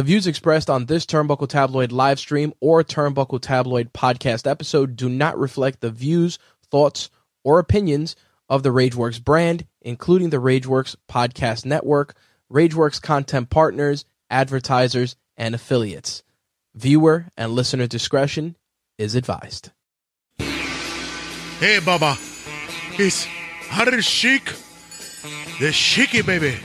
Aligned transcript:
The 0.00 0.04
views 0.04 0.26
expressed 0.26 0.70
on 0.70 0.86
this 0.86 1.04
Turnbuckle 1.04 1.46
Tabloid 1.46 1.92
live 1.92 2.18
stream 2.18 2.54
or 2.58 2.82
Turnbuckle 2.82 3.38
Tabloid 3.38 3.92
podcast 3.92 4.50
episode 4.50 4.96
do 4.96 5.10
not 5.10 5.38
reflect 5.38 5.82
the 5.82 5.90
views, 5.90 6.38
thoughts, 6.70 7.10
or 7.44 7.58
opinions 7.58 8.16
of 8.48 8.62
the 8.62 8.70
Rageworks 8.70 9.22
brand, 9.22 9.66
including 9.82 10.30
the 10.30 10.38
Rageworks 10.38 10.96
podcast 11.06 11.66
network, 11.66 12.14
Rageworks 12.50 12.98
content 13.02 13.50
partners, 13.50 14.06
advertisers, 14.30 15.16
and 15.36 15.54
affiliates. 15.54 16.22
Viewer 16.74 17.26
and 17.36 17.52
listener 17.52 17.86
discretion 17.86 18.56
is 18.96 19.14
advised. 19.14 19.70
Hey, 20.38 21.78
Baba. 21.84 22.16
It's 22.98 23.28
Iron 23.70 24.00
Sheik, 24.00 24.46
the 25.60 25.68
Sheiky 25.68 26.24
baby, 26.24 26.56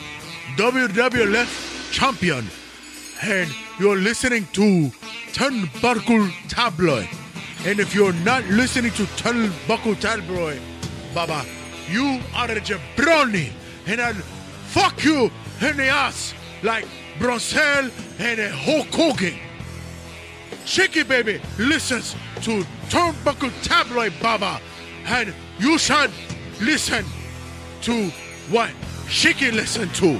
WWF 0.55 1.91
champion. 1.91 2.45
And 3.21 3.49
you're 3.79 3.97
listening 3.97 4.47
to 4.53 4.91
Turnbuckle 5.31 6.31
Tabloid. 6.49 7.07
And 7.65 7.79
if 7.79 7.95
you're 7.95 8.13
not 8.13 8.43
listening 8.45 8.91
to 8.91 9.03
Turnbuckle 9.17 9.99
Tabloid, 9.99 10.61
Baba, 11.13 11.45
you 11.89 12.19
are 12.35 12.51
a 12.51 12.59
jabroni. 12.59 13.51
And 13.87 14.01
I'll 14.01 14.13
fuck 14.13 15.03
you 15.03 15.31
in 15.61 15.77
the 15.77 15.87
ass 15.87 16.33
like 16.63 16.85
Bronzel 17.19 17.91
and 18.19 18.39
a 18.39 18.49
Hulk 18.49 18.87
Hogan. 18.87 19.39
Shaky 20.65 21.03
Baby 21.03 21.39
listens 21.57 22.15
to 22.41 22.63
Turnbuckle 22.89 23.51
Tabloid 23.63 24.13
Baba, 24.21 24.59
and 25.05 25.33
you 25.59 25.77
should 25.77 26.11
listen 26.59 27.05
to 27.81 28.09
what 28.49 28.71
Shaky 29.07 29.51
listen 29.51 29.89
to. 29.89 30.19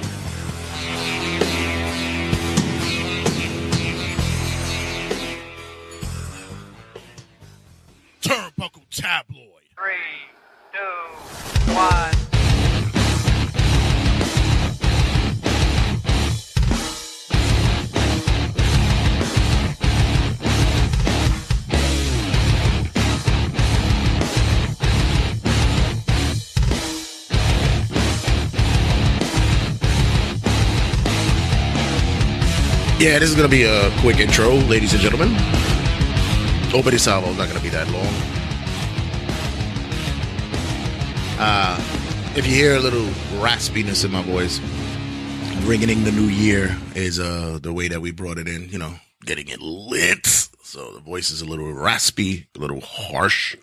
Turnbuckle 8.26 8.82
Tabloid. 8.90 9.62
Three, 9.78 9.92
two, 10.72 10.78
one. 11.72 12.12
Yeah, 32.98 33.20
this 33.20 33.28
is 33.28 33.36
going 33.36 33.48
to 33.48 33.56
be 33.56 33.62
a 33.62 33.96
quick 34.00 34.16
intro, 34.16 34.54
ladies 34.54 34.94
and 34.94 35.00
gentlemen. 35.00 35.85
Obedi 36.76 37.00
Salvo 37.00 37.30
is 37.30 37.38
not 37.38 37.48
going 37.48 37.56
to 37.56 37.62
be 37.62 37.70
that 37.70 37.90
long. 37.90 38.04
Uh, 41.38 41.80
if 42.36 42.46
you 42.46 42.52
hear 42.52 42.76
a 42.76 42.78
little 42.78 43.06
raspiness 43.40 44.04
in 44.04 44.12
my 44.12 44.20
voice, 44.20 44.60
bringing 45.64 45.88
in 45.88 46.04
the 46.04 46.12
new 46.12 46.28
year 46.28 46.76
is 46.94 47.18
uh, 47.18 47.58
the 47.62 47.72
way 47.72 47.88
that 47.88 48.02
we 48.02 48.10
brought 48.10 48.36
it 48.36 48.46
in, 48.46 48.68
you 48.68 48.76
know, 48.76 48.92
getting 49.24 49.48
it 49.48 49.62
lit. 49.62 50.26
So 50.26 50.92
the 50.92 51.00
voice 51.00 51.30
is 51.30 51.40
a 51.40 51.46
little 51.46 51.72
raspy, 51.72 52.46
a 52.54 52.58
little 52.58 52.82
harsh. 52.82 53.56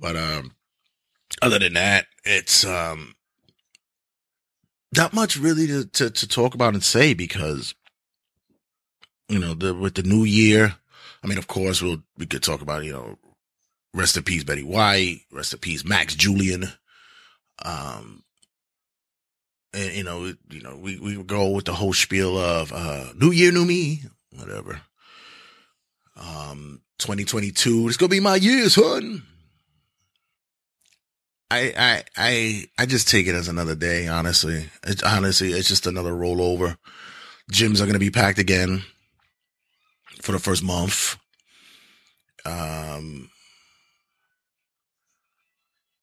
But 0.00 0.16
um, 0.16 0.52
other 1.42 1.58
than 1.58 1.74
that, 1.74 2.06
it's 2.24 2.64
um, 2.64 3.16
not 4.96 5.12
much 5.12 5.36
really 5.36 5.66
to, 5.66 5.84
to, 5.84 6.08
to 6.08 6.26
talk 6.26 6.54
about 6.54 6.72
and 6.72 6.82
say 6.82 7.12
because 7.12 7.74
you 9.28 9.38
know, 9.38 9.52
the, 9.54 9.74
with 9.74 9.94
the 9.94 10.02
new 10.02 10.24
year, 10.24 10.76
I 11.24 11.26
mean, 11.26 11.38
of 11.38 11.46
course, 11.46 11.80
we'll, 11.80 12.02
we 12.18 12.26
could 12.26 12.42
talk 12.42 12.60
about, 12.60 12.84
you 12.84 12.92
know, 12.92 13.16
rest 13.94 14.16
in 14.18 14.24
peace, 14.24 14.44
Betty 14.44 14.62
White, 14.62 15.20
rest 15.32 15.54
in 15.54 15.58
peace, 15.58 15.82
Max 15.82 16.14
Julien. 16.14 16.64
Um, 17.64 18.22
and, 19.72 19.92
you 19.94 20.04
know, 20.04 20.26
it- 20.26 20.38
you 20.50 20.60
know, 20.60 20.76
we, 20.76 20.98
we 20.98 21.22
go 21.24 21.48
with 21.50 21.64
the 21.64 21.72
whole 21.72 21.94
spiel 21.94 22.36
of, 22.36 22.72
uh, 22.72 23.12
new 23.18 23.30
year, 23.30 23.50
new 23.52 23.64
me, 23.64 24.02
whatever. 24.32 24.82
Um, 26.16 26.82
2022, 26.98 27.88
it's 27.88 27.96
going 27.96 28.10
to 28.10 28.14
be 28.16 28.20
my 28.20 28.36
year, 28.36 28.68
son. 28.68 29.22
I, 31.50 31.72
I, 31.76 32.04
I, 32.16 32.64
I 32.78 32.86
just 32.86 33.08
take 33.08 33.26
it 33.26 33.34
as 33.34 33.48
another 33.48 33.74
day, 33.74 34.08
honestly. 34.08 34.66
It's 34.86 35.02
honestly, 35.02 35.52
it's 35.52 35.68
just 35.68 35.86
another 35.86 36.12
rollover. 36.12 36.76
Gyms 37.50 37.76
are 37.76 37.84
going 37.84 37.92
to 37.94 37.98
be 37.98 38.10
packed 38.10 38.38
again 38.38 38.82
for 40.24 40.32
the 40.32 40.38
first 40.38 40.62
month. 40.62 41.16
Um, 42.46 43.30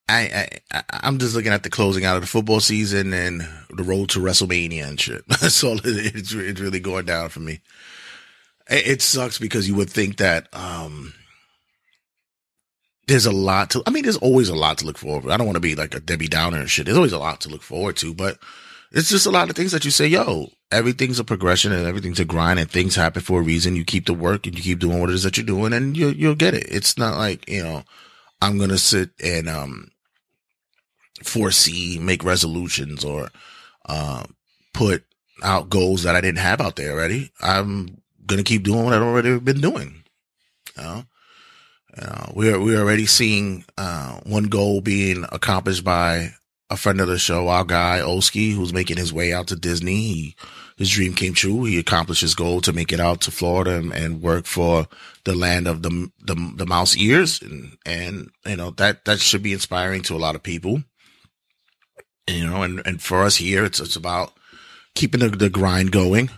I, 0.08 0.48
I, 0.72 0.84
I'm 0.90 1.18
just 1.18 1.36
looking 1.36 1.52
at 1.52 1.64
the 1.64 1.70
closing 1.70 2.06
out 2.06 2.16
of 2.16 2.22
the 2.22 2.28
football 2.28 2.60
season 2.60 3.14
and 3.14 3.48
the 3.70 3.84
road 3.84 4.10
to 4.10 4.20
WrestleMania 4.20 4.88
and 4.88 5.00
shit. 5.00 5.24
That's 5.28 5.64
all 5.64 5.78
it, 5.78 6.16
it's, 6.16 6.34
it's 6.34 6.62
really 6.62 6.80
going 6.80 7.06
down 7.06 7.30
for 7.30 7.40
me. 7.40 7.62
It, 8.70 8.88
it 8.88 9.02
sucks 9.02 9.40
because 9.40 9.68
you 9.68 9.76
would 9.76 9.90
think 9.90 10.18
that, 10.18 10.48
um, 10.54 11.14
there's 13.08 13.26
a 13.26 13.32
lot 13.32 13.72
to, 13.72 13.82
I 13.88 13.90
mean, 13.90 14.04
there's 14.04 14.18
always 14.18 14.50
a 14.50 14.56
lot 14.56 14.78
to 14.78 14.86
look 14.86 14.98
forward 14.98 15.24
to. 15.24 15.32
I 15.32 15.38
don't 15.38 15.48
want 15.48 15.58
to 15.58 15.62
be 15.62 15.76
like 15.76 15.96
a 15.96 16.00
Debbie 16.00 16.28
Downer 16.28 16.60
and 16.60 16.70
shit. 16.70 16.86
There's 16.86 16.98
always 16.98 17.12
a 17.12 17.20
lot 17.20 17.42
to 17.42 17.50
look 17.50 17.64
forward 17.64 17.98
to, 17.98 18.14
but 18.14 18.38
it's 18.92 19.10
just 19.10 19.26
a 19.26 19.32
lot 19.32 19.50
of 19.50 19.56
things 19.56 19.72
that 19.72 19.86
you 19.86 19.92
say, 19.92 20.08
yo, 20.08 20.50
everything's 20.70 21.20
a 21.20 21.24
progression 21.24 21.72
and 21.72 21.88
everything's 21.88 22.20
a 22.20 22.26
grind 22.26 22.60
and 22.60 22.70
things 22.70 22.96
happen 22.96 23.22
for 23.22 23.40
a 23.40 23.44
reason. 23.44 23.76
You 23.76 23.86
keep 23.86 24.06
the 24.06 24.14
work 24.14 24.46
and 24.46 24.56
you 24.56 24.62
keep 24.62 24.80
doing 24.80 25.00
what 25.00 25.10
it 25.10 25.16
is 25.16 25.24
that 25.24 25.38
you're 25.38 25.46
doing 25.46 25.72
and 25.72 25.96
you, 25.96 26.10
you'll 26.10 26.36
get 26.36 26.54
it. 26.54 26.66
It's 26.70 26.98
not 26.98 27.18
like, 27.18 27.50
you 27.50 27.64
know, 27.64 27.84
I'm 28.42 28.58
going 28.58 28.70
to 28.70 28.78
sit 28.78 29.12
and, 29.24 29.48
um, 29.48 29.92
foresee, 31.24 32.00
make 32.00 32.24
resolutions 32.24 33.06
or, 33.06 33.30
um, 33.86 34.36
put 34.74 35.06
out 35.42 35.70
goals 35.70 36.04
that 36.04 36.16
I 36.16 36.22
didn't 36.22 36.40
have 36.40 36.60
out 36.60 36.76
there 36.76 36.92
already. 36.92 37.32
I'm 37.42 38.02
going 38.26 38.44
to 38.44 38.44
keep 38.44 38.64
doing 38.64 38.84
what 38.84 38.94
I've 38.94 39.02
already 39.02 39.40
been 39.40 39.62
doing. 39.62 40.04
You 40.76 40.84
know, 40.84 41.04
uh, 41.98 42.26
we're, 42.34 42.60
we're 42.60 42.82
already 42.82 43.06
seeing, 43.06 43.64
uh, 43.78 44.20
one 44.24 44.46
goal 44.46 44.82
being 44.82 45.26
accomplished 45.32 45.84
by 45.84 46.34
a 46.72 46.78
friend 46.78 47.02
of 47.02 47.08
the 47.10 47.20
show, 47.20 47.50
our 47.50 47.66
guy 47.66 48.00
Oski, 48.00 48.52
who's 48.52 48.72
making 48.72 48.96
his 48.96 49.12
way 49.12 49.34
out 49.34 49.48
to 49.48 49.58
Disney. 49.58 50.02
He, 50.14 50.36
his 50.78 50.90
dream 50.90 51.14
came 51.14 51.34
true. 51.34 51.66
He 51.66 51.78
accomplished 51.78 52.22
his 52.22 52.34
goal 52.34 52.62
to 52.62 52.72
make 52.72 52.94
it 52.94 53.00
out 53.00 53.20
to 53.22 53.32
Florida 53.32 53.76
and, 53.76 53.92
and 53.92 54.22
work 54.22 54.46
for 54.46 54.88
the 55.26 55.36
land 55.36 55.68
of 55.68 55.84
the, 55.84 56.10
the, 56.22 56.54
the 56.56 56.66
mouse 56.66 56.96
ears. 56.96 57.42
And, 57.42 57.78
and, 57.86 58.30
you 58.46 58.56
know, 58.56 58.72
that, 58.72 59.04
that 59.04 59.20
should 59.20 59.44
be 59.44 59.52
inspiring 59.52 60.02
to 60.04 60.16
a 60.16 60.18
lot 60.18 60.36
of 60.36 60.44
people. 60.44 60.82
You 62.26 62.48
know, 62.48 62.64
and, 62.64 62.82
and 62.86 63.02
for 63.02 63.24
us 63.24 63.36
here, 63.36 63.66
it's, 63.66 63.82
it's 63.82 63.98
about 63.98 64.32
keeping 64.96 65.20
the, 65.20 65.28
the 65.28 65.50
grind 65.50 65.92
going 65.92 66.30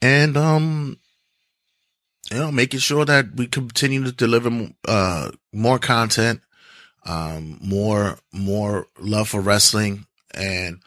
and, 0.00 0.36
um, 0.36 0.98
you 2.30 2.38
know, 2.38 2.52
making 2.52 2.80
sure 2.80 3.04
that 3.04 3.34
we 3.34 3.48
continue 3.48 4.04
to 4.04 4.12
deliver, 4.12 4.70
uh, 4.86 5.32
more 5.52 5.80
content, 5.80 6.40
um, 7.06 7.58
more, 7.62 8.18
more 8.32 8.86
love 8.98 9.28
for 9.28 9.40
wrestling 9.40 10.06
and 10.32 10.80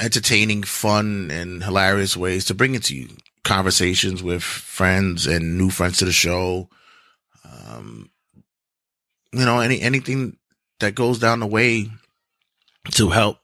entertaining, 0.00 0.62
fun 0.62 1.30
and 1.30 1.62
hilarious 1.62 2.16
ways 2.16 2.44
to 2.46 2.54
bring 2.54 2.74
it 2.74 2.84
to 2.84 2.96
you. 2.96 3.08
Conversations 3.42 4.22
with 4.22 4.42
friends 4.42 5.26
and 5.26 5.58
new 5.58 5.70
friends 5.70 5.98
to 5.98 6.04
the 6.04 6.12
show. 6.12 6.68
Um, 7.44 8.10
you 9.32 9.44
know, 9.44 9.60
any, 9.60 9.80
anything 9.80 10.38
that 10.80 10.94
goes 10.94 11.18
down 11.18 11.40
the 11.40 11.46
way 11.46 11.90
to 12.92 13.10
help 13.10 13.38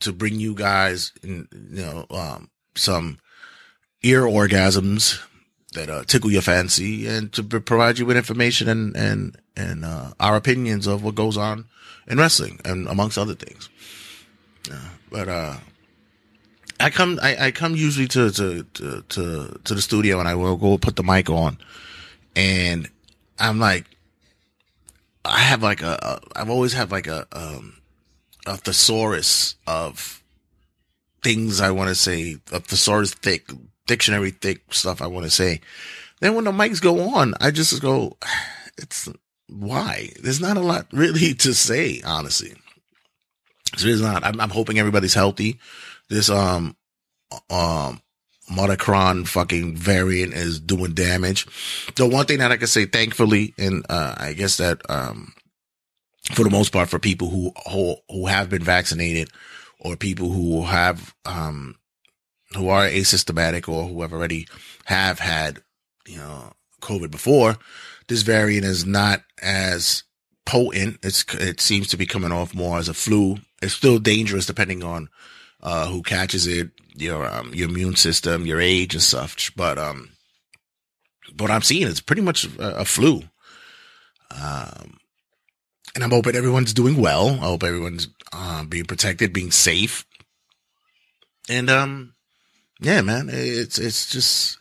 to 0.00 0.12
bring 0.12 0.40
you 0.40 0.54
guys, 0.54 1.12
in, 1.22 1.48
you 1.52 1.82
know, 1.82 2.06
um, 2.10 2.50
some 2.74 3.18
ear 4.02 4.22
orgasms 4.22 5.20
that 5.76 5.88
uh, 5.88 6.02
tickle 6.04 6.30
your 6.30 6.42
fancy 6.42 7.06
and 7.06 7.32
to 7.32 7.42
provide 7.42 7.98
you 7.98 8.06
with 8.06 8.16
information 8.16 8.68
and 8.68 8.96
and 8.96 9.36
and 9.56 9.84
uh, 9.84 10.12
our 10.18 10.36
opinions 10.36 10.86
of 10.86 11.02
what 11.04 11.14
goes 11.14 11.36
on 11.36 11.66
in 12.08 12.18
wrestling 12.18 12.60
and 12.64 12.88
amongst 12.88 13.16
other 13.16 13.34
things. 13.34 13.68
Yeah, 14.68 14.88
but 15.10 15.28
uh, 15.28 15.56
I 16.80 16.90
come 16.90 17.18
I, 17.22 17.46
I 17.46 17.50
come 17.52 17.76
usually 17.76 18.08
to 18.08 18.30
to, 18.32 18.64
to 18.64 19.02
to 19.02 19.60
to 19.64 19.74
the 19.74 19.82
studio 19.82 20.18
and 20.18 20.28
I 20.28 20.34
will 20.34 20.56
go 20.56 20.76
put 20.78 20.96
the 20.96 21.04
mic 21.04 21.30
on, 21.30 21.58
and 22.34 22.90
I'm 23.38 23.58
like, 23.58 23.84
I 25.24 25.38
have 25.38 25.62
like 25.62 25.82
a, 25.82 25.98
a 26.02 26.40
I've 26.40 26.50
always 26.50 26.72
had 26.72 26.90
like 26.90 27.06
a 27.06 27.26
um 27.32 27.76
a 28.46 28.56
thesaurus 28.56 29.56
of 29.66 30.22
things 31.22 31.60
I 31.60 31.70
want 31.70 31.88
to 31.88 31.94
say, 31.94 32.36
a 32.52 32.60
thesaurus 32.60 33.14
thick 33.14 33.50
dictionary 33.86 34.30
thick 34.30 34.72
stuff 34.72 35.00
I 35.00 35.06
want 35.06 35.24
to 35.24 35.30
say. 35.30 35.60
Then 36.20 36.34
when 36.34 36.44
the 36.44 36.52
mics 36.52 36.80
go 36.80 37.14
on, 37.14 37.34
I 37.40 37.50
just 37.50 37.80
go, 37.80 38.16
it's 38.78 39.08
why? 39.48 40.10
There's 40.20 40.40
not 40.40 40.56
a 40.56 40.60
lot 40.60 40.86
really 40.92 41.34
to 41.44 41.54
say, 41.54 42.02
honestly. 42.04 42.54
So 43.76 43.86
there's 43.86 44.00
not. 44.00 44.24
I'm, 44.24 44.40
I'm 44.40 44.50
hoping 44.50 44.78
everybody's 44.78 45.14
healthy. 45.14 45.58
This, 46.08 46.30
um, 46.30 46.76
um, 47.50 48.00
Omicron 48.50 49.24
fucking 49.24 49.76
variant 49.76 50.32
is 50.32 50.60
doing 50.60 50.94
damage. 50.94 51.46
The 51.96 52.06
one 52.06 52.26
thing 52.26 52.38
that 52.38 52.52
I 52.52 52.56
can 52.56 52.68
say, 52.68 52.86
thankfully, 52.86 53.54
and 53.58 53.84
uh, 53.88 54.14
I 54.16 54.34
guess 54.34 54.58
that 54.58 54.88
um, 54.88 55.34
for 56.32 56.44
the 56.44 56.50
most 56.50 56.72
part, 56.72 56.88
for 56.88 56.98
people 56.98 57.28
who 57.28 57.52
who, 57.70 57.96
who 58.08 58.26
have 58.26 58.48
been 58.48 58.62
vaccinated 58.62 59.30
or 59.80 59.96
people 59.96 60.30
who 60.30 60.62
have 60.62 61.14
um, 61.24 61.74
who 62.56 62.68
are 62.68 62.86
asymptomatic 62.86 63.68
or 63.68 63.88
who 63.88 64.02
have 64.02 64.12
already 64.12 64.48
have 64.86 65.18
had 65.18 65.62
you 66.06 66.18
know 66.18 66.52
COVID 66.80 67.10
before, 67.10 67.56
this 68.08 68.22
variant 68.22 68.64
is 68.64 68.86
not 68.86 69.22
as 69.42 70.04
potent. 70.44 70.98
It's 71.02 71.24
it 71.34 71.60
seems 71.60 71.88
to 71.88 71.96
be 71.96 72.06
coming 72.06 72.32
off 72.32 72.54
more 72.54 72.78
as 72.78 72.88
a 72.88 72.94
flu. 72.94 73.38
It's 73.60 73.74
still 73.74 73.98
dangerous 73.98 74.46
depending 74.46 74.82
on 74.82 75.08
uh, 75.62 75.88
who 75.88 76.02
catches 76.02 76.46
it, 76.46 76.70
your 76.94 77.26
um, 77.26 77.52
your 77.54 77.68
immune 77.68 77.96
system, 77.96 78.46
your 78.46 78.60
age 78.60 78.94
and 78.94 79.02
such. 79.02 79.54
But 79.56 79.78
um, 79.78 80.10
what 81.38 81.50
I'm 81.50 81.62
seeing 81.62 81.86
is 81.86 82.00
pretty 82.00 82.22
much 82.22 82.44
a, 82.58 82.80
a 82.80 82.84
flu. 82.84 83.22
Um, 84.30 84.98
and 85.94 86.04
I'm 86.04 86.10
hoping 86.10 86.36
everyone's 86.36 86.74
doing 86.74 86.96
well. 86.96 87.30
I 87.30 87.46
hope 87.46 87.62
everyone's 87.62 88.08
uh, 88.32 88.64
being 88.64 88.84
protected, 88.84 89.32
being 89.32 89.50
safe. 89.50 90.04
And 91.48 91.70
um, 91.70 92.14
yeah, 92.80 93.00
man, 93.00 93.28
it's 93.30 93.78
it's 93.78 94.10
just 94.10 94.58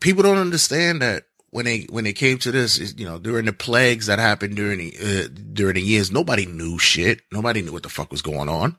people 0.00 0.22
don't 0.22 0.38
understand 0.38 1.02
that 1.02 1.24
when 1.50 1.64
they 1.64 1.86
when 1.90 2.06
it 2.06 2.14
came 2.14 2.38
to 2.38 2.50
this, 2.50 2.94
you 2.96 3.04
know, 3.04 3.18
during 3.18 3.44
the 3.44 3.52
plagues 3.52 4.06
that 4.06 4.18
happened 4.18 4.56
during 4.56 4.78
the 4.78 4.94
uh, 4.98 5.28
during 5.52 5.74
the 5.74 5.82
years, 5.82 6.10
nobody 6.10 6.46
knew 6.46 6.78
shit. 6.78 7.20
Nobody 7.32 7.62
knew 7.62 7.72
what 7.72 7.82
the 7.82 7.88
fuck 7.88 8.10
was 8.10 8.22
going 8.22 8.48
on. 8.48 8.76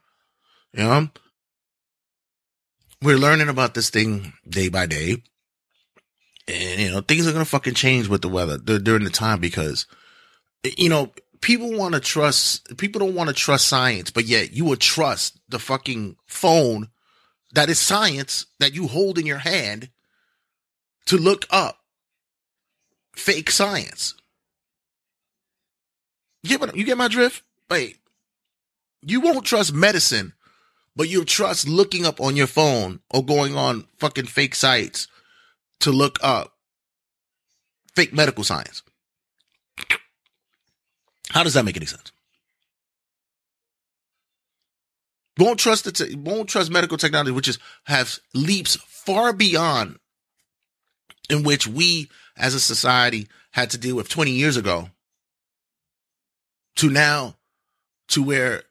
You 0.74 0.84
know, 0.84 1.10
we're 3.02 3.18
learning 3.18 3.50
about 3.50 3.74
this 3.74 3.90
thing 3.90 4.34
day 4.48 4.70
by 4.70 4.86
day, 4.86 5.22
and 6.48 6.82
you 6.82 6.92
know, 6.92 7.02
things 7.02 7.28
are 7.28 7.34
gonna 7.34 7.46
fucking 7.46 7.76
change 7.76 8.08
with 8.08 8.22
the 8.22 8.30
weather 8.30 8.58
during 8.58 9.04
the 9.04 9.10
time 9.10 9.40
because, 9.40 9.86
you 10.78 10.90
know, 10.90 11.12
people 11.42 11.72
want 11.78 11.94
to 11.94 12.00
trust. 12.00 12.78
People 12.78 13.00
don't 13.00 13.16
want 13.16 13.28
to 13.28 13.36
trust 13.36 13.68
science, 13.68 14.12
but 14.12 14.26
yet 14.26 14.54
you 14.54 14.66
would 14.66 14.80
trust 14.80 15.40
the 15.50 15.60
fucking 15.60 16.16
phone 16.26 16.88
that 17.54 17.70
is 17.70 17.80
science 17.80 18.46
that 18.60 18.74
you 18.74 18.88
hold 18.88 19.18
in 19.18 19.26
your 19.26 19.40
hand 19.40 19.90
to 21.06 21.18
look 21.18 21.46
up 21.50 21.80
fake 23.14 23.52
science. 23.52 24.16
You 26.44 26.58
get, 26.58 26.76
you 26.76 26.84
get 26.84 26.98
my 26.98 27.08
drift? 27.08 27.44
Wait. 27.70 27.98
You 29.02 29.22
won't 29.22 29.46
trust 29.46 29.74
medicine, 29.74 30.34
but 30.96 31.10
you'll 31.10 31.26
trust 31.26 31.68
looking 31.68 32.06
up 32.06 32.22
on 32.22 32.36
your 32.36 32.48
phone 32.48 33.00
or 33.10 33.26
going 33.26 33.56
on 33.56 33.86
fucking 33.98 34.26
fake 34.26 34.56
sites 34.56 35.08
to 35.80 35.92
look 35.92 36.20
up 36.22 36.54
fake 37.96 38.14
medical 38.14 38.44
science. 38.44 38.84
How 41.30 41.44
does 41.44 41.54
that 41.54 41.66
make 41.66 41.78
any 41.78 41.86
sense? 41.86 42.11
Won't 45.38 45.60
trust 45.60 45.86
the 45.86 45.92
te- 45.92 46.16
won't 46.16 46.50
trust 46.50 46.72
medical 46.72 46.98
technology, 46.98 47.32
which 47.32 47.48
is 47.48 47.58
have 47.86 48.20
leaps 48.34 48.76
far 48.76 49.34
beyond 49.34 49.98
in 51.30 51.44
which 51.44 51.66
we 51.66 52.10
as 52.38 52.54
a 52.54 52.60
society 52.60 53.28
had 53.52 53.70
to 53.70 53.78
deal 53.78 53.96
with 53.96 54.10
20 54.10 54.32
years 54.32 54.58
ago 54.58 54.90
to 56.76 56.90
now 56.90 57.36
to 58.10 58.22
where 58.24 58.64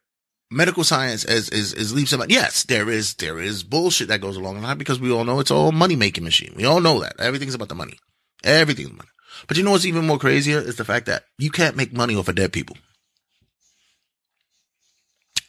medical 0.50 0.84
science 0.84 1.24
is 1.24 1.48
is, 1.48 1.72
is 1.72 1.94
leaps 1.94 2.12
about 2.12 2.30
yes 2.30 2.64
there 2.64 2.90
is 2.90 3.14
there 3.14 3.38
is 3.38 3.62
bullshit 3.62 4.08
that 4.08 4.20
goes 4.20 4.36
along 4.36 4.54
with 4.54 4.64
that 4.64 4.78
because 4.78 5.00
we 5.00 5.10
all 5.10 5.24
know 5.24 5.40
it's 5.40 5.50
all 5.50 5.72
money 5.72 5.96
making 5.96 6.24
machine. 6.24 6.52
We 6.56 6.64
all 6.66 6.80
know 6.80 7.00
that. 7.00 7.18
Everything's 7.18 7.54
about 7.54 7.68
the 7.68 7.74
money. 7.74 7.98
Everything's 8.44 8.92
money. 8.92 9.08
But 9.48 9.56
you 9.56 9.62
know 9.62 9.70
what's 9.70 9.86
even 9.86 10.06
more 10.06 10.18
crazier 10.18 10.58
is 10.58 10.76
the 10.76 10.84
fact 10.84 11.06
that 11.06 11.24
you 11.38 11.50
can't 11.50 11.76
make 11.76 11.92
money 11.92 12.16
off 12.16 12.28
of 12.28 12.34
dead 12.34 12.52
people. 12.52 12.76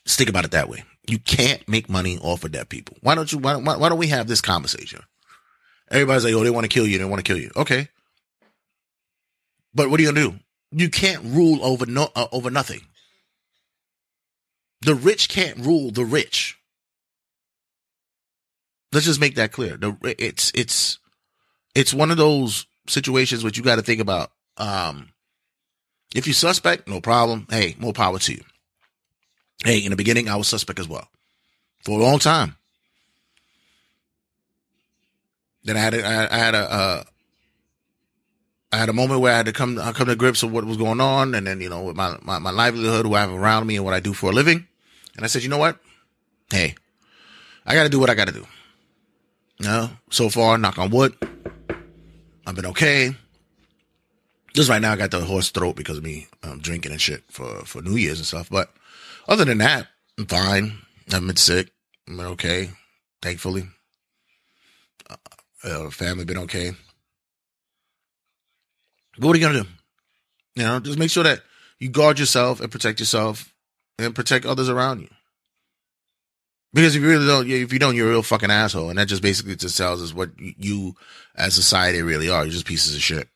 Think 0.07 0.29
about 0.29 0.45
it 0.45 0.51
that 0.51 0.69
way 0.69 0.83
you 1.07 1.19
can't 1.19 1.67
make 1.67 1.89
money 1.89 2.17
off 2.19 2.43
of 2.43 2.51
dead 2.51 2.69
people 2.69 2.97
why 3.01 3.15
don't 3.15 3.31
you 3.31 3.37
why, 3.37 3.55
why, 3.55 3.77
why 3.77 3.89
don't 3.89 3.97
we 3.97 4.07
have 4.07 4.27
this 4.27 4.41
conversation 4.41 5.01
everybody's 5.89 6.23
like 6.23 6.33
oh 6.33 6.43
they 6.43 6.49
want 6.49 6.63
to 6.63 6.69
kill 6.69 6.85
you 6.85 6.97
they 6.97 7.05
want 7.05 7.23
to 7.23 7.29
kill 7.29 7.41
you 7.41 7.51
okay 7.55 7.87
but 9.73 9.89
what 9.89 9.99
are 9.99 10.03
you 10.03 10.11
gonna 10.11 10.31
do? 10.31 10.39
You 10.71 10.89
can't 10.89 11.23
rule 11.23 11.63
over 11.63 11.85
no 11.85 12.09
uh, 12.15 12.27
over 12.31 12.49
nothing. 12.49 12.81
The 14.81 14.95
rich 14.95 15.29
can't 15.29 15.59
rule 15.59 15.91
the 15.91 16.05
rich. 16.05 16.57
Let's 18.91 19.05
just 19.05 19.21
make 19.21 19.35
that 19.35 19.51
clear. 19.51 19.77
The 19.77 19.95
it's 20.17 20.51
it's 20.55 20.99
it's 21.75 21.93
one 21.93 22.11
of 22.11 22.17
those 22.17 22.65
situations 22.87 23.43
which 23.43 23.57
you 23.57 23.63
got 23.63 23.77
to 23.77 23.81
think 23.81 24.01
about. 24.01 24.31
Um, 24.57 25.09
if 26.13 26.27
you 26.27 26.33
suspect, 26.33 26.87
no 26.87 26.99
problem. 26.99 27.47
Hey, 27.49 27.75
more 27.79 27.93
power 27.93 28.19
to 28.19 28.33
you. 28.33 28.41
Hey, 29.63 29.79
in 29.79 29.91
the 29.91 29.95
beginning, 29.95 30.27
I 30.27 30.35
was 30.35 30.47
suspect 30.47 30.79
as 30.79 30.87
well 30.87 31.07
for 31.83 31.99
a 31.99 32.03
long 32.03 32.19
time. 32.19 32.55
Then 35.63 35.77
I 35.77 35.79
had 35.79 35.93
a, 35.93 36.05
I 36.33 36.37
had 36.37 36.55
a, 36.55 36.73
uh, 36.73 37.03
I 38.71 38.77
had 38.77 38.89
a 38.89 38.93
moment 38.93 39.21
where 39.21 39.33
I 39.33 39.37
had 39.37 39.45
to 39.45 39.53
come 39.53 39.77
I 39.79 39.91
come 39.91 40.07
to 40.07 40.15
grips 40.15 40.43
with 40.43 40.51
what 40.51 40.65
was 40.65 40.77
going 40.77 41.01
on, 41.01 41.35
and 41.35 41.45
then 41.45 41.61
you 41.61 41.69
know 41.69 41.83
with 41.83 41.95
my, 41.95 42.17
my 42.21 42.39
my 42.39 42.51
livelihood, 42.51 43.05
who 43.05 43.13
I 43.13 43.21
have 43.21 43.31
around 43.31 43.67
me, 43.67 43.75
and 43.75 43.85
what 43.85 43.93
I 43.93 43.99
do 43.99 44.13
for 44.13 44.31
a 44.31 44.33
living. 44.33 44.65
And 45.15 45.25
I 45.25 45.27
said, 45.27 45.43
you 45.43 45.49
know 45.49 45.57
what? 45.57 45.77
Hey, 46.49 46.75
I 47.65 47.75
got 47.75 47.83
to 47.83 47.89
do 47.89 47.99
what 47.99 48.09
I 48.09 48.15
got 48.15 48.27
to 48.27 48.33
do. 48.33 48.47
Know, 49.59 49.91
so 50.09 50.29
far, 50.29 50.57
knock 50.57 50.79
on 50.79 50.89
wood, 50.89 51.15
I've 52.47 52.55
been 52.55 52.65
okay. 52.67 53.15
Just 54.53 54.69
right 54.69 54.81
now, 54.81 54.93
I 54.93 54.95
got 54.95 55.11
the 55.11 55.21
horse 55.21 55.51
throat 55.51 55.75
because 55.75 55.97
of 55.97 56.03
me 56.03 56.27
um, 56.41 56.59
drinking 56.59 56.91
and 56.91 57.01
shit 57.01 57.23
for 57.29 57.63
for 57.65 57.81
New 57.81 57.95
Year's 57.95 58.17
and 58.17 58.25
stuff. 58.25 58.49
But 58.49 58.71
other 59.27 59.45
than 59.45 59.59
that, 59.59 59.87
I'm 60.17 60.25
fine. 60.25 60.77
I 61.09 61.15
haven't 61.15 61.27
been 61.27 61.35
sick. 61.37 61.71
Been 62.05 62.19
okay, 62.19 62.69
thankfully. 63.21 63.63
Uh, 65.09 65.15
uh, 65.63 65.89
family 65.89 66.25
been 66.25 66.37
okay. 66.39 66.71
But 69.17 69.27
what 69.27 69.35
are 69.35 69.39
you 69.39 69.45
gonna 69.45 69.63
do? 69.63 69.69
You 70.55 70.63
know, 70.63 70.79
just 70.79 70.99
make 70.99 71.11
sure 71.11 71.23
that 71.23 71.41
you 71.79 71.89
guard 71.89 72.19
yourself 72.19 72.59
and 72.59 72.71
protect 72.71 72.99
yourself 72.99 73.53
and 73.97 74.15
protect 74.15 74.45
others 74.45 74.69
around 74.69 75.01
you. 75.01 75.09
Because 76.73 76.95
if 76.95 77.01
you 77.01 77.09
really 77.09 77.27
don't, 77.27 77.49
if 77.49 77.73
you 77.73 77.79
don't, 77.79 77.95
you're 77.95 78.07
a 78.07 78.11
real 78.11 78.23
fucking 78.23 78.51
asshole, 78.51 78.89
and 78.89 78.97
that 78.97 79.07
just 79.07 79.21
basically 79.21 79.55
just 79.55 79.77
tells 79.77 80.01
us 80.01 80.13
what 80.13 80.29
you, 80.37 80.95
as 81.35 81.53
society, 81.53 82.01
really 82.01 82.29
are. 82.29 82.43
You're 82.43 82.53
just 82.53 82.65
pieces 82.65 82.95
of 82.95 83.01
shit. 83.01 83.27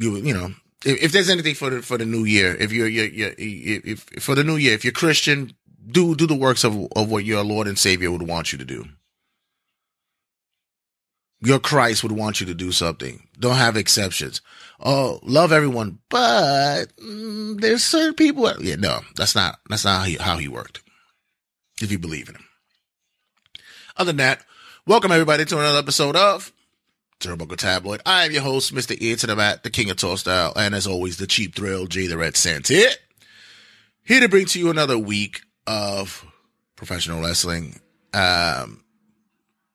You, 0.00 0.16
you 0.16 0.34
know, 0.34 0.52
if, 0.84 1.02
if 1.04 1.12
there's 1.12 1.30
anything 1.30 1.54
for 1.54 1.70
the 1.70 1.82
for 1.82 1.98
the 1.98 2.06
new 2.06 2.24
year, 2.24 2.54
if 2.56 2.72
you're, 2.72 2.88
you're, 2.88 3.34
if, 3.36 4.06
if 4.12 4.22
for 4.22 4.34
the 4.34 4.44
new 4.44 4.56
year, 4.56 4.74
if 4.74 4.84
you're 4.84 4.92
Christian, 4.92 5.52
do 5.86 6.14
do 6.14 6.26
the 6.26 6.34
works 6.34 6.64
of 6.64 6.76
of 6.96 7.10
what 7.10 7.24
your 7.24 7.44
Lord 7.44 7.66
and 7.66 7.78
Savior 7.78 8.10
would 8.10 8.26
want 8.26 8.52
you 8.52 8.58
to 8.58 8.64
do 8.64 8.86
your 11.40 11.58
Christ 11.58 12.02
would 12.02 12.12
want 12.12 12.40
you 12.40 12.46
to 12.46 12.54
do 12.54 12.70
something. 12.70 13.26
Don't 13.38 13.56
have 13.56 13.76
exceptions. 13.76 14.40
Oh, 14.78 15.20
love 15.22 15.52
everyone, 15.52 15.98
but 16.08 16.86
mm, 16.96 17.60
there's 17.60 17.82
certain 17.82 18.14
people. 18.14 18.50
Yeah, 18.62 18.76
no, 18.76 19.00
that's 19.16 19.34
not 19.34 19.58
that's 19.68 19.84
not 19.84 20.00
how 20.00 20.04
he, 20.04 20.14
how 20.16 20.36
he 20.36 20.48
worked. 20.48 20.82
If 21.80 21.90
you 21.90 21.98
believe 21.98 22.28
in 22.28 22.34
him. 22.34 22.44
Other 23.96 24.08
than 24.08 24.18
that, 24.18 24.44
welcome 24.86 25.12
everybody 25.12 25.44
to 25.46 25.58
another 25.58 25.78
episode 25.78 26.16
of 26.16 26.52
Turnbuckle 27.20 27.56
Tabloid. 27.56 28.00
I 28.06 28.24
am 28.24 28.32
your 28.32 28.42
host, 28.42 28.74
Mr. 28.74 28.96
Ear 29.00 29.16
to 29.16 29.26
the 29.26 29.36
Mat, 29.36 29.62
the 29.62 29.70
King 29.70 29.90
of 29.90 29.98
Tour 29.98 30.16
Style, 30.16 30.52
and 30.56 30.74
as 30.74 30.86
always, 30.86 31.18
the 31.18 31.26
Cheap 31.26 31.54
Thrill, 31.54 31.86
Jay 31.86 32.06
the 32.06 32.16
Red 32.16 32.36
Santa. 32.36 32.90
Here 34.02 34.20
to 34.20 34.28
bring 34.28 34.46
to 34.46 34.58
you 34.58 34.70
another 34.70 34.98
week 34.98 35.42
of 35.66 36.26
professional 36.76 37.20
wrestling. 37.20 37.78
Um, 38.14 38.82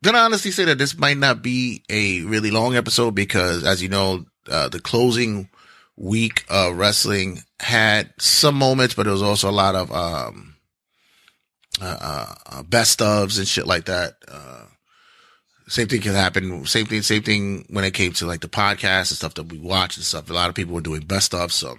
gonna 0.04 0.18
honestly 0.18 0.52
say 0.52 0.66
that 0.66 0.78
this 0.78 0.98
might 0.98 1.18
not 1.18 1.42
be 1.42 1.84
a 1.90 2.22
really 2.22 2.52
long 2.52 2.76
episode 2.76 3.16
because, 3.16 3.64
as 3.64 3.82
you 3.82 3.90
know, 3.90 4.26
uh, 4.50 4.70
the 4.70 4.80
closing 4.80 5.48
week 5.96 6.44
of 6.50 6.76
wrestling 6.76 7.44
had 7.60 8.12
some 8.18 8.56
moments, 8.56 8.96
but 8.96 9.08
it 9.08 9.12
was 9.12 9.24
also 9.24 9.50
a 9.50 9.52
lot 9.52 9.76
of 9.76 9.92
um, 9.92 10.56
uh, 11.82 12.36
uh, 12.46 12.64
best 12.64 13.00
ofs 13.00 13.38
and 13.38 13.48
shit 13.48 13.68
like 13.68 13.86
that. 13.86 14.16
Uh, 14.28 14.66
same 15.68 15.88
thing 15.88 16.02
can 16.02 16.14
happen. 16.14 16.66
Same 16.66 16.86
thing. 16.86 17.02
Same 17.02 17.24
thing 17.24 17.66
when 17.70 17.86
it 17.86 17.94
came 17.94 18.14
to 18.14 18.26
like 18.26 18.42
the 18.42 18.48
podcast 18.48 19.10
and 19.12 19.18
stuff 19.18 19.34
that 19.36 19.52
we 19.52 19.58
watch 19.58 19.98
and 19.98 20.06
stuff. 20.06 20.30
A 20.30 20.34
lot 20.34 20.50
of 20.50 20.56
people 20.56 20.76
were 20.76 20.82
doing 20.82 21.02
best 21.02 21.34
of. 21.34 21.52
So 21.52 21.78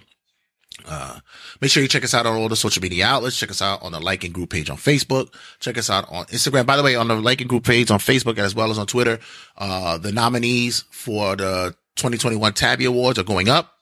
uh, 0.87 1.19
make 1.61 1.71
sure 1.71 1.81
you 1.81 1.89
check 1.89 2.03
us 2.03 2.13
out 2.13 2.25
on 2.25 2.37
all 2.37 2.49
the 2.49 2.55
social 2.55 2.81
media 2.81 3.05
outlets. 3.05 3.39
Check 3.39 3.49
us 3.51 3.61
out 3.61 3.81
on 3.83 3.93
the 3.93 3.99
like 3.99 4.23
and 4.23 4.33
group 4.33 4.49
page 4.49 4.69
on 4.69 4.77
Facebook. 4.77 5.33
Check 5.59 5.77
us 5.77 5.89
out 5.89 6.05
on 6.11 6.25
Instagram. 6.25 6.65
By 6.65 6.77
the 6.77 6.83
way, 6.83 6.95
on 6.95 7.07
the 7.07 7.15
like 7.15 7.41
and 7.41 7.49
group 7.49 7.63
page 7.63 7.89
on 7.89 7.99
Facebook 7.99 8.37
as 8.37 8.53
well 8.53 8.71
as 8.71 8.77
on 8.77 8.87
Twitter, 8.87 9.19
uh, 9.57 9.97
the 9.97 10.11
nominees 10.11 10.83
for 10.91 11.35
the 11.35 11.75
2021 11.95 12.53
Tabby 12.53 12.85
Awards 12.85 13.17
are 13.19 13.23
going 13.23 13.49
up. 13.49 13.73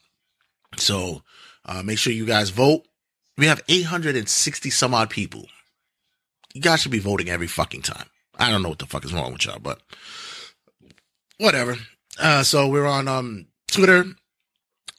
So, 0.77 1.23
uh, 1.65 1.81
make 1.83 1.97
sure 1.97 2.13
you 2.13 2.25
guys 2.25 2.49
vote. 2.49 2.83
We 3.37 3.47
have 3.47 3.61
860 3.67 4.69
some 4.69 4.93
odd 4.93 5.09
people. 5.09 5.47
you 6.53 6.61
guys 6.61 6.81
should 6.81 6.91
be 6.91 6.99
voting 6.99 7.29
every 7.29 7.47
fucking 7.47 7.81
time. 7.81 8.05
I 8.37 8.51
don't 8.51 8.63
know 8.63 8.69
what 8.69 8.79
the 8.79 8.85
fuck 8.85 9.05
is 9.05 9.13
wrong 9.13 9.33
with 9.33 9.45
y'all, 9.45 9.59
but 9.59 9.79
whatever. 11.37 11.75
Uh, 12.19 12.43
so 12.43 12.67
we're 12.67 12.85
on 12.85 13.07
um 13.07 13.47
Twitter 13.67 14.05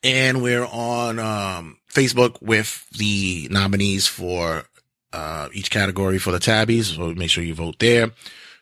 and 0.03 0.43
we're 0.43 0.67
on 0.67 1.19
um 1.19 1.79
Facebook 1.93 2.41
with 2.43 2.87
the 2.91 3.49
nominees 3.51 4.07
for 4.07 4.65
uh 5.13 5.49
each 5.53 5.71
category 5.71 6.19
for 6.19 6.33
the 6.33 6.39
tabbies. 6.39 6.95
So 6.95 7.15
make 7.15 7.31
sure 7.31 7.45
you 7.45 7.55
vote 7.55 7.79
there. 7.79 8.11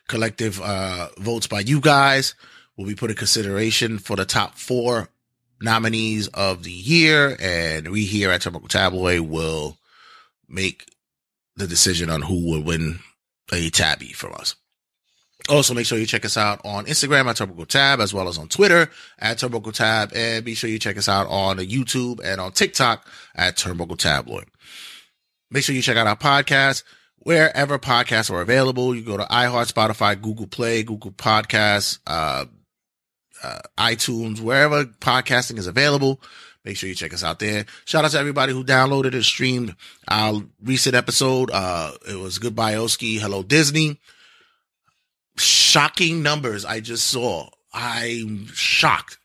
Collective 0.07 0.61
uh 0.61 1.09
votes 1.17 1.47
by 1.47 1.61
you 1.61 1.79
guys 1.81 2.35
will 2.77 2.85
be 2.85 2.95
put 2.95 3.09
in 3.09 3.15
consideration 3.15 3.97
for 3.99 4.15
the 4.15 4.25
top 4.25 4.55
four 4.55 5.09
nominees 5.61 6.27
of 6.29 6.63
the 6.63 6.71
year, 6.71 7.37
and 7.39 7.89
we 7.89 8.05
here 8.05 8.31
at 8.31 8.41
Turnbuckle 8.41 8.67
Tabloid 8.69 9.21
will 9.21 9.77
make 10.47 10.85
the 11.55 11.67
decision 11.67 12.09
on 12.09 12.21
who 12.21 12.49
will 12.49 12.61
win 12.61 12.99
a 13.51 13.69
tabby 13.69 14.11
from 14.11 14.33
us. 14.33 14.55
Also, 15.47 15.73
make 15.73 15.85
sure 15.85 15.99
you 15.99 16.07
check 16.07 16.25
us 16.25 16.37
out 16.37 16.59
on 16.65 16.85
Instagram 16.85 17.25
at 17.27 17.35
Turnbuckle 17.35 17.67
Tab, 17.67 17.99
as 17.99 18.13
well 18.13 18.27
as 18.27 18.37
on 18.37 18.47
Twitter 18.47 18.89
at 19.19 19.37
Turnbuckle 19.37 19.73
Tab, 19.73 20.11
and 20.15 20.43
be 20.43 20.55
sure 20.55 20.69
you 20.69 20.79
check 20.79 20.97
us 20.97 21.07
out 21.07 21.27
on 21.27 21.57
YouTube 21.57 22.19
and 22.23 22.41
on 22.41 22.51
TikTok 22.51 23.05
at 23.35 23.55
Turnbuckle 23.55 23.97
Tabloid. 23.97 24.45
Make 25.51 25.63
sure 25.63 25.75
you 25.75 25.83
check 25.83 25.97
out 25.97 26.07
our 26.07 26.15
podcast 26.15 26.83
wherever 27.19 27.77
podcasts 27.77 28.31
are 28.31 28.41
available. 28.41 28.95
You 28.95 29.03
go 29.03 29.17
to 29.17 29.25
iHeart, 29.25 29.71
Spotify, 29.71 30.19
Google 30.19 30.47
Play, 30.47 30.83
Google 30.83 31.11
Podcasts, 31.11 31.99
uh, 32.07 32.45
uh, 33.43 33.59
iTunes, 33.77 34.39
wherever 34.39 34.85
podcasting 34.85 35.57
is 35.57 35.67
available. 35.67 36.21
Make 36.63 36.77
sure 36.77 36.89
you 36.89 36.95
check 36.95 37.13
us 37.13 37.23
out 37.23 37.37
there. 37.37 37.65
Shout 37.85 38.05
out 38.05 38.11
to 38.11 38.19
everybody 38.19 38.51
who 38.51 38.63
downloaded 38.63 39.13
and 39.13 39.23
streamed 39.23 39.75
our 40.07 40.41
recent 40.63 40.95
episode. 40.95 41.51
Uh, 41.51 41.91
it 42.09 42.15
was 42.15 42.39
Goodbye 42.39 42.75
Oski, 42.75 43.19
Hello 43.19 43.43
Disney. 43.43 43.99
Shocking 45.37 46.23
numbers 46.23 46.65
I 46.65 46.79
just 46.79 47.07
saw. 47.07 47.49
I'm 47.73 48.47
shocked. 48.47 49.17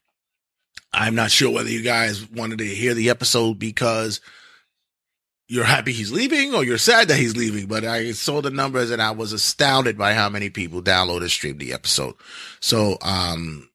I'm 0.92 1.14
not 1.14 1.30
sure 1.30 1.52
whether 1.52 1.70
you 1.70 1.82
guys 1.82 2.28
wanted 2.30 2.58
to 2.58 2.64
hear 2.64 2.94
the 2.94 3.10
episode 3.10 3.58
because 3.58 4.20
you're 5.46 5.64
happy 5.64 5.92
he's 5.92 6.12
leaving 6.12 6.54
or 6.54 6.64
you're 6.64 6.78
sad 6.78 7.08
that 7.08 7.16
he's 7.16 7.36
leaving, 7.36 7.66
but 7.66 7.84
I 7.84 8.12
saw 8.12 8.40
the 8.40 8.50
numbers 8.50 8.90
and 8.90 9.02
I 9.02 9.10
was 9.10 9.32
astounded 9.32 9.98
by 9.98 10.14
how 10.14 10.28
many 10.28 10.50
people 10.50 10.82
downloaded 10.82 11.22
and 11.22 11.30
streamed 11.30 11.60
the 11.60 11.72
episode. 11.72 12.14
So, 12.60 12.98
um, 13.02 13.68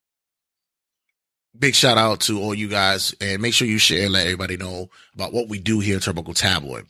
big 1.57 1.75
shout 1.75 1.97
out 1.97 2.21
to 2.21 2.41
all 2.41 2.53
you 2.53 2.67
guys 2.67 3.13
and 3.19 3.41
make 3.41 3.53
sure 3.53 3.67
you 3.67 3.77
share 3.77 4.05
and 4.05 4.13
let 4.13 4.25
everybody 4.25 4.57
know 4.57 4.89
about 5.13 5.33
what 5.33 5.49
we 5.49 5.59
do 5.59 5.79
here 5.79 5.97
at 5.97 6.03
Turnbuckle 6.03 6.35
Tabloid. 6.35 6.85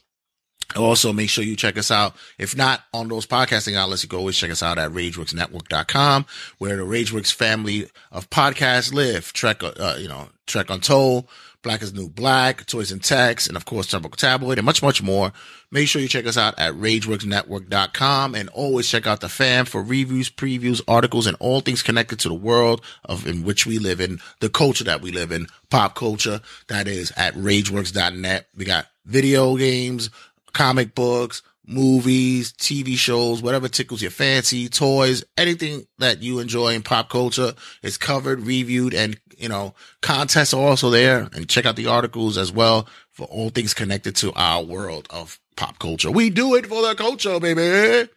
Also, 0.76 1.14
make 1.14 1.30
sure 1.30 1.44
you 1.44 1.56
check 1.56 1.78
us 1.78 1.92
out. 1.92 2.16
If 2.38 2.56
not 2.56 2.82
on 2.94 3.08
those 3.08 3.26
podcasting 3.26 3.76
outlets, 3.76 4.04
you 4.04 4.10
can 4.10 4.20
always 4.20 4.38
check 4.38 4.52
us 4.52 4.64
out 4.64 4.78
at 4.78 4.92
RageWorksNetwork.com, 4.92 6.26
where 6.58 6.78
the 6.78 6.84
RageWorks 6.84 7.32
family 7.32 7.90
of 8.12 8.30
podcasts 8.30 8.94
live. 8.94 9.32
Trek, 9.34 9.64
uh, 9.64 9.96
you 10.00 10.08
know, 10.08 10.30
Trek 10.48 10.70
Untold, 10.70 11.28
Black 11.66 11.82
is 11.82 11.94
New 11.94 12.10
Black, 12.10 12.68
Toys 12.68 12.92
and 12.92 13.04
Text, 13.04 13.48
and 13.48 13.58
of 13.58 13.66
course, 13.66 13.88
Tabloid, 13.88 14.60
and 14.60 14.66
much, 14.66 14.84
much 14.84 15.02
more. 15.02 15.34
Make 15.72 15.88
sure 15.88 16.00
you 16.00 16.08
check 16.08 16.28
us 16.28 16.38
out 16.38 16.54
at 16.60 16.76
RageWorksNetwork.com, 16.76 18.36
and 18.36 18.50
always 18.50 18.88
check 18.88 19.08
out 19.08 19.20
the 19.22 19.30
fam 19.30 19.66
for 19.66 19.82
reviews, 19.82 20.30
previews, 20.30 20.80
articles, 20.88 21.26
and 21.26 21.36
all 21.40 21.62
things 21.62 21.82
connected 21.82 22.20
to 22.20 22.30
the 22.30 22.36
world 22.36 22.82
of 23.04 23.26
in 23.26 23.44
which 23.44 23.66
we 23.66 23.80
live 23.80 24.00
in, 24.00 24.20
the 24.42 24.50
culture 24.50 24.84
that 24.84 25.02
we 25.02 25.12
live 25.12 25.32
in, 25.32 25.48
pop 25.72 25.96
culture. 25.96 26.40
That 26.68 26.88
is 26.88 27.12
at 27.18 27.34
RageWorks.net. 27.34 28.48
We 28.56 28.66
got 28.66 28.86
video 29.06 29.58
games, 29.58 30.12
comic 30.56 30.96
books, 30.96 31.44
movies, 31.68 32.54
TV 32.54 32.96
shows, 32.98 33.42
whatever 33.42 33.68
tickles 33.68 34.02
your 34.02 34.10
fancy, 34.10 34.70
toys, 34.70 35.24
anything 35.38 35.86
that 36.00 36.24
you 36.24 36.40
enjoy 36.40 36.74
in 36.74 36.82
pop 36.82 37.10
culture 37.10 37.54
is 37.84 37.98
covered, 37.98 38.40
reviewed, 38.42 38.94
and, 38.94 39.20
you 39.38 39.50
know, 39.50 39.76
contests 40.02 40.54
are 40.54 40.62
also 40.62 40.90
there. 40.90 41.30
And 41.34 41.50
check 41.50 41.66
out 41.66 41.76
the 41.76 41.88
articles 41.88 42.38
as 42.38 42.52
well 42.52 42.88
for 43.12 43.28
all 43.28 43.50
things 43.50 43.74
connected 43.74 44.16
to 44.18 44.32
our 44.34 44.64
world 44.64 45.08
of 45.10 45.40
pop 45.56 45.78
culture. 45.78 46.10
We 46.10 46.30
do 46.30 46.56
it 46.56 46.66
for 46.66 46.82
the 46.82 46.96
culture, 46.96 47.40
baby. 47.40 48.10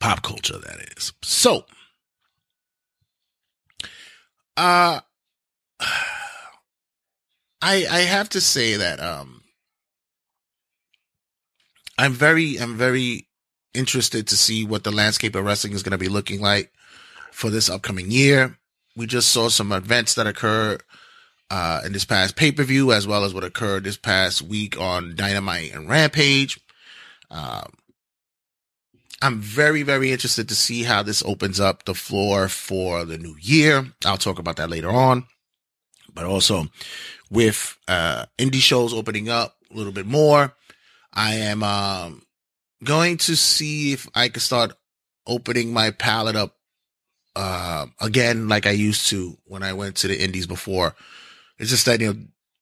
Pop 0.00 0.22
culture, 0.22 0.58
that 0.58 0.80
is. 0.96 1.12
So, 1.22 1.64
uh, 4.56 5.00
I, 7.64 7.86
I 7.88 8.00
have 8.00 8.28
to 8.30 8.40
say 8.40 8.76
that, 8.76 8.98
um, 9.00 9.41
I'm 12.02 12.14
very, 12.14 12.56
I'm 12.56 12.76
very 12.76 13.28
interested 13.74 14.26
to 14.26 14.36
see 14.36 14.66
what 14.66 14.82
the 14.82 14.90
landscape 14.90 15.36
of 15.36 15.44
wrestling 15.44 15.72
is 15.72 15.84
going 15.84 15.92
to 15.92 15.98
be 15.98 16.08
looking 16.08 16.40
like 16.40 16.72
for 17.30 17.48
this 17.48 17.70
upcoming 17.70 18.10
year. 18.10 18.58
We 18.96 19.06
just 19.06 19.28
saw 19.28 19.48
some 19.48 19.70
events 19.70 20.14
that 20.14 20.26
occurred 20.26 20.82
uh, 21.48 21.82
in 21.86 21.92
this 21.92 22.04
past 22.04 22.34
pay 22.34 22.50
per 22.50 22.64
view, 22.64 22.90
as 22.90 23.06
well 23.06 23.24
as 23.24 23.32
what 23.32 23.44
occurred 23.44 23.84
this 23.84 23.96
past 23.96 24.42
week 24.42 24.80
on 24.80 25.14
Dynamite 25.14 25.72
and 25.72 25.88
Rampage. 25.88 26.58
Um, 27.30 27.70
I'm 29.22 29.38
very, 29.38 29.84
very 29.84 30.10
interested 30.10 30.48
to 30.48 30.56
see 30.56 30.82
how 30.82 31.04
this 31.04 31.22
opens 31.24 31.60
up 31.60 31.84
the 31.84 31.94
floor 31.94 32.48
for 32.48 33.04
the 33.04 33.16
new 33.16 33.36
year. 33.40 33.92
I'll 34.04 34.18
talk 34.18 34.40
about 34.40 34.56
that 34.56 34.70
later 34.70 34.90
on. 34.90 35.28
But 36.12 36.24
also 36.24 36.66
with 37.30 37.78
uh, 37.86 38.26
indie 38.38 38.56
shows 38.56 38.92
opening 38.92 39.28
up 39.28 39.54
a 39.72 39.76
little 39.76 39.92
bit 39.92 40.06
more, 40.06 40.56
I 41.12 41.34
am 41.34 41.62
um, 41.62 42.22
going 42.82 43.18
to 43.18 43.36
see 43.36 43.92
if 43.92 44.08
I 44.14 44.28
can 44.28 44.40
start 44.40 44.72
opening 45.26 45.72
my 45.72 45.90
palette 45.90 46.36
up 46.36 46.56
uh, 47.34 47.86
again, 48.00 48.48
like 48.48 48.66
I 48.66 48.70
used 48.72 49.08
to 49.08 49.38
when 49.44 49.62
I 49.62 49.72
went 49.72 49.96
to 49.96 50.08
the 50.08 50.22
indies 50.22 50.46
before. 50.46 50.94
It's 51.58 51.70
just 51.70 51.86
that, 51.86 52.00
you 52.00 52.12
know, 52.12 52.20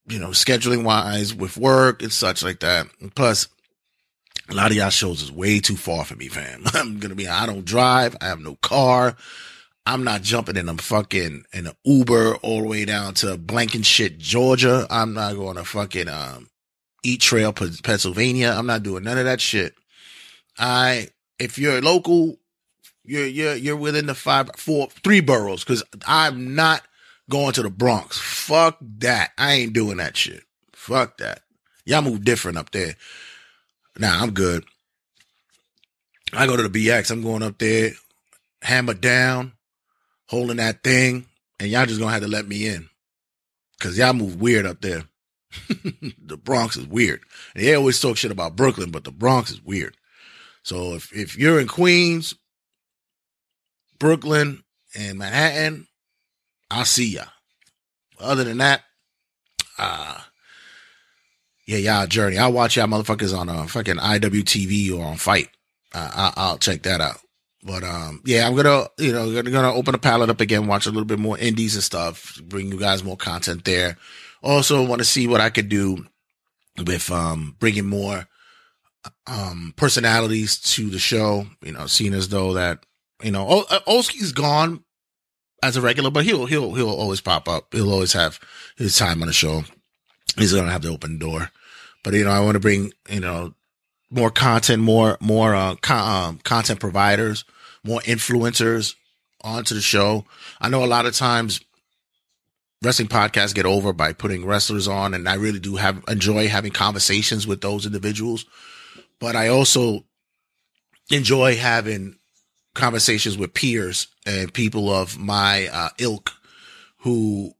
you 0.08 0.18
know, 0.18 0.28
scheduling 0.28 0.84
wise 0.84 1.34
with 1.34 1.56
work 1.56 2.02
and 2.02 2.12
such 2.12 2.42
like 2.42 2.60
that. 2.60 2.86
Plus, 3.14 3.48
a 4.48 4.54
lot 4.54 4.70
of 4.70 4.76
y'all 4.76 4.90
shows 4.90 5.22
is 5.22 5.30
way 5.30 5.60
too 5.60 5.76
far 5.76 6.04
for 6.04 6.16
me, 6.16 6.28
fam. 6.28 6.64
I'm 6.74 6.98
gonna 6.98 7.14
be, 7.14 7.28
I 7.28 7.46
don't 7.46 7.64
drive. 7.64 8.16
I 8.20 8.26
have 8.26 8.40
no 8.40 8.56
car. 8.56 9.16
I'm 9.86 10.04
not 10.04 10.22
jumping 10.22 10.56
in 10.56 10.68
a 10.68 10.76
fucking, 10.76 11.44
in 11.52 11.66
an 11.66 11.72
Uber 11.84 12.36
all 12.36 12.62
the 12.62 12.68
way 12.68 12.84
down 12.84 13.14
to 13.14 13.36
Blankenship, 13.38 14.18
Georgia. 14.18 14.86
I'm 14.90 15.14
not 15.14 15.36
going 15.36 15.56
to 15.56 15.64
fucking, 15.64 16.08
um, 16.08 16.49
Eat 17.02 17.20
Trail, 17.20 17.52
Pennsylvania. 17.52 18.54
I'm 18.56 18.66
not 18.66 18.82
doing 18.82 19.04
none 19.04 19.18
of 19.18 19.24
that 19.24 19.40
shit. 19.40 19.74
I, 20.58 21.08
if 21.38 21.58
you're 21.58 21.80
local, 21.80 22.38
you're, 23.04 23.26
you're, 23.26 23.54
you're 23.54 23.76
within 23.76 24.06
the 24.06 24.14
five, 24.14 24.50
four, 24.56 24.88
three 25.02 25.20
boroughs. 25.20 25.64
Cause 25.64 25.82
I'm 26.06 26.54
not 26.54 26.82
going 27.30 27.52
to 27.52 27.62
the 27.62 27.70
Bronx. 27.70 28.18
Fuck 28.18 28.78
that. 28.98 29.30
I 29.38 29.54
ain't 29.54 29.72
doing 29.72 29.96
that 29.98 30.16
shit. 30.16 30.42
Fuck 30.72 31.18
that. 31.18 31.42
Y'all 31.84 32.02
move 32.02 32.24
different 32.24 32.58
up 32.58 32.70
there. 32.70 32.94
Nah, 33.98 34.20
I'm 34.22 34.32
good. 34.32 34.64
I 36.32 36.46
go 36.46 36.56
to 36.56 36.68
the 36.68 36.86
BX. 36.86 37.10
I'm 37.10 37.22
going 37.22 37.42
up 37.42 37.58
there, 37.58 37.90
hammer 38.62 38.94
down, 38.94 39.52
holding 40.26 40.58
that 40.58 40.82
thing, 40.82 41.26
and 41.58 41.70
y'all 41.70 41.86
just 41.86 42.00
gonna 42.00 42.12
have 42.12 42.22
to 42.22 42.28
let 42.28 42.46
me 42.46 42.66
in. 42.66 42.88
Cause 43.80 43.98
y'all 43.98 44.12
move 44.12 44.40
weird 44.40 44.66
up 44.66 44.80
there. 44.80 45.04
the 46.24 46.36
Bronx 46.36 46.76
is 46.76 46.86
weird. 46.86 47.20
And 47.54 47.64
they 47.64 47.74
always 47.74 48.00
talk 48.00 48.16
shit 48.16 48.30
about 48.30 48.56
Brooklyn, 48.56 48.90
but 48.90 49.04
the 49.04 49.10
Bronx 49.10 49.50
is 49.50 49.62
weird. 49.62 49.96
So 50.62 50.94
if, 50.94 51.12
if 51.12 51.36
you're 51.36 51.60
in 51.60 51.68
Queens, 51.68 52.34
Brooklyn, 53.98 54.62
and 54.94 55.18
Manhattan, 55.18 55.86
I'll 56.70 56.84
see 56.84 57.14
ya. 57.14 57.24
Other 58.18 58.44
than 58.44 58.58
that, 58.58 58.82
uh, 59.78 60.20
yeah, 61.66 61.78
y'all 61.78 62.06
journey. 62.06 62.38
I'll 62.38 62.52
watch 62.52 62.76
y'all 62.76 62.86
motherfuckers 62.86 63.36
on 63.36 63.48
a 63.48 63.66
fucking 63.66 63.96
IWTV 63.96 64.98
or 64.98 65.04
on 65.04 65.16
FITE. 65.16 65.48
Uh, 65.94 66.32
I, 66.36 66.50
will 66.50 66.58
check 66.58 66.82
that 66.82 67.00
out. 67.00 67.18
But 67.62 67.84
um, 67.84 68.22
yeah, 68.24 68.46
I'm 68.46 68.56
gonna 68.56 68.86
you 68.98 69.12
know 69.12 69.32
gonna, 69.32 69.50
gonna 69.50 69.74
open 69.74 69.92
the 69.92 69.98
palette 69.98 70.30
up 70.30 70.40
again, 70.40 70.66
watch 70.66 70.86
a 70.86 70.90
little 70.90 71.04
bit 71.04 71.18
more 71.18 71.38
indies 71.38 71.74
and 71.74 71.84
stuff, 71.84 72.40
bring 72.42 72.72
you 72.72 72.78
guys 72.78 73.04
more 73.04 73.16
content 73.16 73.64
there. 73.64 73.98
Also, 74.42 74.84
want 74.84 75.00
to 75.00 75.04
see 75.04 75.26
what 75.26 75.40
I 75.40 75.50
could 75.50 75.68
do 75.68 76.06
with 76.86 77.10
um 77.10 77.56
bringing 77.58 77.86
more 77.86 78.26
um 79.26 79.74
personalities 79.76 80.58
to 80.58 80.88
the 80.90 80.98
show. 80.98 81.46
You 81.62 81.72
know, 81.72 81.86
seeing 81.86 82.14
as 82.14 82.28
though 82.28 82.54
that 82.54 82.84
you 83.22 83.30
know 83.30 83.46
o- 83.48 83.78
Oski's 83.86 84.32
gone 84.32 84.84
as 85.62 85.76
a 85.76 85.80
regular, 85.80 86.10
but 86.10 86.24
he'll 86.24 86.46
he'll 86.46 86.74
he'll 86.74 86.90
always 86.90 87.20
pop 87.20 87.48
up. 87.48 87.72
He'll 87.72 87.92
always 87.92 88.12
have 88.14 88.40
his 88.76 88.96
time 88.96 89.20
on 89.22 89.26
the 89.28 89.34
show. 89.34 89.64
He's 90.36 90.52
gonna 90.52 90.70
have 90.70 90.82
the 90.82 90.90
open 90.90 91.18
door. 91.18 91.50
But 92.02 92.14
you 92.14 92.24
know, 92.24 92.30
I 92.30 92.40
want 92.40 92.54
to 92.54 92.60
bring 92.60 92.92
you 93.08 93.20
know 93.20 93.54
more 94.10 94.30
content, 94.30 94.82
more 94.82 95.16
more 95.20 95.54
uh, 95.54 95.76
um, 95.90 96.38
content 96.38 96.80
providers, 96.80 97.44
more 97.84 98.00
influencers 98.00 98.94
onto 99.42 99.74
the 99.74 99.80
show. 99.80 100.24
I 100.60 100.68
know 100.68 100.84
a 100.84 100.86
lot 100.86 101.06
of 101.06 101.14
times 101.14 101.60
wrestling 102.82 103.08
podcasts 103.08 103.54
get 103.54 103.66
over 103.66 103.92
by 103.92 104.12
putting 104.12 104.46
wrestlers 104.46 104.88
on, 104.88 105.14
and 105.14 105.28
I 105.28 105.34
really 105.34 105.60
do 105.60 105.76
have 105.76 106.02
enjoy 106.08 106.48
having 106.48 106.72
conversations 106.72 107.46
with 107.46 107.60
those 107.60 107.86
individuals. 107.86 108.46
But 109.18 109.36
I 109.36 109.48
also 109.48 110.04
enjoy 111.10 111.56
having 111.56 112.16
conversations 112.74 113.36
with 113.36 113.54
peers 113.54 114.06
and 114.24 114.52
people 114.52 114.92
of 114.92 115.18
my 115.18 115.68
uh, 115.72 115.88
ilk 115.98 116.30
who 116.98 117.52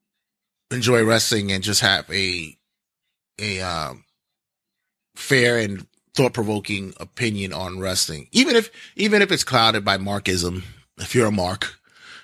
enjoy 0.70 1.04
wrestling 1.04 1.52
and 1.52 1.62
just 1.62 1.80
have 1.80 2.08
a 2.10 2.56
a 3.38 3.60
um, 3.60 4.04
fair 5.16 5.58
and 5.58 5.86
thought 6.14 6.32
provoking 6.32 6.94
opinion 6.98 7.52
on 7.52 7.78
wrestling. 7.78 8.28
Even 8.32 8.56
if 8.56 8.70
even 8.96 9.22
if 9.22 9.32
it's 9.32 9.44
clouded 9.44 9.84
by 9.84 9.98
markism, 9.98 10.62
if 10.98 11.14
you're 11.14 11.26
a 11.26 11.32
mark 11.32 11.79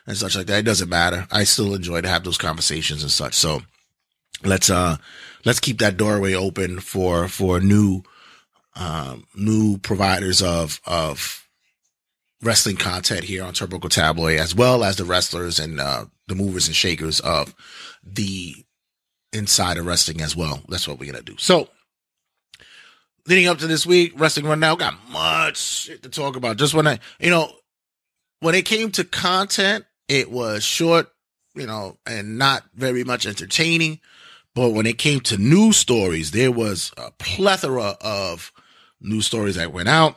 and 0.07 0.17
such 0.17 0.37
like 0.37 0.47
that, 0.47 0.61
it 0.61 0.65
doesn't 0.65 0.89
matter. 0.89 1.27
I 1.31 1.45
still 1.45 1.75
enjoy 1.75 2.01
to 2.01 2.09
have 2.09 2.25
those 2.25 2.39
conversations 2.39 3.03
and 3.03 3.11
such. 3.11 3.35
So 3.35 3.63
let's 4.45 4.71
uh 4.71 4.97
let's 5.45 5.61
keep 5.61 5.79
that 5.79 5.97
doorway 5.97 6.35
open 6.35 6.81
for 6.81 7.29
for 7.29 7.61
new 7.61 8.03
um 8.75 9.27
new 9.35 9.79
providers 9.79 10.43
of 10.43 10.81
of 10.87 11.47
wrestling 12.43 12.77
content 12.77 13.25
here 13.25 13.43
on 13.45 13.55
Turnbuckle 13.55 13.91
Tabloid, 13.91 14.39
as 14.39 14.55
well 14.55 14.85
as 14.85 14.97
the 14.97 15.05
wrestlers 15.05 15.59
and 15.59 15.81
uh, 15.81 16.07
the 16.29 16.35
movers 16.35 16.67
and 16.67 16.77
shakers 16.77 17.21
of 17.21 17.55
the 18.03 18.55
inside 19.33 19.79
of 19.79 19.87
wrestling 19.87 20.21
as 20.21 20.37
well. 20.37 20.63
That's 20.69 20.87
what 20.87 20.99
we're 20.99 21.11
gonna 21.13 21.23
do. 21.25 21.37
So, 21.39 21.69
leading 23.27 23.49
up 23.49 23.59
to 23.59 23.67
this 23.67 23.87
week, 23.87 24.13
wrestling 24.17 24.47
run 24.47 24.61
now 24.61 24.77
got 24.77 24.95
much 25.11 25.59
shit 25.59 26.03
to 26.03 26.09
talk 26.09 26.37
about. 26.37 26.57
Just 26.57 26.75
when 26.75 26.87
I, 26.87 26.99
you 27.21 27.31
know, 27.31 27.51
when 28.41 28.55
it 28.55 28.65
came 28.65 28.91
to 28.93 29.05
content, 29.05 29.85
it 30.09 30.31
was 30.31 30.65
short, 30.65 31.09
you 31.55 31.67
know, 31.67 31.99
and 32.07 32.39
not 32.39 32.65
very 32.75 33.05
much 33.05 33.27
entertaining. 33.27 34.01
But 34.55 34.71
when 34.71 34.87
it 34.87 34.99
came 34.99 35.21
to 35.21 35.37
news 35.37 35.77
stories, 35.77 36.31
there 36.31 36.51
was 36.51 36.91
a 36.97 37.11
plethora 37.13 37.97
of 38.01 38.53
news 39.01 39.27
stories 39.27 39.57
that 39.57 39.73
went 39.73 39.89
out. 39.89 40.17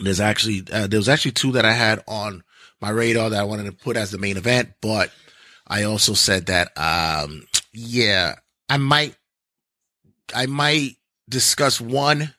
There's 0.00 0.20
actually 0.20 0.64
uh, 0.72 0.88
there 0.88 0.98
was 0.98 1.08
actually 1.08 1.32
two 1.32 1.52
that 1.52 1.64
I 1.64 1.72
had 1.72 2.02
on 2.08 2.42
my 2.80 2.90
radar 2.90 3.30
that 3.30 3.40
I 3.40 3.44
wanted 3.44 3.64
to 3.64 3.72
put 3.72 3.96
as 3.96 4.10
the 4.10 4.18
main 4.18 4.36
event, 4.36 4.70
but 4.82 5.10
I 5.66 5.84
also 5.84 6.12
said 6.14 6.46
that 6.46 6.76
um 6.76 7.46
yeah, 7.72 8.34
I 8.68 8.76
might 8.78 9.16
I 10.34 10.46
might 10.46 10.96
discuss 11.28 11.80
one 11.80 12.34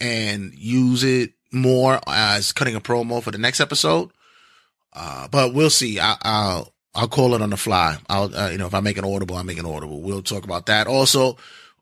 and 0.00 0.52
use 0.54 1.04
it 1.04 1.32
more 1.52 2.00
as 2.06 2.52
cutting 2.52 2.74
a 2.74 2.80
promo 2.80 3.22
for 3.22 3.30
the 3.30 3.38
next 3.38 3.60
episode. 3.60 4.10
Uh, 4.92 5.28
but 5.28 5.54
we'll 5.54 5.70
see. 5.70 5.98
I, 5.98 6.16
I'll 6.22 6.72
I'll 6.94 7.08
call 7.08 7.34
it 7.34 7.42
on 7.42 7.50
the 7.50 7.56
fly. 7.56 7.96
I'll 8.08 8.34
uh, 8.34 8.50
you 8.50 8.58
know 8.58 8.66
if 8.66 8.74
I 8.74 8.80
make 8.80 8.98
an 8.98 9.04
audible, 9.04 9.36
I 9.36 9.42
make 9.42 9.58
an 9.58 9.66
audible. 9.66 10.00
We'll 10.00 10.22
talk 10.22 10.44
about 10.44 10.66
that. 10.66 10.86
Also, 10.86 11.38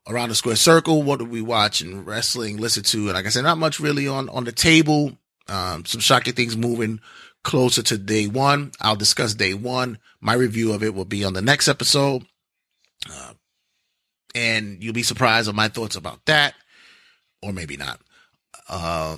around 0.07 0.29
the 0.29 0.35
square 0.35 0.55
circle, 0.55 1.03
what 1.03 1.19
do 1.19 1.25
we 1.25 1.41
watch 1.41 1.81
and 1.81 2.05
wrestling, 2.05 2.57
listen 2.57 2.83
to? 2.83 3.07
And 3.07 3.13
like 3.13 3.25
I 3.25 3.29
said, 3.29 3.43
not 3.43 3.57
much 3.57 3.79
really 3.79 4.07
on 4.07 4.29
on 4.29 4.45
the 4.45 4.51
table. 4.51 5.17
Um, 5.47 5.83
some 5.85 5.99
shocking 6.01 6.33
things 6.33 6.55
moving 6.55 7.01
closer 7.43 7.81
to 7.83 7.97
day 7.97 8.27
one. 8.27 8.71
I'll 8.79 8.95
discuss 8.95 9.33
day 9.33 9.53
one. 9.53 9.97
My 10.21 10.33
review 10.33 10.73
of 10.73 10.83
it 10.83 10.93
will 10.93 11.05
be 11.05 11.25
on 11.25 11.33
the 11.33 11.41
next 11.41 11.67
episode. 11.67 12.25
Uh, 13.09 13.33
and 14.35 14.81
you'll 14.81 14.93
be 14.93 15.03
surprised 15.03 15.49
on 15.49 15.55
my 15.55 15.67
thoughts 15.67 15.95
about 15.95 16.23
that, 16.25 16.53
or 17.41 17.51
maybe 17.51 17.75
not. 17.75 17.99
Uh, 18.69 19.17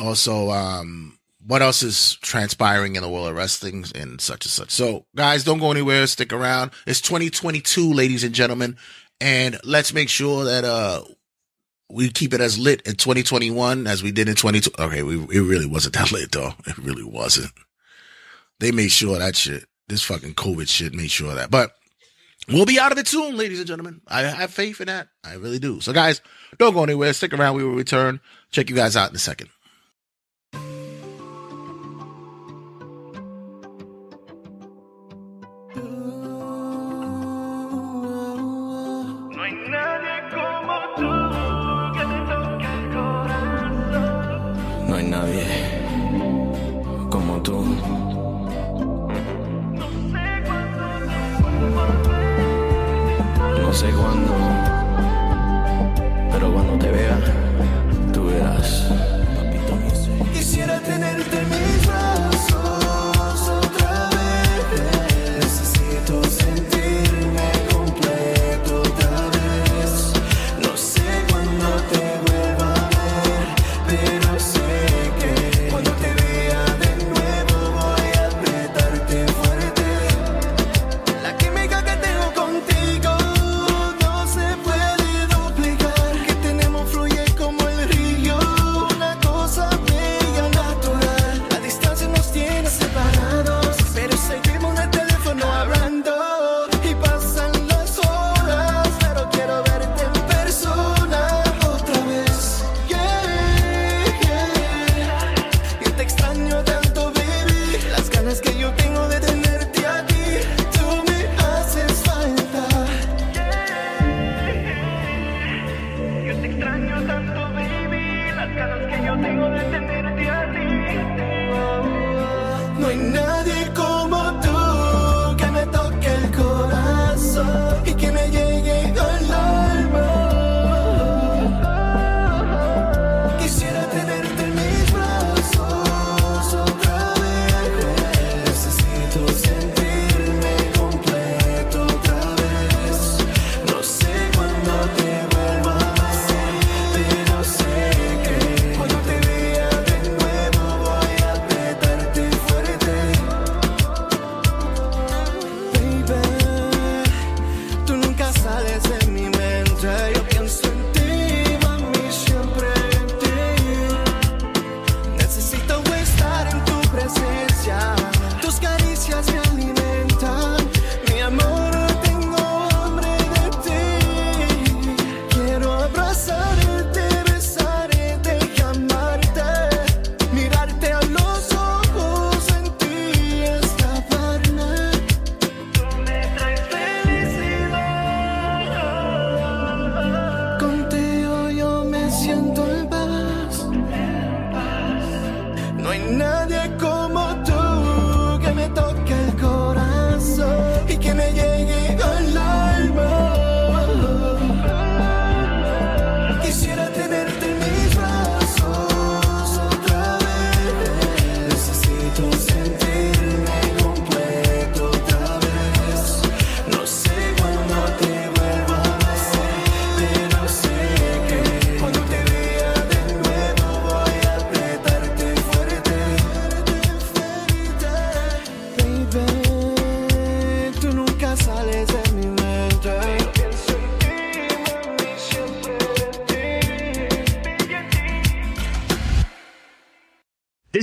also, 0.00 0.50
um, 0.50 1.17
what 1.48 1.62
else 1.62 1.82
is 1.82 2.16
transpiring 2.16 2.94
in 2.96 3.02
the 3.02 3.08
world 3.08 3.26
of 3.26 3.34
wrestling 3.34 3.82
and 3.94 4.20
such 4.20 4.44
and 4.44 4.52
such. 4.52 4.70
So, 4.70 5.06
guys, 5.16 5.44
don't 5.44 5.58
go 5.58 5.70
anywhere. 5.70 6.06
Stick 6.06 6.30
around. 6.30 6.72
It's 6.86 7.00
2022, 7.00 7.90
ladies 7.90 8.22
and 8.22 8.34
gentlemen, 8.34 8.76
and 9.18 9.58
let's 9.64 9.94
make 9.94 10.10
sure 10.10 10.44
that 10.44 10.64
uh 10.64 11.02
we 11.90 12.10
keep 12.10 12.34
it 12.34 12.42
as 12.42 12.58
lit 12.58 12.82
in 12.82 12.96
2021 12.96 13.86
as 13.86 14.02
we 14.02 14.12
did 14.12 14.28
in 14.28 14.34
22. 14.34 14.70
Okay, 14.78 15.02
we 15.02 15.14
it 15.34 15.40
really 15.40 15.64
wasn't 15.66 15.94
that 15.94 16.12
lit 16.12 16.32
though. 16.32 16.52
It 16.66 16.76
really 16.76 17.02
wasn't. 17.02 17.50
They 18.60 18.70
made 18.70 18.90
sure 18.90 19.18
that 19.18 19.34
shit, 19.34 19.64
this 19.88 20.02
fucking 20.02 20.34
COVID 20.34 20.68
shit, 20.68 20.92
made 20.92 21.10
sure 21.10 21.34
that. 21.34 21.50
But 21.50 21.72
we'll 22.48 22.66
be 22.66 22.78
out 22.78 22.92
of 22.92 22.98
it 22.98 23.08
soon, 23.08 23.38
ladies 23.38 23.58
and 23.58 23.66
gentlemen. 23.66 24.02
I 24.06 24.22
have 24.22 24.52
faith 24.52 24.82
in 24.82 24.88
that. 24.88 25.08
I 25.24 25.34
really 25.34 25.60
do. 25.60 25.80
So, 25.80 25.94
guys, 25.94 26.20
don't 26.58 26.74
go 26.74 26.82
anywhere. 26.82 27.12
Stick 27.14 27.32
around. 27.32 27.56
We 27.56 27.64
will 27.64 27.72
return. 27.72 28.20
Check 28.50 28.68
you 28.68 28.76
guys 28.76 28.96
out 28.96 29.08
in 29.10 29.16
a 29.16 29.20
second. 29.20 29.48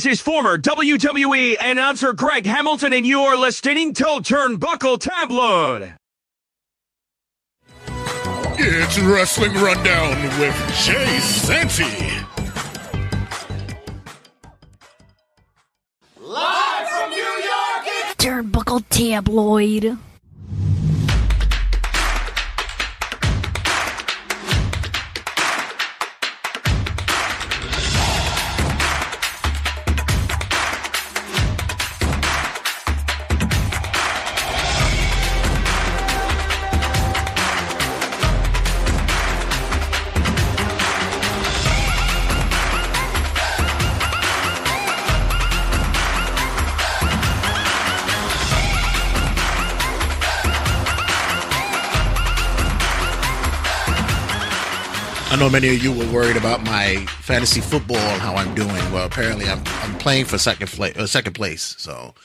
This 0.05 0.19
is 0.19 0.21
former 0.21 0.55
WWE 0.55 1.57
announcer 1.59 2.13
Greg 2.13 2.45
Hamilton, 2.45 2.93
and 2.93 3.07
you 3.07 3.21
are 3.21 3.35
listening 3.35 3.91
to 3.95 4.03
Turnbuckle 4.03 4.99
Tabloid. 4.99 5.95
It's 8.59 8.99
Wrestling 8.99 9.53
Rundown 9.53 10.21
with 10.39 10.55
Jay 10.85 11.17
Santy. 11.19 11.85
Live 16.21 16.87
from 16.87 17.09
New 17.09 17.17
York, 17.17 17.85
it's 17.87 18.15
Turnbuckle 18.23 18.83
Tabloid. 18.89 19.97
Know 55.45 55.51
many 55.51 55.75
of 55.75 55.83
you 55.83 55.91
were 55.91 56.11
worried 56.11 56.37
about 56.37 56.63
my 56.63 56.95
fantasy 57.21 57.61
football 57.61 57.97
and 57.97 58.19
how 58.19 58.33
I'm 58.33 58.55
doing. 58.55 58.91
Well, 58.91 59.05
apparently 59.05 59.45
I'm 59.45 59.61
I'm 59.65 59.95
playing 59.99 60.25
for 60.25 60.39
second 60.39 60.69
place. 60.69 60.95
Uh, 60.95 61.05
second 61.05 61.33
place, 61.33 61.75
so 61.77 62.15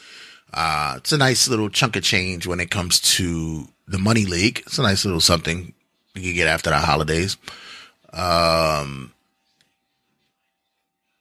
uh, 0.54 0.94
it's 0.96 1.12
a 1.12 1.18
nice 1.18 1.46
little 1.46 1.68
chunk 1.68 1.96
of 1.96 2.02
change 2.02 2.46
when 2.46 2.60
it 2.60 2.70
comes 2.70 2.98
to 3.16 3.68
the 3.86 3.98
money 3.98 4.24
league. 4.24 4.60
It's 4.60 4.78
a 4.78 4.82
nice 4.82 5.04
little 5.04 5.20
something 5.20 5.74
you 6.14 6.22
can 6.22 6.34
get 6.34 6.48
after 6.48 6.70
the 6.70 6.78
holidays. 6.78 7.36
Um, 8.14 9.12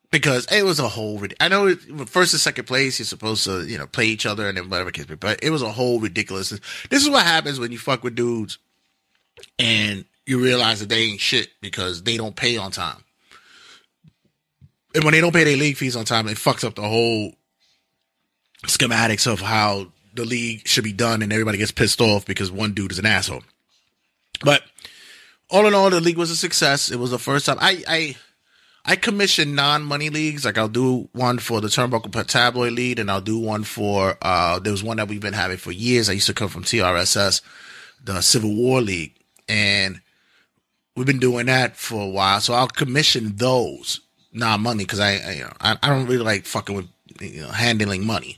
because 0.09 0.49
it 0.51 0.63
was 0.63 0.79
a 0.79 0.87
whole. 0.87 1.21
I 1.41 1.49
know 1.49 1.67
it, 1.67 1.79
first 2.07 2.33
and 2.33 2.39
second 2.39 2.65
place, 2.65 2.99
you're 2.99 3.05
supposed 3.07 3.43
to 3.43 3.67
you 3.67 3.77
know 3.77 3.87
play 3.87 4.05
each 4.05 4.25
other 4.25 4.47
and 4.47 4.57
then 4.57 4.69
whatever 4.69 4.91
case, 4.91 5.05
but 5.05 5.43
it 5.43 5.49
was 5.49 5.61
a 5.61 5.71
whole 5.71 5.99
ridiculous. 5.99 6.49
This 6.89 7.03
is 7.03 7.09
what 7.09 7.25
happens 7.25 7.59
when 7.59 7.73
you 7.73 7.77
fuck 7.77 8.05
with 8.05 8.15
dudes 8.15 8.57
and 9.57 10.05
you 10.29 10.39
realize 10.39 10.79
that 10.79 10.89
they 10.89 11.01
ain't 11.01 11.19
shit 11.19 11.49
because 11.59 12.03
they 12.03 12.15
don't 12.15 12.35
pay 12.35 12.55
on 12.57 12.71
time. 12.71 13.03
And 14.93 15.03
when 15.03 15.13
they 15.13 15.21
don't 15.21 15.33
pay 15.33 15.43
their 15.43 15.57
league 15.57 15.77
fees 15.77 15.95
on 15.95 16.05
time, 16.05 16.27
it 16.27 16.37
fucks 16.37 16.63
up 16.63 16.75
the 16.75 16.87
whole 16.87 17.33
schematics 18.65 19.31
of 19.31 19.39
how 19.39 19.91
the 20.13 20.25
league 20.25 20.67
should 20.67 20.83
be 20.83 20.93
done, 20.93 21.21
and 21.21 21.31
everybody 21.31 21.57
gets 21.57 21.71
pissed 21.71 22.01
off 22.01 22.25
because 22.25 22.51
one 22.51 22.73
dude 22.73 22.91
is 22.91 22.99
an 22.99 23.05
asshole. 23.05 23.43
But 24.43 24.63
all 25.49 25.65
in 25.65 25.73
all, 25.73 25.89
the 25.89 26.01
league 26.01 26.17
was 26.17 26.31
a 26.31 26.35
success. 26.35 26.91
It 26.91 26.97
was 26.97 27.11
the 27.11 27.19
first 27.19 27.45
time 27.45 27.57
I 27.59 27.83
I 27.87 28.15
I 28.85 28.95
commission 28.95 29.55
non-money 29.55 30.09
leagues. 30.09 30.45
Like 30.45 30.57
I'll 30.57 30.67
do 30.67 31.09
one 31.13 31.39
for 31.39 31.61
the 31.61 31.67
Turnbuckle 31.67 32.25
Tabloid 32.27 32.73
League, 32.73 32.99
and 32.99 33.09
I'll 33.09 33.21
do 33.21 33.39
one 33.39 33.63
for 33.63 34.17
uh 34.21 34.59
there 34.59 34.71
was 34.71 34.83
one 34.83 34.97
that 34.97 35.07
we've 35.07 35.21
been 35.21 35.33
having 35.33 35.57
for 35.57 35.71
years. 35.71 36.09
I 36.09 36.13
used 36.13 36.27
to 36.27 36.33
come 36.33 36.49
from 36.49 36.63
TRSS, 36.63 37.41
the 38.03 38.21
Civil 38.21 38.55
War 38.55 38.81
League, 38.81 39.15
and 39.47 40.01
we've 40.99 41.07
been 41.07 41.17
doing 41.17 41.45
that 41.45 41.77
for 41.77 42.01
a 42.01 42.09
while. 42.09 42.41
So 42.41 42.53
I'll 42.53 42.67
commission 42.67 43.37
those 43.37 44.01
not 44.33 44.59
money, 44.59 44.83
because 44.83 44.99
I, 44.99 45.17
I 45.17 45.31
you 45.31 45.43
know 45.43 45.53
I, 45.61 45.77
I 45.81 45.89
don't 45.89 46.05
really 46.05 46.23
like 46.23 46.45
fucking 46.45 46.75
with 46.75 46.87
you 47.21 47.41
know 47.41 47.47
handling 47.47 48.05
money. 48.05 48.37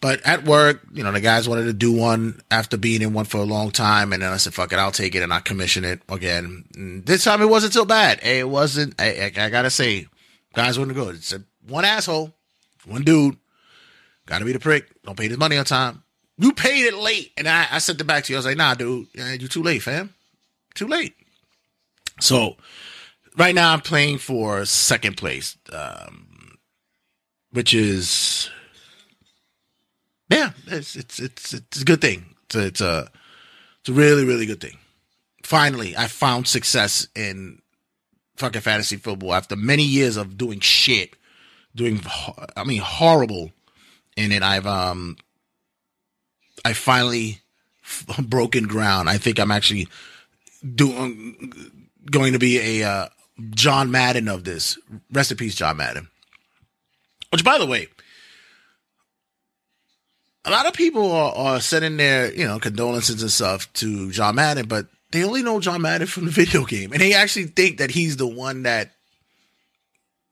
But 0.00 0.20
at 0.22 0.44
work, 0.44 0.80
you 0.92 1.04
know, 1.04 1.12
the 1.12 1.20
guys 1.20 1.48
wanted 1.48 1.66
to 1.66 1.72
do 1.72 1.92
one 1.92 2.40
after 2.50 2.76
being 2.76 3.02
in 3.02 3.12
one 3.12 3.26
for 3.26 3.36
a 3.36 3.44
long 3.44 3.70
time, 3.70 4.12
and 4.12 4.22
then 4.22 4.32
I 4.32 4.38
said, 4.38 4.54
"Fuck 4.54 4.72
it, 4.72 4.78
I'll 4.78 4.90
take 4.90 5.14
it," 5.14 5.22
and 5.22 5.32
I 5.32 5.40
commission 5.40 5.84
it 5.84 6.00
again. 6.08 6.64
And 6.74 7.06
this 7.06 7.24
time, 7.24 7.42
it 7.42 7.48
wasn't 7.48 7.74
so 7.74 7.84
bad. 7.84 8.20
It 8.24 8.48
wasn't. 8.48 8.94
I, 8.98 9.32
I, 9.36 9.44
I 9.44 9.50
gotta 9.50 9.70
say, 9.70 10.06
guys 10.54 10.78
wasn't 10.78 10.96
good. 10.96 11.16
It's 11.16 11.32
a, 11.32 11.44
one 11.68 11.84
asshole, 11.84 12.32
one 12.86 13.02
dude. 13.02 13.36
Got 14.26 14.38
to 14.38 14.44
be 14.44 14.52
the 14.52 14.60
prick. 14.60 14.86
Don't 15.02 15.16
pay 15.16 15.28
his 15.28 15.38
money 15.38 15.56
on 15.56 15.64
time. 15.64 16.02
You 16.38 16.52
paid 16.52 16.86
it 16.86 16.94
late, 16.94 17.32
and 17.36 17.48
I, 17.48 17.66
I 17.70 17.78
sent 17.78 18.00
it 18.00 18.04
back 18.04 18.24
to 18.24 18.32
you. 18.32 18.36
I 18.36 18.40
was 18.40 18.46
like, 18.46 18.56
"Nah, 18.56 18.74
dude, 18.74 19.06
yeah, 19.14 19.34
you 19.34 19.46
too 19.46 19.62
late, 19.62 19.82
fam. 19.82 20.14
Too 20.74 20.88
late." 20.88 21.14
So, 22.22 22.56
right 23.36 23.54
now, 23.54 23.72
I'm 23.72 23.80
playing 23.80 24.18
for 24.18 24.64
second 24.64 25.16
place, 25.16 25.56
um, 25.72 26.56
which 27.50 27.74
is 27.74 28.48
yeah, 30.30 30.52
it's 30.68 30.94
it's 30.94 31.18
it's 31.18 31.52
it's 31.52 31.82
a 31.82 31.84
good 31.84 32.00
thing. 32.00 32.36
It's 32.44 32.54
a, 32.54 32.66
it's 32.66 32.80
a 32.80 33.10
it's 33.80 33.88
a 33.88 33.92
really 33.92 34.24
really 34.24 34.46
good 34.46 34.60
thing. 34.60 34.78
Finally, 35.42 35.96
I 35.96 36.06
found 36.06 36.46
success 36.46 37.08
in 37.16 37.60
fucking 38.36 38.60
fantasy 38.60 38.96
football 38.96 39.34
after 39.34 39.56
many 39.56 39.82
years 39.82 40.16
of 40.16 40.38
doing 40.38 40.60
shit, 40.60 41.16
doing 41.74 42.00
I 42.56 42.62
mean 42.62 42.80
horrible 42.80 43.50
in 44.16 44.30
it. 44.30 44.44
I've 44.44 44.66
um 44.66 45.16
I 46.64 46.72
finally 46.72 47.40
broken 48.22 48.68
ground. 48.68 49.10
I 49.10 49.18
think 49.18 49.40
I'm 49.40 49.50
actually 49.50 49.88
doing 50.74 51.81
going 52.10 52.32
to 52.32 52.38
be 52.38 52.80
a 52.80 52.88
uh, 52.88 53.08
John 53.50 53.90
Madden 53.90 54.28
of 54.28 54.44
this. 54.44 54.78
Rest 55.12 55.30
in 55.30 55.36
peace, 55.36 55.54
John 55.54 55.76
Madden. 55.76 56.08
Which, 57.30 57.44
by 57.44 57.58
the 57.58 57.66
way, 57.66 57.88
a 60.44 60.50
lot 60.50 60.66
of 60.66 60.74
people 60.74 61.10
are, 61.12 61.34
are 61.34 61.60
sending 61.60 61.96
their, 61.96 62.32
you 62.32 62.46
know, 62.46 62.58
condolences 62.58 63.22
and 63.22 63.30
stuff 63.30 63.72
to 63.74 64.10
John 64.10 64.34
Madden, 64.34 64.66
but 64.66 64.86
they 65.12 65.24
only 65.24 65.42
know 65.42 65.60
John 65.60 65.82
Madden 65.82 66.06
from 66.06 66.26
the 66.26 66.30
video 66.32 66.64
game. 66.64 66.92
And 66.92 67.00
they 67.00 67.14
actually 67.14 67.46
think 67.46 67.78
that 67.78 67.90
he's 67.90 68.16
the 68.16 68.26
one 68.26 68.64
that 68.64 68.92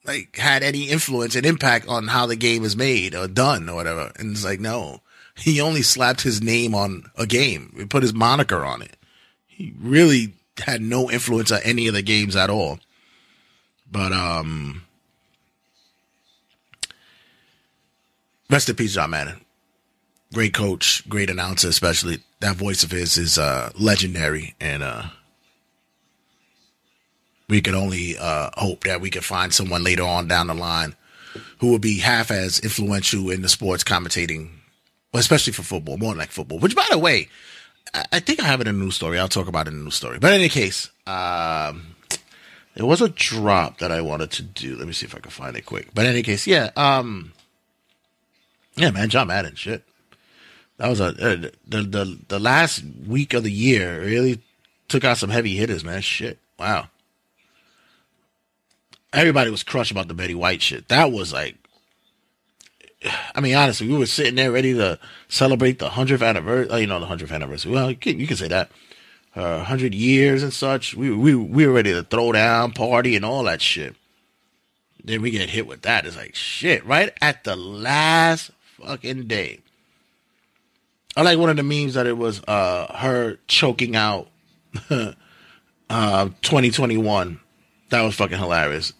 like 0.04 0.36
had 0.36 0.62
any 0.62 0.84
influence 0.88 1.36
and 1.36 1.44
impact 1.44 1.86
on 1.86 2.08
how 2.08 2.26
the 2.26 2.36
game 2.36 2.64
is 2.64 2.76
made 2.76 3.14
or 3.14 3.28
done 3.28 3.68
or 3.68 3.76
whatever. 3.76 4.12
And 4.16 4.32
it's 4.32 4.44
like, 4.44 4.60
no. 4.60 5.02
He 5.36 5.60
only 5.60 5.82
slapped 5.82 6.22
his 6.22 6.42
name 6.42 6.74
on 6.74 7.04
a 7.16 7.26
game. 7.26 7.72
He 7.76 7.86
put 7.86 8.02
his 8.02 8.12
moniker 8.12 8.64
on 8.64 8.82
it. 8.82 8.96
He 9.46 9.72
really 9.80 10.34
had 10.60 10.82
no 10.82 11.10
influence 11.10 11.50
on 11.50 11.60
any 11.64 11.86
of 11.86 11.94
the 11.94 12.02
games 12.02 12.36
at 12.36 12.50
all. 12.50 12.78
But 13.90 14.12
um 14.12 14.82
rest 18.48 18.68
in 18.68 18.76
peace, 18.76 18.94
John 18.94 19.10
Madden 19.10 19.40
great 20.32 20.54
coach, 20.54 21.08
great 21.08 21.30
announcer, 21.30 21.68
especially 21.68 22.22
that 22.40 22.56
voice 22.56 22.82
of 22.82 22.90
his 22.90 23.16
is 23.18 23.38
uh, 23.38 23.70
legendary, 23.78 24.54
and 24.60 24.82
uh, 24.82 25.04
we 27.48 27.60
could 27.60 27.74
only 27.74 28.16
uh, 28.18 28.50
hope 28.54 28.84
that 28.84 29.00
we 29.00 29.10
could 29.10 29.24
find 29.24 29.52
someone 29.52 29.82
later 29.82 30.04
on 30.04 30.28
down 30.28 30.46
the 30.46 30.54
line 30.54 30.94
who 31.58 31.70
will 31.70 31.78
be 31.78 31.98
half 31.98 32.30
as 32.30 32.60
influential 32.60 33.30
in 33.30 33.42
the 33.42 33.48
sports 33.48 33.84
commentating, 33.84 34.50
especially 35.12 35.52
for 35.52 35.62
football, 35.62 35.98
more 35.98 36.14
like 36.14 36.30
football. 36.30 36.58
Which, 36.58 36.76
by 36.76 36.86
the 36.90 36.98
way, 36.98 37.28
I 38.12 38.20
think 38.20 38.40
I 38.40 38.44
have 38.44 38.60
it 38.60 38.68
in 38.68 38.76
a 38.76 38.78
news 38.78 38.96
story. 38.96 39.18
I'll 39.18 39.28
talk 39.28 39.48
about 39.48 39.66
it 39.66 39.72
in 39.72 39.80
a 39.80 39.82
news 39.82 39.96
story. 39.96 40.18
But 40.18 40.32
in 40.32 40.40
any 40.40 40.48
case, 40.48 40.90
um, 41.06 41.96
there 42.74 42.86
was 42.86 43.00
a 43.00 43.08
drop 43.08 43.78
that 43.78 43.90
I 43.90 44.00
wanted 44.00 44.30
to 44.32 44.42
do. 44.42 44.76
Let 44.76 44.86
me 44.86 44.92
see 44.92 45.06
if 45.06 45.14
I 45.14 45.18
can 45.18 45.30
find 45.30 45.56
it 45.56 45.66
quick. 45.66 45.88
But 45.94 46.04
in 46.04 46.12
any 46.12 46.22
case, 46.22 46.46
yeah, 46.46 46.70
um, 46.76 47.32
yeah, 48.76 48.90
man, 48.90 49.08
John 49.08 49.26
Madden, 49.26 49.56
shit 49.56 49.84
that 50.80 50.88
was 50.88 50.98
a 50.98 51.08
uh, 51.08 51.50
the 51.68 51.82
the 51.82 52.18
the 52.28 52.38
last 52.40 52.82
week 53.06 53.34
of 53.34 53.42
the 53.42 53.52
year 53.52 54.00
really 54.00 54.40
took 54.88 55.04
out 55.04 55.18
some 55.18 55.28
heavy 55.28 55.54
hitters, 55.54 55.84
man. 55.84 56.00
Shit, 56.00 56.38
wow. 56.58 56.88
Everybody 59.12 59.50
was 59.50 59.62
crushed 59.62 59.90
about 59.90 60.08
the 60.08 60.14
Betty 60.14 60.34
White 60.34 60.62
shit. 60.62 60.88
That 60.88 61.12
was 61.12 61.34
like 61.34 61.56
I 63.34 63.40
mean, 63.40 63.54
honestly, 63.54 63.88
we 63.88 63.96
were 63.96 64.06
sitting 64.06 64.34
there 64.34 64.52
ready 64.52 64.74
to 64.74 64.98
celebrate 65.28 65.78
the 65.78 65.90
hundredth 65.90 66.22
anniversary. 66.22 66.80
You 66.80 66.86
know, 66.86 67.00
the 67.00 67.06
hundredth 67.06 67.32
anniversary. 67.32 67.72
Well, 67.72 67.90
you 67.90 67.96
can, 67.96 68.20
you 68.20 68.26
can 68.26 68.36
say 68.36 68.48
that. 68.48 68.70
Uh, 69.34 69.62
hundred 69.64 69.94
years 69.94 70.42
and 70.42 70.52
such. 70.52 70.94
We 70.94 71.10
we 71.10 71.34
we 71.34 71.66
were 71.66 71.72
ready 71.72 71.92
to 71.92 72.02
throw 72.02 72.32
down, 72.32 72.72
party, 72.72 73.16
and 73.16 73.24
all 73.24 73.44
that 73.44 73.62
shit. 73.62 73.94
Then 75.02 75.22
we 75.22 75.30
get 75.30 75.48
hit 75.48 75.66
with 75.66 75.82
that. 75.82 76.04
It's 76.04 76.16
like 76.16 76.34
shit. 76.34 76.84
Right 76.84 77.12
at 77.22 77.44
the 77.44 77.56
last 77.56 78.50
fucking 78.78 79.28
day. 79.28 79.60
I 81.16 81.22
like 81.22 81.38
one 81.38 81.50
of 81.50 81.56
the 81.56 81.62
memes 81.62 81.94
that 81.94 82.06
it 82.06 82.18
was 82.18 82.42
uh 82.46 82.92
her 82.96 83.38
choking 83.46 83.96
out 83.96 84.28
uh 84.90 86.24
2021. 86.42 87.40
That 87.90 88.02
was 88.02 88.14
fucking 88.14 88.38
hilarious. 88.38 88.92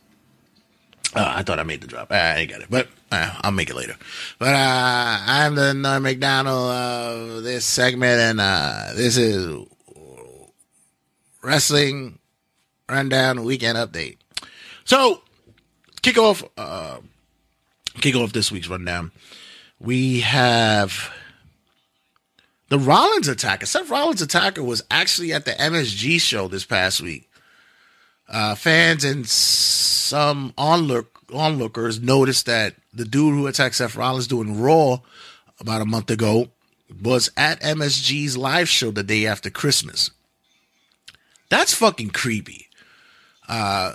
Uh, 1.15 1.33
I 1.37 1.43
thought 1.43 1.59
I 1.59 1.65
made 1.65 1.81
the 1.81 1.89
drop. 1.89 2.13
I 2.13 2.37
ain't 2.37 2.51
got 2.51 2.61
it, 2.61 2.69
but 2.71 2.89
uh, 3.11 3.35
I'll 3.41 3.51
make 3.51 3.69
it 3.69 3.75
later. 3.75 3.97
But 4.39 4.55
uh, 4.55 5.19
I'm 5.27 5.57
the 5.57 5.75
Norm 5.75 6.05
Macdonald 6.05 6.71
of 6.71 7.43
this 7.43 7.65
segment, 7.65 8.21
and 8.21 8.41
uh, 8.41 8.93
this 8.95 9.17
is 9.17 9.67
wrestling 11.43 12.19
rundown 12.89 13.45
weekend 13.45 13.77
update. 13.79 14.19
So, 14.85 15.23
kick 16.03 16.19
off, 16.19 16.45
uh, 16.57 16.99
kick 18.01 18.15
off 18.15 18.33
this 18.33 18.53
week's 18.53 18.69
rundown. 18.69 19.11
We 19.81 20.21
have 20.21 21.11
the 22.69 22.79
Rollins 22.79 23.29
attacker. 23.29 23.67
Seth 23.67 23.91
Rollins 23.91 24.23
attacker 24.23 24.63
was 24.63 24.83
actually 24.91 25.33
at 25.33 25.45
the 25.45 25.53
MSG 25.53 26.21
show 26.21 26.49
this 26.49 26.65
past 26.65 27.01
week. 27.01 27.30
Uh, 28.31 28.55
fans 28.55 29.05
and 29.05 29.29
some 29.29 30.53
onlook 30.57 31.07
onlookers 31.33 32.01
noticed 32.01 32.47
that 32.47 32.75
the 32.93 33.05
dude 33.05 33.35
who 33.35 33.47
attacked 33.47 33.75
Seth 33.75 33.97
Rollins 33.97 34.27
doing 34.27 34.61
Raw 34.61 34.99
about 35.59 35.83
a 35.83 35.87
month 35.87 36.11
ago 36.11 36.49
was 37.03 37.31
at 37.37 37.61
MSG's 37.61 38.37
live 38.37 38.69
show 38.69 38.91
the 38.91 39.03
day 39.03 39.27
after 39.27 39.51
Christmas. 39.51 40.11
That's 41.49 41.75
fucking 41.75 42.11
creepy. 42.11 42.69
Uh, 43.49 43.95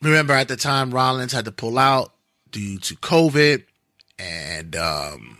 remember 0.00 0.32
at 0.32 0.48
the 0.48 0.56
time 0.56 0.90
Rollins 0.90 1.32
had 1.32 1.44
to 1.44 1.52
pull 1.52 1.78
out 1.78 2.12
due 2.50 2.78
to 2.78 2.96
COVID, 2.96 3.64
and 4.18 4.74
um, 4.76 5.38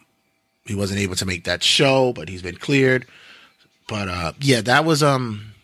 he 0.67 0.75
wasn't 0.75 1.01
able 1.01 1.17
to 1.17 1.27
make 1.27 1.45
that 1.45 1.63
show, 1.63 2.13
but 2.13 2.29
he's 2.29 2.43
been 2.43 2.57
cleared. 2.57 3.07
But 3.89 4.09
uh, 4.09 4.33
yeah, 4.41 4.61
that 4.63 4.85
was 4.85 5.03
um, 5.03 5.55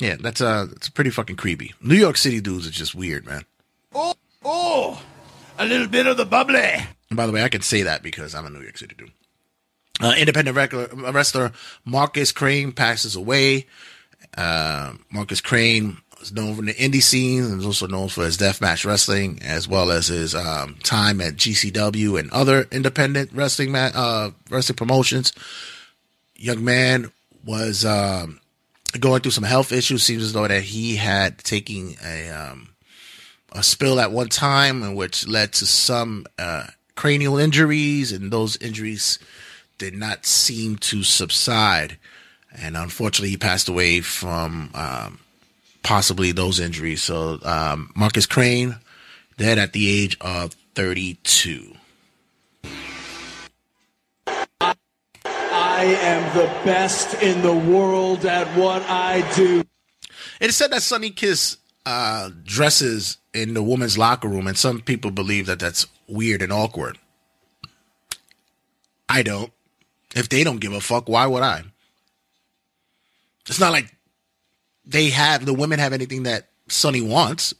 yeah, 0.00 0.16
that's 0.18 0.40
uh, 0.40 0.66
it's 0.72 0.88
pretty 0.88 1.10
fucking 1.10 1.36
creepy. 1.36 1.74
New 1.80 1.94
York 1.94 2.16
City 2.16 2.40
dudes 2.40 2.66
are 2.66 2.70
just 2.70 2.94
weird, 2.94 3.26
man. 3.26 3.44
Oh, 3.94 4.14
oh, 4.44 5.02
a 5.58 5.64
little 5.64 5.86
bit 5.88 6.06
of 6.06 6.16
the 6.16 6.24
bubbly. 6.26 6.58
And 6.60 7.16
by 7.16 7.26
the 7.26 7.32
way, 7.32 7.42
I 7.42 7.48
can 7.48 7.60
say 7.62 7.82
that 7.82 8.02
because 8.02 8.34
I'm 8.34 8.46
a 8.46 8.50
New 8.50 8.60
York 8.62 8.78
City 8.78 8.94
dude. 8.96 9.12
Uh, 10.00 10.14
independent 10.18 10.56
regular, 10.56 10.88
wrestler 11.12 11.52
Markus 11.84 12.32
Crane 12.32 12.72
passes 12.72 13.14
away. 13.14 13.66
Uh, 14.36 14.94
Markus 15.12 15.40
Crane 15.40 15.98
is 16.20 16.32
known 16.32 16.56
from 16.56 16.66
the 16.66 16.74
indie 16.74 17.02
scene 17.02 17.44
and 17.44 17.60
is 17.60 17.66
also 17.66 17.86
known 17.86 18.08
for 18.08 18.24
his 18.24 18.36
deathmatch 18.36 18.84
wrestling, 18.84 19.38
as 19.42 19.68
well 19.68 19.92
as 19.92 20.08
his 20.08 20.34
um, 20.34 20.76
time 20.82 21.20
at 21.20 21.34
GCW 21.36 22.18
and 22.18 22.30
other 22.32 22.66
independent 22.72 23.30
wrestling 23.32 23.70
ma- 23.70 23.92
uh, 23.94 24.30
wrestling 24.50 24.76
promotions. 24.76 25.32
Young 26.34 26.64
man 26.64 27.12
was 27.44 27.84
um, 27.84 28.40
going 29.00 29.20
through 29.20 29.32
some 29.32 29.44
health 29.44 29.72
issues. 29.72 30.02
Seems 30.02 30.22
as 30.22 30.32
though 30.32 30.46
that 30.46 30.62
he 30.62 30.96
had 30.96 31.38
taken 31.38 31.94
a 32.04 32.30
um, 32.30 32.70
a 33.52 33.62
spill 33.62 34.00
at 34.00 34.12
one 34.12 34.28
time, 34.28 34.82
in 34.82 34.94
which 34.94 35.26
led 35.28 35.52
to 35.54 35.66
some 35.66 36.26
uh, 36.38 36.66
cranial 36.94 37.38
injuries, 37.38 38.12
and 38.12 38.30
those 38.30 38.56
injuries 38.58 39.18
did 39.78 39.94
not 39.94 40.26
seem 40.26 40.76
to 40.76 41.02
subside. 41.02 41.98
And 42.56 42.76
unfortunately, 42.76 43.30
he 43.30 43.36
passed 43.36 43.68
away 43.68 44.00
from 44.00 44.70
um, 44.74 45.18
possibly 45.82 46.32
those 46.32 46.60
injuries. 46.60 47.02
So, 47.02 47.40
um, 47.42 47.90
Markus 47.96 48.26
Crane, 48.26 48.76
dead 49.36 49.58
at 49.58 49.72
the 49.72 49.88
age 49.88 50.16
of 50.20 50.52
32. 50.74 51.76
I 55.76 55.86
am 55.86 56.36
the 56.36 56.46
best 56.64 57.20
in 57.20 57.42
the 57.42 57.52
world 57.52 58.24
at 58.24 58.46
what 58.56 58.82
I 58.82 59.28
do. 59.34 59.64
It 60.40 60.50
is 60.50 60.56
said 60.56 60.70
that 60.70 60.82
Sonny 60.82 61.10
Kiss 61.10 61.56
uh, 61.84 62.30
dresses 62.44 63.18
in 63.32 63.54
the 63.54 63.62
women's 63.62 63.98
locker 63.98 64.28
room, 64.28 64.46
and 64.46 64.56
some 64.56 64.80
people 64.80 65.10
believe 65.10 65.46
that 65.46 65.58
that's 65.58 65.88
weird 66.06 66.42
and 66.42 66.52
awkward. 66.52 66.96
I 69.08 69.24
don't. 69.24 69.52
If 70.14 70.28
they 70.28 70.44
don't 70.44 70.60
give 70.60 70.72
a 70.72 70.80
fuck, 70.80 71.08
why 71.08 71.26
would 71.26 71.42
I? 71.42 71.64
It's 73.48 73.58
not 73.58 73.72
like 73.72 73.92
they 74.86 75.10
have 75.10 75.44
the 75.44 75.54
women 75.54 75.80
have 75.80 75.92
anything 75.92 76.22
that 76.22 76.50
Sonny 76.68 77.02
wants. 77.02 77.52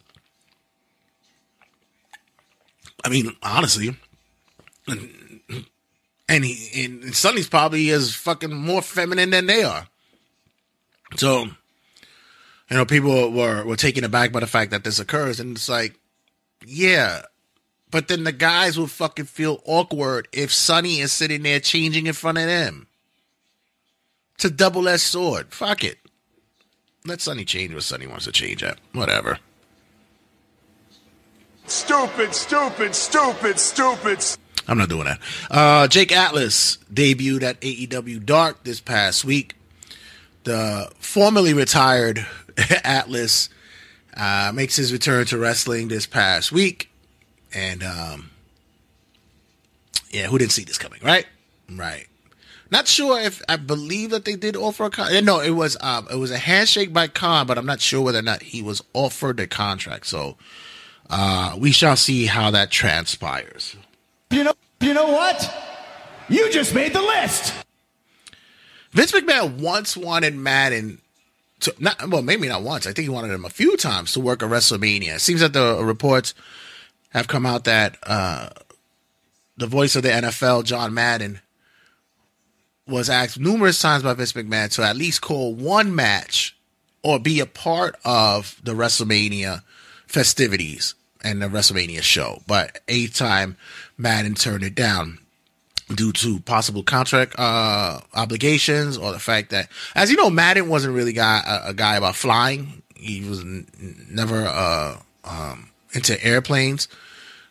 I 3.03 3.09
mean, 3.09 3.35
honestly, 3.43 3.97
and 6.27 6.43
he 6.43 6.85
and 6.85 7.15
Sonny's 7.15 7.47
probably 7.47 7.89
as 7.89 8.13
fucking 8.13 8.53
more 8.53 8.81
feminine 8.81 9.29
than 9.29 9.45
they 9.45 9.63
are. 9.63 9.87
So, 11.15 11.43
you 12.69 12.77
know, 12.77 12.85
people 12.85 13.31
were 13.31 13.63
were 13.63 13.75
taken 13.75 14.03
aback 14.03 14.31
by 14.31 14.39
the 14.39 14.47
fact 14.47 14.71
that 14.71 14.83
this 14.83 14.99
occurs, 14.99 15.39
and 15.39 15.55
it's 15.55 15.69
like, 15.69 15.99
yeah, 16.65 17.21
but 17.91 18.07
then 18.07 18.23
the 18.23 18.31
guys 18.31 18.77
will 18.77 18.87
fucking 18.87 19.25
feel 19.25 19.61
awkward 19.65 20.27
if 20.31 20.51
Sonny 20.51 20.99
is 20.99 21.11
sitting 21.11 21.43
there 21.43 21.59
changing 21.59 22.07
in 22.07 22.13
front 22.13 22.37
of 22.37 22.45
them. 22.45 22.87
It's 24.35 24.45
a 24.45 24.49
double 24.49 24.87
edged 24.87 25.01
sword. 25.01 25.53
Fuck 25.53 25.83
it. 25.83 25.97
Let 27.05 27.21
Sonny 27.21 27.45
change 27.45 27.73
what 27.73 27.83
Sonny 27.83 28.07
wants 28.07 28.25
to 28.25 28.31
change 28.31 28.63
at. 28.63 28.79
Whatever. 28.91 29.39
Stupid, 31.67 32.33
stupid, 32.33 32.93
stupid, 32.95 33.59
stupid. 33.59 34.37
I'm 34.67 34.77
not 34.77 34.89
doing 34.89 35.05
that. 35.05 35.19
Uh, 35.49 35.87
Jake 35.87 36.11
Atlas 36.11 36.77
debuted 36.93 37.43
at 37.43 37.61
AEW 37.61 38.25
Dark 38.25 38.63
this 38.63 38.79
past 38.79 39.23
week. 39.23 39.55
The 40.43 40.91
formerly 40.99 41.53
retired 41.53 42.25
Atlas 42.83 43.49
uh, 44.15 44.51
makes 44.53 44.75
his 44.75 44.91
return 44.91 45.25
to 45.27 45.37
wrestling 45.37 45.87
this 45.87 46.05
past 46.05 46.51
week. 46.51 46.89
And, 47.53 47.83
um, 47.83 48.31
yeah, 50.11 50.27
who 50.27 50.37
didn't 50.37 50.51
see 50.51 50.63
this 50.63 50.77
coming, 50.77 50.99
right? 51.03 51.25
Right. 51.69 52.07
Not 52.71 52.87
sure 52.87 53.19
if 53.19 53.41
I 53.47 53.57
believe 53.57 54.09
that 54.09 54.25
they 54.25 54.35
did 54.35 54.55
offer 54.55 54.89
a. 54.97 55.21
No, 55.21 55.39
it 55.39 55.51
was 55.51 55.77
um, 55.81 56.07
it 56.11 56.15
was 56.15 56.31
a 56.31 56.37
handshake 56.37 56.91
by 56.91 57.07
Khan, 57.07 57.45
but 57.45 57.57
I'm 57.57 57.65
not 57.65 57.79
sure 57.79 58.01
whether 58.01 58.19
or 58.19 58.23
not 58.23 58.41
he 58.41 58.61
was 58.61 58.83
offered 58.93 59.39
a 59.39 59.47
contract. 59.47 60.07
So 60.07 60.35
uh, 61.09 61.55
we 61.57 61.71
shall 61.71 61.95
see 61.95 62.25
how 62.25 62.51
that 62.51 62.71
transpires. 62.71 63.75
You 64.35 64.43
know, 64.43 64.53
you 64.81 64.93
know 64.93 65.07
what? 65.07 65.49
You 66.27 66.51
just 66.51 66.75
made 66.75 66.91
the 66.91 67.01
list. 67.01 67.53
Vince 68.91 69.13
McMahon 69.13 69.61
once 69.61 69.95
wanted 69.95 70.35
Madden 70.35 70.99
to 71.61 71.73
not 71.79 72.09
well, 72.09 72.21
maybe 72.21 72.49
not 72.49 72.61
once. 72.61 72.85
I 72.85 72.91
think 72.91 73.05
he 73.05 73.09
wanted 73.09 73.31
him 73.31 73.45
a 73.45 73.49
few 73.49 73.77
times 73.77 74.11
to 74.11 74.19
work 74.19 74.43
at 74.43 74.49
WrestleMania. 74.49 75.15
It 75.15 75.21
seems 75.21 75.39
that 75.39 75.53
the 75.53 75.81
reports 75.81 76.33
have 77.11 77.29
come 77.29 77.45
out 77.45 77.63
that 77.63 77.97
uh, 78.03 78.49
the 79.55 79.67
voice 79.67 79.95
of 79.95 80.03
the 80.03 80.09
NFL, 80.09 80.65
John 80.65 80.93
Madden, 80.93 81.39
was 82.85 83.09
asked 83.09 83.39
numerous 83.39 83.81
times 83.81 84.03
by 84.03 84.15
Vince 84.15 84.33
McMahon 84.33 84.69
to 84.73 84.83
at 84.83 84.97
least 84.97 85.21
call 85.21 85.55
one 85.55 85.95
match 85.95 86.57
or 87.03 87.19
be 87.19 87.39
a 87.39 87.45
part 87.45 87.95
of 88.03 88.59
the 88.61 88.73
WrestleMania 88.73 89.61
festivities 90.07 90.93
and 91.25 91.41
the 91.41 91.47
WrestleMania 91.47 92.01
show. 92.01 92.41
But 92.47 92.79
a 92.87 93.07
time 93.07 93.57
Madden 93.97 94.35
turned 94.35 94.63
it 94.63 94.75
down 94.75 95.19
due 95.93 96.11
to 96.11 96.39
possible 96.39 96.83
contract 96.83 97.35
uh, 97.37 97.99
obligations 98.13 98.97
or 98.97 99.11
the 99.11 99.19
fact 99.19 99.51
that, 99.51 99.69
as 99.93 100.09
you 100.09 100.17
know, 100.17 100.29
Madden 100.29 100.67
wasn't 100.67 100.95
really 100.95 101.13
guy, 101.13 101.41
a, 101.45 101.69
a 101.69 101.73
guy 101.73 101.95
about 101.95 102.15
flying. 102.15 102.81
He 102.95 103.21
was 103.21 103.41
n- 103.41 103.67
never 104.09 104.45
uh, 104.45 104.97
um, 105.23 105.69
into 105.93 106.21
airplanes. 106.25 106.87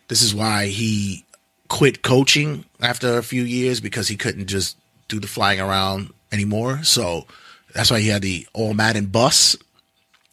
This 0.07 0.21
is 0.21 0.35
why 0.35 0.67
he 0.67 1.25
quit 1.67 2.01
coaching 2.03 2.65
after 2.81 3.17
a 3.17 3.23
few 3.23 3.43
years 3.43 3.79
because 3.79 4.07
he 4.07 4.17
couldn't 4.17 4.47
just 4.47 4.77
do 5.07 5.19
the 5.19 5.27
flying 5.27 5.59
around 5.59 6.13
anymore. 6.31 6.83
So 6.83 7.25
that's 7.73 7.89
why 7.89 7.99
he 7.99 8.09
had 8.09 8.21
the 8.21 8.47
all 8.53 8.73
Madden 8.73 9.07
bus. 9.07 9.55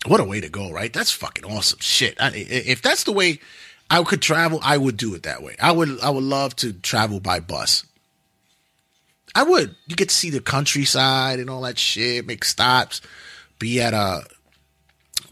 What 0.06 0.20
a 0.20 0.24
way 0.24 0.40
to 0.40 0.48
go, 0.48 0.72
right? 0.72 0.92
That's 0.92 1.12
fucking 1.12 1.44
awesome 1.44 1.78
shit. 1.80 2.20
I, 2.20 2.32
if 2.34 2.82
that's 2.82 3.04
the 3.04 3.12
way 3.12 3.38
I 3.92 4.02
could 4.04 4.22
travel, 4.22 4.58
I 4.62 4.78
would 4.78 4.96
do 4.96 5.14
it 5.14 5.24
that 5.24 5.42
way. 5.42 5.54
I 5.60 5.70
would, 5.70 6.00
I 6.00 6.08
would 6.08 6.24
love 6.24 6.56
to 6.56 6.72
travel 6.72 7.20
by 7.20 7.40
bus. 7.40 7.84
I 9.34 9.42
would. 9.42 9.76
You 9.86 9.96
get 9.96 10.08
to 10.08 10.14
see 10.14 10.30
the 10.30 10.40
countryside 10.40 11.38
and 11.38 11.50
all 11.50 11.60
that 11.62 11.78
shit. 11.78 12.26
Make 12.26 12.42
stops, 12.44 13.02
be 13.58 13.82
at 13.82 13.92
uh, 13.92 14.22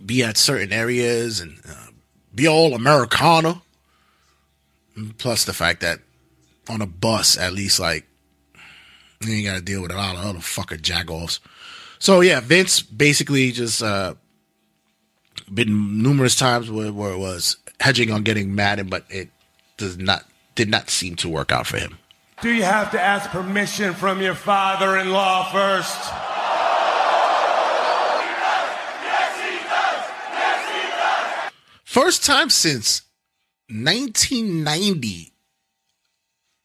be 0.05 0.23
at 0.23 0.37
certain 0.37 0.75
areas, 0.75 1.41
and 1.41 1.59
uh, 1.67 1.87
be 2.35 2.47
all 2.47 2.75
Americana. 2.75 3.63
Plus 5.17 5.45
the 5.45 5.55
fact 5.55 5.81
that 5.81 6.01
on 6.69 6.83
a 6.83 6.87
bus, 6.87 7.39
at 7.39 7.55
least 7.55 7.81
like 7.81 8.07
you 9.23 9.33
ain't 9.33 9.47
got 9.47 9.57
to 9.57 9.63
deal 9.63 9.81
with 9.81 9.91
a 9.91 9.97
lot 9.97 10.17
of 10.17 10.25
other 10.25 10.39
fucker 10.41 10.79
jagoffs. 10.79 11.41
So 11.99 12.21
yeah, 12.21 12.41
Vince 12.41 12.83
basically 12.83 13.53
just 13.53 13.83
uh 13.83 14.15
been 15.53 16.03
numerous 16.03 16.37
times 16.37 16.71
where, 16.71 16.93
where 16.93 17.13
it 17.13 17.19
was 17.19 17.57
hedging 17.81 18.11
on 18.11 18.23
getting 18.23 18.55
Madden, 18.55 18.89
but 18.89 19.05
it 19.09 19.31
does 19.77 19.99
not 19.99 20.25
did 20.55 20.69
not 20.69 20.91
seem 20.91 21.17
to 21.17 21.29
work 21.29 21.51
out 21.51 21.67
for 21.67 21.79
him. 21.79 21.99
Do 22.43 22.51
you 22.51 22.63
have 22.63 22.91
to 22.93 23.01
ask 23.01 23.31
permission 23.31 23.95
from 23.95 24.21
your 24.21 24.35
father 24.35 24.97
in 24.99 25.11
law 25.11 25.51
first? 25.51 26.11
First 31.85 32.25
time 32.25 32.51
since 32.51 33.03
1990 33.69 35.33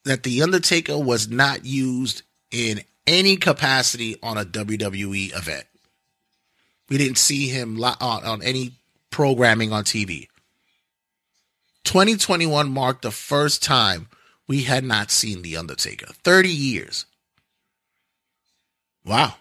that 0.04 0.24
The 0.24 0.44
Undertaker 0.44 1.00
was 1.00 1.28
not 1.30 1.66
used 1.66 2.22
in 2.52 2.82
any 3.08 3.36
capacity 3.36 4.18
on 4.22 4.38
a 4.38 4.46
WWE 4.46 5.36
event. 5.36 5.66
We 6.90 6.98
didn't 6.98 7.18
see 7.18 7.48
him 7.48 7.84
on, 7.84 7.96
on 8.02 8.44
any 8.44 8.74
programming 9.10 9.74
on 9.74 9.84
TV. 9.84 10.28
2021 11.86 12.70
marked 12.70 13.02
the 13.02 13.12
first 13.12 13.64
time 13.64 14.08
we 14.48 14.64
had 14.64 14.84
not 14.84 15.12
seen 15.12 15.42
The 15.42 15.58
Undertaker. 15.58 16.08
30 16.24 16.50
years. 16.50 17.06
Wow. 19.06 19.36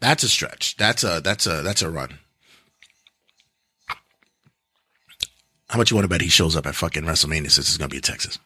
That's 0.00 0.22
a 0.22 0.28
stretch. 0.28 0.76
That's 0.76 1.04
a 1.04 1.20
that's 1.22 1.46
a 1.46 1.62
that's 1.62 1.82
a 1.82 1.90
run. 1.90 2.18
How 5.68 5.78
much 5.78 5.90
you 5.90 5.96
want 5.96 6.04
to 6.04 6.08
bet 6.08 6.20
he 6.20 6.28
shows 6.28 6.56
up 6.56 6.66
at 6.66 6.74
fucking 6.74 7.04
WrestleMania 7.04 7.50
since 7.50 7.68
it's 7.68 7.76
gonna 7.76 7.88
be 7.88 7.98
in 7.98 8.02
Texas? 8.02 8.38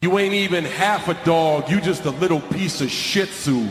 You 0.00 0.16
ain't 0.18 0.34
even 0.34 0.64
half 0.64 1.08
a 1.08 1.14
dog. 1.24 1.68
You 1.68 1.80
just 1.80 2.04
a 2.04 2.10
little 2.10 2.40
piece 2.40 2.80
of 2.80 2.90
shih 2.90 3.26
tzu. 3.26 3.68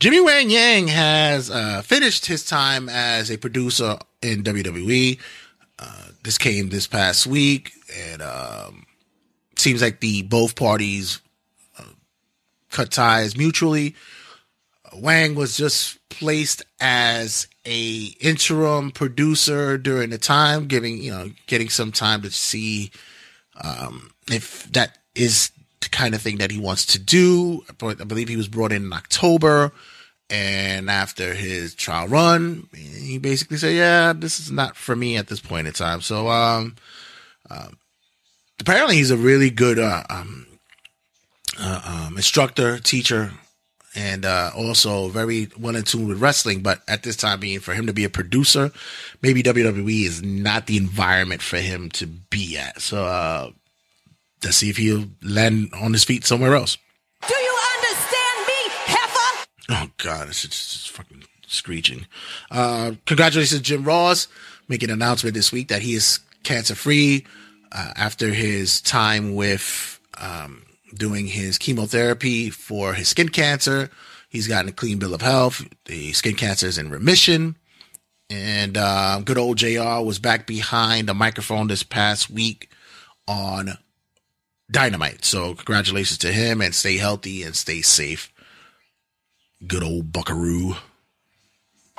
Jimmy 0.00 0.20
Wang 0.20 0.50
Yang 0.50 0.88
has 0.88 1.50
uh, 1.50 1.82
finished 1.82 2.26
his 2.26 2.44
time 2.44 2.88
as 2.88 3.30
a 3.30 3.36
producer 3.36 3.96
in 4.22 4.42
WWE. 4.42 5.18
Uh, 5.78 6.06
this 6.22 6.38
came 6.38 6.68
this 6.68 6.86
past 6.86 7.26
week, 7.26 7.72
and 8.10 8.22
um, 8.22 8.86
seems 9.56 9.82
like 9.82 10.00
the 10.00 10.22
both 10.22 10.56
parties 10.56 11.20
uh, 11.78 11.84
cut 12.70 12.90
ties 12.90 13.36
mutually. 13.36 13.94
Wang 14.94 15.34
was 15.34 15.56
just 15.56 15.98
placed 16.08 16.62
as 16.80 17.48
a 17.66 18.14
interim 18.20 18.90
producer 18.90 19.78
during 19.78 20.10
the 20.10 20.18
time, 20.18 20.66
giving 20.66 21.02
you 21.02 21.10
know 21.10 21.30
getting 21.46 21.68
some 21.68 21.92
time 21.92 22.22
to 22.22 22.30
see 22.30 22.90
um, 23.60 24.10
if 24.30 24.70
that 24.72 24.98
is 25.14 25.50
kind 25.88 26.14
of 26.14 26.22
thing 26.22 26.38
that 26.38 26.50
he 26.50 26.58
wants 26.58 26.86
to 26.86 26.98
do. 26.98 27.64
I 27.80 27.94
believe 27.94 28.28
he 28.28 28.36
was 28.36 28.48
brought 28.48 28.72
in 28.72 28.84
in 28.84 28.92
October, 28.92 29.72
and 30.30 30.90
after 30.90 31.34
his 31.34 31.74
trial 31.74 32.08
run, 32.08 32.68
he 32.74 33.18
basically 33.18 33.56
said, 33.56 33.74
"Yeah, 33.74 34.12
this 34.12 34.40
is 34.40 34.50
not 34.50 34.76
for 34.76 34.96
me 34.96 35.16
at 35.16 35.28
this 35.28 35.40
point 35.40 35.66
in 35.66 35.72
time." 35.72 36.00
So, 36.00 36.28
um, 36.28 36.76
um 37.50 37.78
apparently, 38.60 38.96
he's 38.96 39.10
a 39.10 39.16
really 39.16 39.50
good 39.50 39.78
uh, 39.78 40.04
um, 40.10 40.46
uh, 41.58 42.06
um, 42.06 42.16
instructor, 42.16 42.78
teacher, 42.78 43.32
and 43.94 44.24
uh, 44.24 44.50
also 44.56 45.08
very 45.08 45.48
well 45.58 45.76
in 45.76 45.84
tune 45.84 46.08
with 46.08 46.20
wrestling. 46.20 46.62
But 46.62 46.82
at 46.88 47.02
this 47.02 47.16
time, 47.16 47.40
being 47.40 47.60
for 47.60 47.74
him 47.74 47.86
to 47.86 47.92
be 47.92 48.04
a 48.04 48.10
producer, 48.10 48.72
maybe 49.22 49.42
WWE 49.42 50.04
is 50.04 50.22
not 50.22 50.66
the 50.66 50.76
environment 50.76 51.42
for 51.42 51.58
him 51.58 51.90
to 51.90 52.06
be 52.06 52.58
at. 52.58 52.80
So 52.80 53.54
let's 54.44 54.58
see 54.58 54.70
if 54.70 54.76
he'll 54.76 55.06
land 55.22 55.72
on 55.74 55.92
his 55.92 56.04
feet 56.04 56.24
somewhere 56.24 56.54
else. 56.54 56.78
Do 57.26 57.34
you 57.34 57.58
understand 57.76 58.46
me, 58.46 58.70
heifer? 58.86 59.46
Oh 59.70 59.90
God, 59.98 60.28
it's 60.28 60.42
just, 60.42 60.72
just 60.72 60.90
fucking 60.90 61.24
screeching. 61.46 62.06
Uh, 62.50 62.92
congratulations, 63.06 63.60
Jim 63.62 63.84
Ross, 63.84 64.28
making 64.68 64.90
an 64.90 64.94
announcement 64.94 65.34
this 65.34 65.52
week 65.52 65.68
that 65.68 65.82
he 65.82 65.94
is 65.94 66.20
cancer 66.42 66.74
free 66.74 67.26
uh, 67.72 67.92
after 67.96 68.28
his 68.28 68.80
time 68.80 69.34
with 69.34 70.00
um, 70.20 70.64
doing 70.94 71.26
his 71.26 71.58
chemotherapy 71.58 72.50
for 72.50 72.94
his 72.94 73.08
skin 73.08 73.28
cancer. 73.28 73.90
He's 74.28 74.48
gotten 74.48 74.68
a 74.68 74.72
clean 74.72 74.98
bill 74.98 75.14
of 75.14 75.22
health. 75.22 75.66
The 75.86 76.12
skin 76.12 76.34
cancer 76.34 76.66
is 76.66 76.78
in 76.78 76.90
remission. 76.90 77.56
And 78.30 78.76
uh, 78.76 79.20
good 79.24 79.38
old 79.38 79.58
JR 79.58 80.00
was 80.00 80.18
back 80.18 80.46
behind 80.46 81.08
the 81.08 81.14
microphone 81.14 81.68
this 81.68 81.82
past 81.82 82.30
week 82.30 82.70
on 83.28 83.78
Dynamite. 84.70 85.24
So 85.24 85.54
congratulations 85.54 86.18
to 86.18 86.32
him 86.32 86.60
and 86.60 86.74
stay 86.74 86.96
healthy 86.96 87.42
and 87.42 87.54
stay 87.54 87.82
safe. 87.82 88.32
Good 89.66 89.82
old 89.82 90.12
buckaroo. 90.12 90.74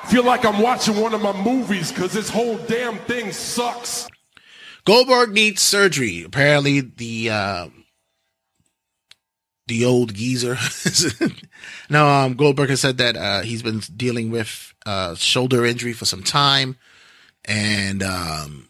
Feel 0.08 0.24
like 0.24 0.44
I'm 0.44 0.60
watching 0.60 1.00
one 1.00 1.14
of 1.14 1.22
my 1.22 1.32
movies 1.42 1.90
because 1.90 2.12
this 2.12 2.28
whole 2.28 2.58
damn 2.58 2.98
thing 2.98 3.32
sucks. 3.32 4.06
Goldberg 4.84 5.32
needs 5.32 5.62
surgery. 5.62 6.22
Apparently, 6.22 6.80
the 6.80 7.30
uh, 7.30 7.68
the 9.66 9.84
old 9.84 10.14
geezer. 10.14 10.56
no, 11.90 12.08
um, 12.08 12.34
Goldberg 12.34 12.70
has 12.70 12.80
said 12.80 12.98
that 12.98 13.16
uh, 13.16 13.42
he's 13.42 13.62
been 13.62 13.80
dealing 13.96 14.30
with 14.30 14.74
uh, 14.84 15.16
shoulder 15.16 15.66
injury 15.66 15.92
for 15.92 16.04
some 16.04 16.22
time, 16.22 16.76
and 17.44 18.02
um, 18.02 18.68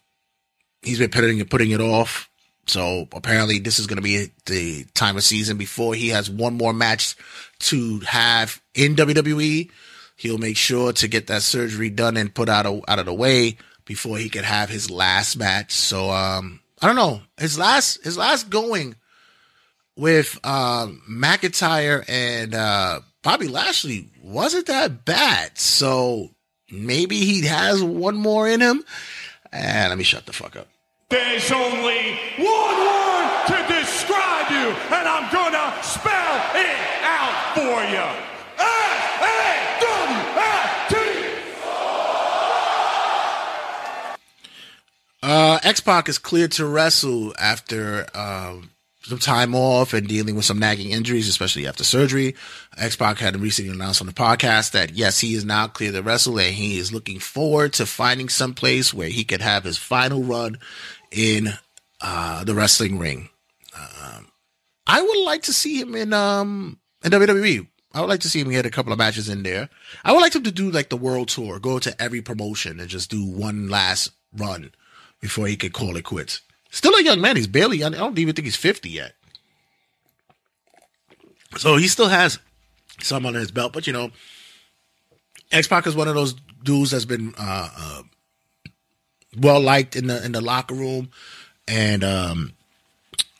he's 0.81 0.99
been 0.99 1.11
putting 1.11 1.39
it 1.39 1.51
putting 1.51 1.71
it 1.71 1.81
off. 1.81 2.31
So 2.67 3.09
apparently, 3.13 3.59
this 3.59 3.79
is 3.79 3.87
going 3.87 3.97
to 3.97 4.03
be 4.03 4.31
the 4.47 4.85
time 4.95 5.17
of 5.17 5.25
season 5.25 5.57
before 5.57 5.95
he 5.95 6.09
has 6.09 6.29
one 6.29 6.55
more 6.55 6.73
match 6.73 7.17
to 7.61 8.01
have 8.01 8.61
in 8.75 8.97
WWE. 8.97 9.71
He'll 10.17 10.39
make 10.39 10.57
sure 10.57 10.93
to 10.95 11.09
get 11.09 11.29
that 11.29 11.43
surgery 11.43 11.91
done 11.91 12.17
and 12.17 12.35
put 12.35 12.49
out 12.49 12.67
of, 12.67 12.83
out 12.89 12.99
of 12.99 13.07
the 13.07 13.15
way 13.15 13.59
before 13.85 14.19
he 14.19 14.29
could 14.29 14.45
have 14.45 14.69
his 14.69 14.91
last 14.91 15.37
match. 15.37 15.73
So 15.73 16.11
um, 16.11 16.61
I 16.83 16.87
don't 16.87 16.97
know 16.97 17.23
his 17.39 17.59
last 17.59 18.03
his 18.05 18.19
last 18.19 18.51
going 18.51 18.97
with 19.97 20.39
um, 20.45 21.03
McIntyre 21.09 22.05
and 22.09 22.55
uh, 22.55 23.01
Bobby 23.23 23.49
Lashley 23.49 24.11
wasn't 24.23 24.67
that 24.67 25.05
bad. 25.05 25.57
So 25.59 26.31
maybe 26.71 27.21
he 27.21 27.47
has 27.47 27.83
one 27.83 28.17
more 28.17 28.49
in 28.49 28.61
him. 28.61 28.85
And 29.53 29.89
let 29.89 29.97
me 29.97 30.05
shut 30.05 30.27
the 30.27 30.33
fuck 30.33 30.57
up. 30.57 30.69
There's 31.09 31.53
only 31.53 32.19
one 32.37 32.79
word 32.79 33.47
to 33.47 33.57
describe 33.69 34.51
you, 34.51 34.75
and 34.91 35.07
I'm 35.07 35.33
gonna 35.33 35.83
spell 35.83 36.41
it 36.57 36.77
out 37.05 37.55
for 37.55 37.85
you. 37.95 38.27
Uh, 45.23 45.59
X-Pac 45.65 46.09
is 46.09 46.19
cleared 46.19 46.53
to 46.53 46.65
wrestle 46.65 47.35
after 47.37 48.07
um, 48.17 48.71
some 49.03 49.19
time 49.19 49.55
off 49.57 49.93
and 49.93 50.07
dealing 50.07 50.37
with 50.37 50.45
some 50.45 50.59
nagging 50.59 50.91
injuries, 50.91 51.29
especially 51.29 51.67
after 51.67 51.83
surgery. 51.83 52.35
X-Pac 52.77 53.19
had 53.19 53.37
recently 53.41 53.73
announced 53.73 54.01
on 54.01 54.07
the 54.07 54.13
podcast 54.13 54.73
that 54.73 54.95
yes, 54.95 55.21
he 55.21 55.35
is 55.35 55.45
now 55.45 55.67
cleared 55.69 55.95
to 55.95 56.03
wrestle 56.03 56.39
and 56.39 56.55
he 56.55 56.79
is 56.79 56.93
looking 56.93 57.19
forward 57.19 57.73
to 57.73 57.87
finding 57.87 58.29
some 58.29 58.55
place 58.55 58.93
where 58.95 59.09
he 59.09 59.25
could 59.25 59.41
have 59.41 59.65
his 59.65 59.79
final 59.79 60.23
run 60.23 60.59
in 61.11 61.49
uh, 62.01 62.45
the 62.45 62.55
wrestling 62.55 62.99
ring. 62.99 63.29
Um, 63.75 64.29
I 64.87 65.03
would 65.03 65.25
like 65.25 65.43
to 65.43 65.53
see 65.53 65.81
him 65.81 65.95
in 65.95 66.13
um 66.13 66.79
in 67.05 67.11
WWE. 67.11 67.67
I 67.95 68.01
would 68.01 68.11
like 68.11 68.21
to 68.21 68.29
see 68.29 68.41
him 68.41 68.51
get 68.51 68.67
a 68.67 68.71
couple 68.71 68.93
of 68.93 68.99
matches 68.99 69.29
in 69.29 69.43
there. 69.43 69.71
I 70.05 70.13
would 70.13 70.21
like 70.21 70.35
him 70.35 70.43
to 70.45 70.53
do 70.53 70.71
like 70.71 70.91
the 70.91 70.99
world 70.99 71.29
tour, 71.29 71.59
go 71.59 71.79
to 71.79 72.03
every 72.03 72.21
promotion 72.21 72.79
and 72.79 72.91
just 72.91 73.11
do 73.11 73.25
one 73.25 73.69
last 73.71 74.11
run 74.37 74.73
before 75.21 75.47
he 75.47 75.57
could 75.57 75.73
call 75.73 75.97
it 75.97 76.05
quits. 76.05 76.43
Still 76.71 76.95
a 76.95 77.03
young 77.03 77.23
man. 77.23 77.37
He's 77.37 77.47
barely, 77.47 77.83
I 77.83 77.89
don't 77.89 78.19
even 78.19 78.35
think 78.35 78.45
he's 78.45 78.57
50 78.57 78.91
yet. 78.91 79.15
So 81.57 81.77
he 81.77 81.89
still 81.89 82.09
has 82.09 82.39
some 83.01 83.25
under 83.25 83.39
his 83.39 83.51
belt, 83.51 83.73
but 83.73 83.87
you 83.87 83.95
know, 83.95 84.11
X-Pac 85.51 85.87
is 85.87 85.97
one 85.97 86.09
of 86.09 86.15
those 86.15 86.35
dudes 86.63 86.91
that's 86.91 87.07
been 87.07 87.33
uh, 87.39 87.71
uh, 87.79 88.03
well 89.37 89.61
liked 89.61 89.97
in 89.97 90.07
the 90.07 90.25
in 90.25 90.33
the 90.33 90.41
locker 90.41 90.75
room, 90.75 91.11
and 91.69 92.03
um, 92.05 92.53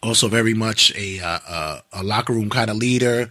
also 0.03 0.29
very 0.29 0.55
much 0.55 0.93
a 0.97 1.21
uh, 1.21 1.81
a 1.93 2.03
locker 2.03 2.33
room 2.33 2.51
kind 2.51 2.71
of 2.71 2.77
leader. 2.77 3.31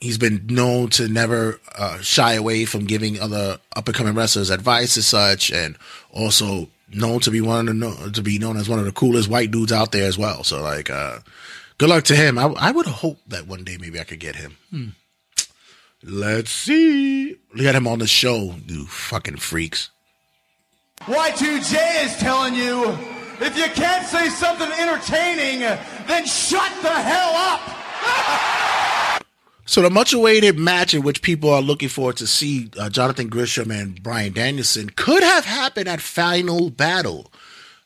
He's 0.00 0.18
been 0.18 0.46
known 0.48 0.90
to 0.90 1.08
never 1.08 1.60
uh, 1.78 1.98
shy 2.00 2.34
away 2.34 2.66
from 2.66 2.84
giving 2.84 3.18
other 3.18 3.58
up 3.74 3.88
and 3.88 3.96
coming 3.96 4.14
wrestlers 4.14 4.50
advice 4.50 4.96
as 4.98 5.06
such, 5.06 5.50
and 5.50 5.76
also 6.12 6.68
known 6.92 7.20
to 7.20 7.30
be 7.30 7.40
one 7.40 7.68
of 7.68 7.78
the, 7.78 8.10
to 8.12 8.22
be 8.22 8.38
known 8.38 8.56
as 8.56 8.68
one 8.68 8.78
of 8.78 8.84
the 8.84 8.92
coolest 8.92 9.28
white 9.28 9.50
dudes 9.50 9.72
out 9.72 9.92
there 9.92 10.06
as 10.06 10.18
well. 10.18 10.44
So 10.44 10.62
like, 10.62 10.90
uh, 10.90 11.20
good 11.78 11.88
luck 11.88 12.04
to 12.04 12.16
him. 12.16 12.38
I, 12.38 12.44
I 12.44 12.70
would 12.70 12.86
hope 12.86 13.18
that 13.28 13.46
one 13.46 13.64
day 13.64 13.78
maybe 13.80 13.98
I 13.98 14.04
could 14.04 14.20
get 14.20 14.36
him. 14.36 14.56
Hmm. 14.70 14.88
Let's 16.02 16.50
see. 16.50 17.38
Look 17.54 17.66
at 17.66 17.74
him 17.74 17.88
on 17.88 17.98
the 17.98 18.06
show, 18.06 18.56
you 18.66 18.84
fucking 18.84 19.38
freaks. 19.38 19.88
Y2J 21.02 22.04
is 22.04 22.16
telling 22.16 22.54
you 22.54 22.96
If 23.40 23.58
you 23.58 23.64
can't 23.64 24.06
say 24.06 24.28
something 24.28 24.70
entertaining, 24.70 25.60
then 26.06 26.24
shut 26.24 26.70
the 26.82 26.88
hell 26.88 27.32
up. 27.34 29.20
So 29.66 29.82
the 29.82 29.90
much 29.90 30.12
awaited 30.12 30.58
match 30.58 30.94
in 30.94 31.02
which 31.02 31.20
people 31.20 31.50
are 31.50 31.62
looking 31.62 31.88
forward 31.88 32.16
to 32.18 32.26
see 32.26 32.70
uh, 32.78 32.90
Jonathan 32.90 33.28
Gresham 33.28 33.70
and 33.70 34.00
Bryan 34.02 34.32
Danielson 34.32 34.90
could 34.90 35.22
have 35.22 35.44
happened 35.44 35.88
at 35.88 36.00
Final 36.00 36.70
Battle. 36.70 37.32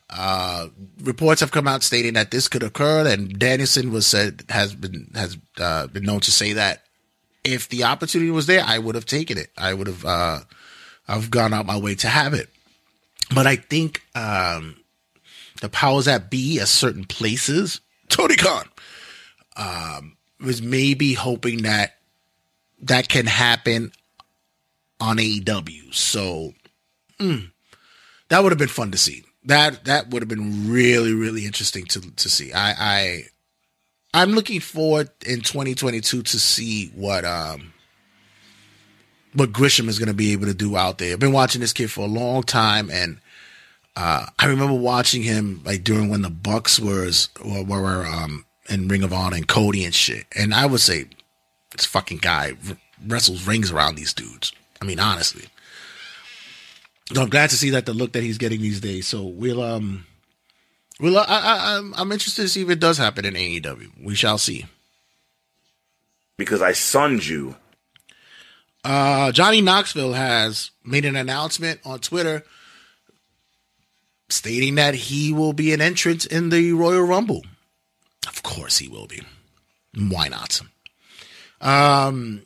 Uh, 0.09 0.67
reports 1.01 1.39
have 1.41 1.51
come 1.51 1.67
out 1.67 1.83
stating 1.83 2.13
that 2.13 2.31
this 2.31 2.47
could 2.47 2.63
occur, 2.63 3.07
and 3.07 3.39
Danielson 3.39 3.91
was 3.91 4.05
said 4.05 4.43
has 4.49 4.75
been 4.75 5.09
has 5.15 5.37
uh, 5.59 5.87
been 5.87 6.03
known 6.03 6.19
to 6.21 6.31
say 6.31 6.53
that 6.53 6.83
if 7.43 7.69
the 7.69 7.83
opportunity 7.85 8.29
was 8.31 8.45
there, 8.45 8.63
I 8.65 8.77
would 8.77 8.95
have 8.95 9.05
taken 9.05 9.37
it. 9.37 9.49
I 9.57 9.73
would 9.73 9.87
have 9.87 10.05
uh, 10.05 10.39
I've 11.07 11.31
gone 11.31 11.53
out 11.53 11.65
my 11.65 11.77
way 11.77 11.95
to 11.95 12.07
have 12.07 12.33
it. 12.33 12.49
But 13.33 13.47
I 13.47 13.55
think 13.57 14.01
um, 14.15 14.77
the 15.61 15.69
powers 15.69 16.05
that 16.05 16.29
be 16.29 16.59
at 16.59 16.67
certain 16.67 17.05
places, 17.05 17.81
Tony 18.09 18.35
Khan, 18.35 18.65
um, 19.55 20.17
was 20.39 20.61
maybe 20.61 21.13
hoping 21.13 21.63
that 21.63 21.95
that 22.81 23.09
can 23.09 23.25
happen 23.25 23.91
on 24.99 25.17
AEW. 25.17 25.93
So 25.93 26.53
mm, 27.19 27.51
that 28.29 28.43
would 28.43 28.51
have 28.51 28.59
been 28.59 28.67
fun 28.67 28.91
to 28.91 28.97
see. 28.97 29.23
That 29.45 29.85
that 29.85 30.09
would 30.09 30.21
have 30.21 30.29
been 30.29 30.69
really 30.69 31.13
really 31.13 31.45
interesting 31.45 31.85
to 31.85 32.01
to 32.01 32.29
see. 32.29 32.51
I 32.53 32.71
I 32.71 33.23
I'm 34.13 34.31
looking 34.31 34.59
forward 34.59 35.09
in 35.25 35.41
2022 35.41 36.23
to 36.23 36.39
see 36.39 36.87
what 36.95 37.25
um 37.25 37.73
what 39.33 39.53
Gresham 39.53 39.89
is 39.89 39.99
going 39.99 40.07
to 40.07 40.13
be 40.13 40.31
able 40.31 40.47
to 40.47 40.53
do 40.53 40.75
out 40.75 40.97
there. 40.97 41.13
I've 41.13 41.19
been 41.19 41.31
watching 41.31 41.61
this 41.61 41.73
kid 41.73 41.91
for 41.91 42.01
a 42.01 42.09
long 42.09 42.43
time, 42.43 42.89
and 42.89 43.19
uh, 43.95 44.25
I 44.37 44.45
remember 44.45 44.73
watching 44.73 45.23
him 45.23 45.61
like 45.65 45.83
during 45.83 46.09
when 46.09 46.21
the 46.21 46.29
Bucks 46.29 46.79
was 46.79 47.29
were, 47.43 47.63
were 47.63 48.05
um, 48.05 48.45
in 48.69 48.87
Ring 48.87 49.03
of 49.03 49.13
Honor 49.13 49.37
and 49.37 49.47
Cody 49.47 49.83
and 49.83 49.93
shit. 49.93 50.25
And 50.35 50.53
I 50.53 50.65
would 50.65 50.79
say 50.81 51.05
this 51.71 51.85
fucking 51.85 52.19
guy 52.19 52.53
wrestles 53.05 53.45
rings 53.47 53.71
around 53.71 53.95
these 53.95 54.13
dudes. 54.13 54.53
I 54.81 54.85
mean, 54.85 54.99
honestly. 54.99 55.45
So 57.13 57.23
I'm 57.23 57.29
glad 57.29 57.49
to 57.49 57.57
see 57.57 57.71
that 57.71 57.85
the 57.85 57.93
look 57.93 58.13
that 58.13 58.23
he's 58.23 58.37
getting 58.37 58.61
these 58.61 58.79
days. 58.79 59.07
So 59.07 59.23
we'll 59.23 59.61
um, 59.61 60.05
we'll 60.99 61.17
I, 61.17 61.23
I 61.23 61.77
I'm 61.77 61.93
I'm 61.95 62.11
interested 62.11 62.43
to 62.43 62.49
see 62.49 62.61
if 62.61 62.69
it 62.69 62.79
does 62.79 62.97
happen 62.97 63.25
in 63.25 63.33
AEW. 63.33 64.03
We 64.03 64.15
shall 64.15 64.37
see. 64.37 64.65
Because 66.37 66.61
I 66.61 66.71
sunned 66.71 67.25
you. 67.25 67.55
Uh, 68.83 69.31
Johnny 69.31 69.61
Knoxville 69.61 70.13
has 70.13 70.71
made 70.83 71.05
an 71.05 71.15
announcement 71.15 71.79
on 71.85 71.99
Twitter 71.99 72.43
stating 74.29 74.75
that 74.75 74.95
he 74.95 75.33
will 75.33 75.53
be 75.53 75.73
an 75.73 75.81
entrant 75.81 76.25
in 76.25 76.49
the 76.49 76.71
Royal 76.73 77.03
Rumble. 77.03 77.43
Of 78.27 78.43
course 78.43 78.77
he 78.77 78.87
will 78.87 79.07
be. 79.07 79.21
Why 79.97 80.27
not? 80.27 80.61
Um, 81.61 82.43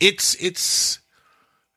it's 0.00 0.36
it's 0.42 1.00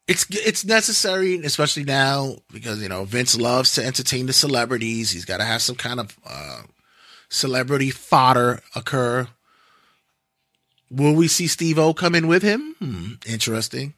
it's 0.07 0.25
it's 0.29 0.63
necessary, 0.63 1.35
especially 1.43 1.83
now 1.83 2.37
because 2.51 2.81
you 2.81 2.89
know 2.89 3.03
Vince 3.03 3.37
loves 3.37 3.73
to 3.73 3.85
entertain 3.85 4.25
the 4.25 4.33
celebrities. 4.33 5.11
He's 5.11 5.25
got 5.25 5.37
to 5.37 5.43
have 5.43 5.61
some 5.61 5.75
kind 5.75 5.99
of 5.99 6.17
uh, 6.25 6.61
celebrity 7.29 7.89
fodder 7.89 8.61
occur. 8.75 9.27
Will 10.89 11.13
we 11.13 11.27
see 11.27 11.47
Steve-O 11.47 11.93
come 11.93 12.15
in 12.15 12.27
with 12.27 12.43
him? 12.43 12.75
Hmm, 12.79 13.13
interesting. 13.25 13.93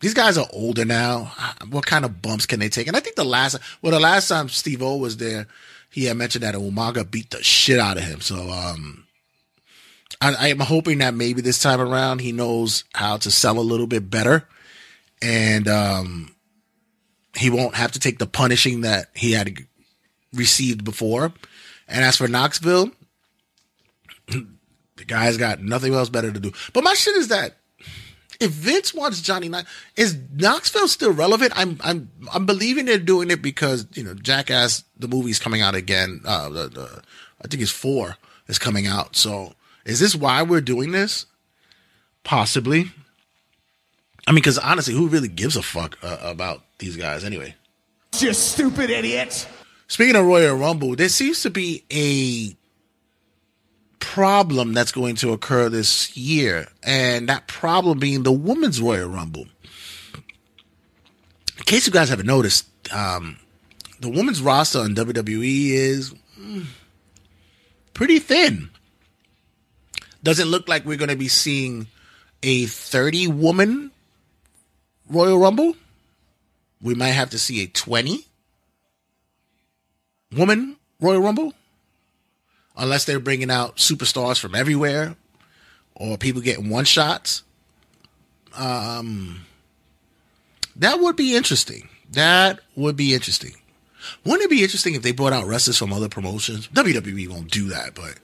These 0.00 0.14
guys 0.14 0.38
are 0.38 0.48
older 0.52 0.84
now. 0.84 1.32
What 1.68 1.84
kind 1.86 2.04
of 2.04 2.22
bumps 2.22 2.46
can 2.46 2.60
they 2.60 2.68
take? 2.68 2.86
And 2.86 2.96
I 2.96 3.00
think 3.00 3.16
the 3.16 3.24
last, 3.24 3.58
well, 3.82 3.92
the 3.92 4.00
last 4.00 4.28
time 4.28 4.48
Steve-O 4.48 4.96
was 4.96 5.18
there, 5.18 5.46
he 5.90 6.04
had 6.04 6.16
mentioned 6.16 6.44
that 6.44 6.54
Umaga 6.54 7.08
beat 7.08 7.30
the 7.30 7.42
shit 7.42 7.78
out 7.78 7.98
of 7.98 8.04
him. 8.04 8.20
So, 8.20 8.50
um, 8.50 9.04
I, 10.20 10.34
I 10.34 10.48
am 10.48 10.60
hoping 10.60 10.98
that 10.98 11.14
maybe 11.14 11.40
this 11.40 11.58
time 11.58 11.80
around 11.80 12.20
he 12.20 12.32
knows 12.32 12.84
how 12.94 13.16
to 13.18 13.30
sell 13.30 13.58
a 13.58 13.60
little 13.60 13.86
bit 13.86 14.10
better, 14.10 14.46
and 15.20 15.68
um, 15.68 16.34
he 17.36 17.50
won't 17.50 17.74
have 17.74 17.92
to 17.92 18.00
take 18.00 18.18
the 18.18 18.26
punishing 18.26 18.82
that 18.82 19.08
he 19.14 19.32
had 19.32 19.58
received 20.32 20.84
before. 20.84 21.32
And 21.88 22.04
as 22.04 22.16
for 22.16 22.28
Knoxville, 22.28 22.92
the 25.00 25.06
guy's 25.06 25.38
got 25.38 25.62
nothing 25.62 25.94
else 25.94 26.10
better 26.10 26.30
to 26.30 26.38
do. 26.38 26.52
But 26.74 26.84
my 26.84 26.92
shit 26.92 27.16
is 27.16 27.28
that 27.28 27.56
if 28.38 28.50
Vince 28.50 28.92
wants 28.92 29.22
Johnny 29.22 29.48
Knox, 29.48 29.66
is 29.96 30.18
Knoxville 30.34 30.88
still 30.88 31.12
relevant? 31.12 31.52
I'm 31.56 31.78
I'm 31.82 32.10
I'm 32.34 32.44
believing 32.44 32.84
they're 32.84 32.98
doing 32.98 33.30
it 33.30 33.40
because 33.40 33.86
you 33.94 34.04
know 34.04 34.12
Jackass 34.12 34.84
the 34.98 35.08
movie's 35.08 35.38
coming 35.38 35.62
out 35.62 35.74
again. 35.74 36.20
Uh, 36.26 36.50
the, 36.50 36.68
the 36.68 37.02
I 37.42 37.48
think 37.48 37.62
it's 37.62 37.72
four 37.72 38.18
is 38.46 38.58
coming 38.58 38.86
out. 38.86 39.16
So 39.16 39.54
is 39.86 40.00
this 40.00 40.14
why 40.14 40.42
we're 40.42 40.60
doing 40.60 40.92
this? 40.92 41.24
Possibly. 42.22 42.92
I 44.26 44.32
mean, 44.32 44.36
because 44.36 44.58
honestly, 44.58 44.92
who 44.92 45.08
really 45.08 45.28
gives 45.28 45.56
a 45.56 45.62
fuck 45.62 45.96
uh, 46.02 46.18
about 46.20 46.62
these 46.78 46.96
guys 46.96 47.24
anyway? 47.24 47.54
You 48.18 48.34
stupid 48.34 48.90
idiot. 48.90 49.48
Speaking 49.88 50.14
of 50.14 50.26
Royal 50.26 50.56
Rumble, 50.56 50.94
there 50.94 51.08
seems 51.08 51.40
to 51.42 51.50
be 51.50 51.84
a 51.90 52.54
problem 54.00 54.72
that's 54.72 54.92
going 54.92 55.14
to 55.16 55.32
occur 55.32 55.68
this 55.68 56.16
year, 56.16 56.66
and 56.82 57.28
that 57.28 57.46
problem 57.46 57.98
being 57.98 58.22
the 58.22 58.32
Women's 58.32 58.80
Royal 58.80 59.08
Rumble. 59.08 59.46
In 61.58 61.64
case 61.64 61.86
you 61.86 61.92
guys 61.92 62.08
haven't 62.08 62.26
noticed, 62.26 62.66
um, 62.92 63.38
the 64.00 64.08
women's 64.08 64.42
roster 64.42 64.80
on 64.80 64.94
WWE 64.94 65.70
is 65.70 66.14
mm, 66.38 66.64
pretty 67.94 68.18
thin. 68.18 68.70
Doesn't 70.22 70.48
look 70.48 70.68
like 70.68 70.84
we're 70.84 70.96
going 70.96 71.10
to 71.10 71.16
be 71.16 71.28
seeing 71.28 71.86
a 72.42 72.66
30 72.66 73.28
woman 73.28 73.90
Royal 75.08 75.38
Rumble. 75.38 75.76
We 76.82 76.94
might 76.94 77.08
have 77.08 77.30
to 77.30 77.38
see 77.38 77.62
a 77.62 77.66
20 77.66 78.26
woman 80.34 80.76
Royal 81.00 81.20
Rumble 81.20 81.52
unless 82.76 83.04
they're 83.04 83.20
bringing 83.20 83.50
out 83.50 83.76
superstars 83.76 84.38
from 84.38 84.54
everywhere 84.54 85.16
or 85.94 86.16
people 86.16 86.40
getting 86.40 86.70
one 86.70 86.84
shots. 86.84 87.42
Um, 88.56 89.42
that 90.76 90.98
would 91.00 91.16
be 91.16 91.36
interesting. 91.36 91.88
That 92.10 92.60
would 92.74 92.96
be 92.96 93.14
interesting. 93.14 93.52
Wouldn't 94.24 94.42
it 94.42 94.50
be 94.50 94.62
interesting 94.62 94.94
if 94.94 95.02
they 95.02 95.12
brought 95.12 95.32
out 95.32 95.46
wrestlers 95.46 95.76
from 95.76 95.92
other 95.92 96.08
promotions? 96.08 96.68
WWE 96.68 97.28
won't 97.28 97.50
do 97.50 97.68
that, 97.68 97.94
but 97.94 98.14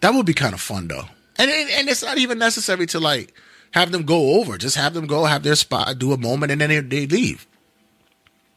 that 0.00 0.12
would 0.12 0.26
be 0.26 0.34
kind 0.34 0.54
of 0.54 0.60
fun 0.60 0.88
though. 0.88 1.04
And 1.38 1.50
and 1.50 1.88
it's 1.88 2.02
not 2.02 2.18
even 2.18 2.38
necessary 2.38 2.86
to 2.86 3.00
like 3.00 3.32
have 3.72 3.92
them 3.92 4.04
go 4.04 4.40
over. 4.40 4.58
Just 4.58 4.76
have 4.76 4.94
them 4.94 5.06
go, 5.06 5.24
have 5.24 5.42
their 5.42 5.54
spot, 5.54 5.98
do 5.98 6.12
a 6.12 6.18
moment, 6.18 6.52
and 6.52 6.60
then 6.60 6.68
they, 6.68 6.80
they 6.80 7.06
leave. 7.06 7.46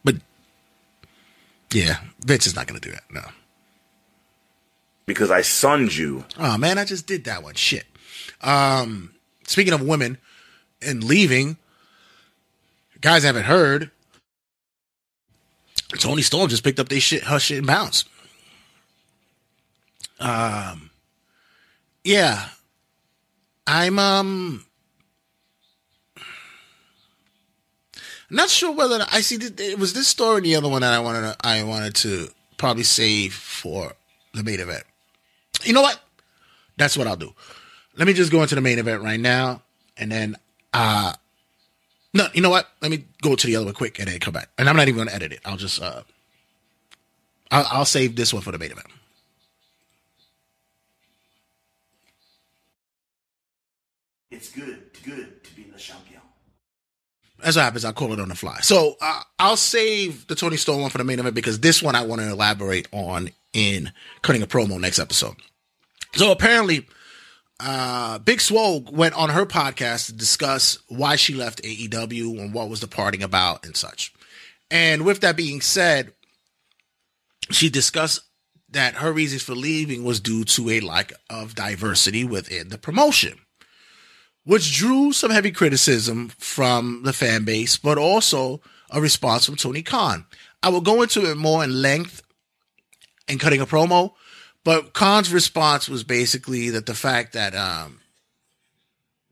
But 0.04 0.16
yeah, 1.72 1.98
Vince 2.26 2.48
is 2.48 2.56
not 2.56 2.68
going 2.68 2.80
to 2.80 2.90
do 2.90 2.94
that. 2.94 3.04
No. 3.12 3.22
Because 5.06 5.32
I 5.32 5.42
sunned 5.42 5.96
you. 5.96 6.26
Oh 6.40 6.58
man, 6.58 6.78
I 6.78 6.86
just 6.86 7.08
did 7.08 7.26
that 7.26 7.44
one. 7.44 7.56
Shit. 7.56 7.86
Um, 8.42 9.14
speaking 9.46 9.74
of 9.74 9.82
women 9.82 10.18
and 10.82 11.04
leaving, 11.04 11.58
guys 13.02 13.24
haven't 13.24 13.44
heard. 13.44 13.92
Toni 16.00 16.22
Storm 16.22 16.50
just 16.50 16.64
picked 16.64 16.80
up 16.80 16.90
their 16.90 17.00
shit, 17.00 17.24
her 17.24 17.40
shit 17.40 17.60
and 17.60 17.68
bounced. 17.68 18.08
Um, 20.20 20.90
yeah, 22.04 22.48
I'm 23.68 24.00
um, 24.00 24.66
not 28.30 28.50
sure 28.50 28.72
whether 28.72 29.06
I 29.12 29.22
see. 29.22 29.36
It 29.36 29.78
was 29.78 29.94
this 29.94 30.08
story 30.08 30.42
the 30.42 30.56
other 30.56 30.70
one 30.70 30.82
that 30.82 30.94
I 30.94 31.00
wanted. 31.00 31.22
To, 31.22 31.36
I 31.44 31.64
wanted 31.64 31.96
to 31.96 32.30
probably 32.58 32.84
save 32.84 33.34
for 33.34 33.94
the 34.34 34.44
main 34.44 34.60
event. 34.60 34.84
You 35.66 35.74
know 35.74 35.82
what? 35.82 36.00
That's 36.78 36.98
what 36.98 37.08
I'll 37.08 37.16
do. 37.16 37.34
Let 37.96 38.08
me 38.08 38.14
just 38.14 38.32
go 38.32 38.42
into 38.42 38.56
the 38.56 38.62
main 38.62 38.80
event 38.80 39.04
right 39.04 39.20
now, 39.20 39.62
and 39.98 40.12
then 40.12 40.36
uh 40.74 41.14
no, 42.14 42.28
you 42.34 42.42
know 42.42 42.50
what? 42.50 42.68
Let 42.82 42.92
me 42.92 43.06
go 43.22 43.36
to 43.36 43.48
the 43.48 43.56
other 43.56 43.66
one 43.66 43.74
quick 43.74 43.98
and 44.00 44.08
then 44.08 44.20
come 44.20 44.34
back. 44.34 44.50
And 44.58 44.70
I'm 44.70 44.76
not 44.76 44.88
even 44.88 44.98
going 44.98 45.08
to 45.08 45.16
edit 45.16 45.32
it. 45.32 45.40
I'll 45.46 45.58
just 45.58 45.82
uh 45.82 46.04
I'll, 47.52 47.68
I'll 47.72 47.86
save 47.86 48.16
this 48.16 48.34
one 48.34 48.42
for 48.42 48.52
the 48.52 48.60
main 48.60 48.72
event. 48.72 48.88
It's 54.32 54.52
good, 54.52 54.80
good 55.04 55.44
to 55.44 55.56
be 55.56 55.64
the 55.64 55.78
champion. 55.78 56.22
As 57.44 57.56
what 57.56 57.64
happens, 57.64 57.86
I'll 57.86 57.94
call 57.94 58.14
it 58.14 58.20
on 58.20 58.30
the 58.30 58.36
fly. 58.36 58.58
So 58.62 58.96
uh, 59.02 59.22
I'll 59.38 59.58
save 59.58 60.28
the 60.28 60.36
Toni 60.36 60.58
Storm 60.58 60.82
one 60.82 60.90
for 60.90 60.98
the 60.98 61.04
main 61.04 61.20
event 61.20 61.36
because 61.36 61.60
this 61.60 61.84
one 61.84 61.96
I 61.96 62.04
want 62.04 62.22
to 62.22 62.30
elaborate 62.30 62.88
on 62.92 63.30
in 63.54 63.92
cutting 64.22 64.42
a 64.42 64.48
promo 64.48 64.80
next 64.80 64.98
episode. 64.98 65.36
So 66.16 66.32
apparently, 66.32 66.88
uh, 67.60 68.20
Big 68.20 68.42
Swole 68.42 68.82
went 68.82 69.16
on 69.16 69.30
her 69.30 69.46
podcast 69.46 70.08
to 70.08 70.14
discuss 70.14 70.80
why 70.88 71.16
she 71.16 71.34
left 71.34 71.64
AEW 71.64 72.40
and 72.40 72.54
what 72.54 72.70
was 72.70 72.82
the 72.82 72.88
parting 72.88 73.24
about 73.24 73.66
and 73.66 73.76
such. 73.76 74.14
And 74.70 75.06
with 75.06 75.22
that 75.22 75.38
being 75.38 75.62
said, 75.62 76.14
she 77.52 77.70
discussed 77.70 78.22
that 78.70 78.96
her 78.96 79.12
reasons 79.12 79.44
for 79.44 79.54
leaving 79.54 80.04
was 80.04 80.20
due 80.20 80.44
to 80.44 80.70
a 80.72 80.80
lack 80.80 81.14
of 81.30 81.56
diversity 81.56 82.24
within 82.24 82.70
the 82.70 82.78
promotion, 82.78 83.40
which 84.44 84.76
drew 84.76 85.14
some 85.14 85.32
heavy 85.32 85.52
criticism 85.52 86.30
from 86.38 87.02
the 87.04 87.14
fan 87.14 87.46
base, 87.46 87.78
but 87.78 87.98
also 87.98 88.62
a 88.90 89.00
response 89.00 89.46
from 89.46 89.56
Tony 89.56 89.84
Khan. 89.84 90.26
I 90.62 90.70
will 90.70 90.82
go 90.82 91.02
into 91.02 91.30
it 91.30 91.38
more 91.38 91.64
in 91.64 91.82
length 91.82 92.24
in 93.28 93.38
cutting 93.38 93.62
a 93.62 93.66
promo, 93.66 94.14
but 94.64 94.94
Khan's 94.94 95.34
response 95.34 95.90
was 95.90 96.04
basically 96.04 96.70
that 96.72 96.86
the 96.86 96.94
fact 96.94 97.34
that 97.34 97.56
um, 97.56 98.00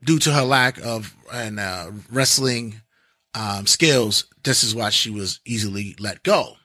due 0.04 0.18
to 0.20 0.32
her 0.32 0.42
lack 0.42 0.78
of 0.84 1.14
and 1.32 1.58
uh, 1.58 1.90
wrestling 2.10 2.82
um, 3.34 3.66
skills, 3.66 4.26
this 4.44 4.62
is 4.62 4.74
why 4.74 4.90
she 4.90 5.10
was 5.10 5.40
easily 5.46 5.96
let 5.98 6.22
go. 6.22 6.56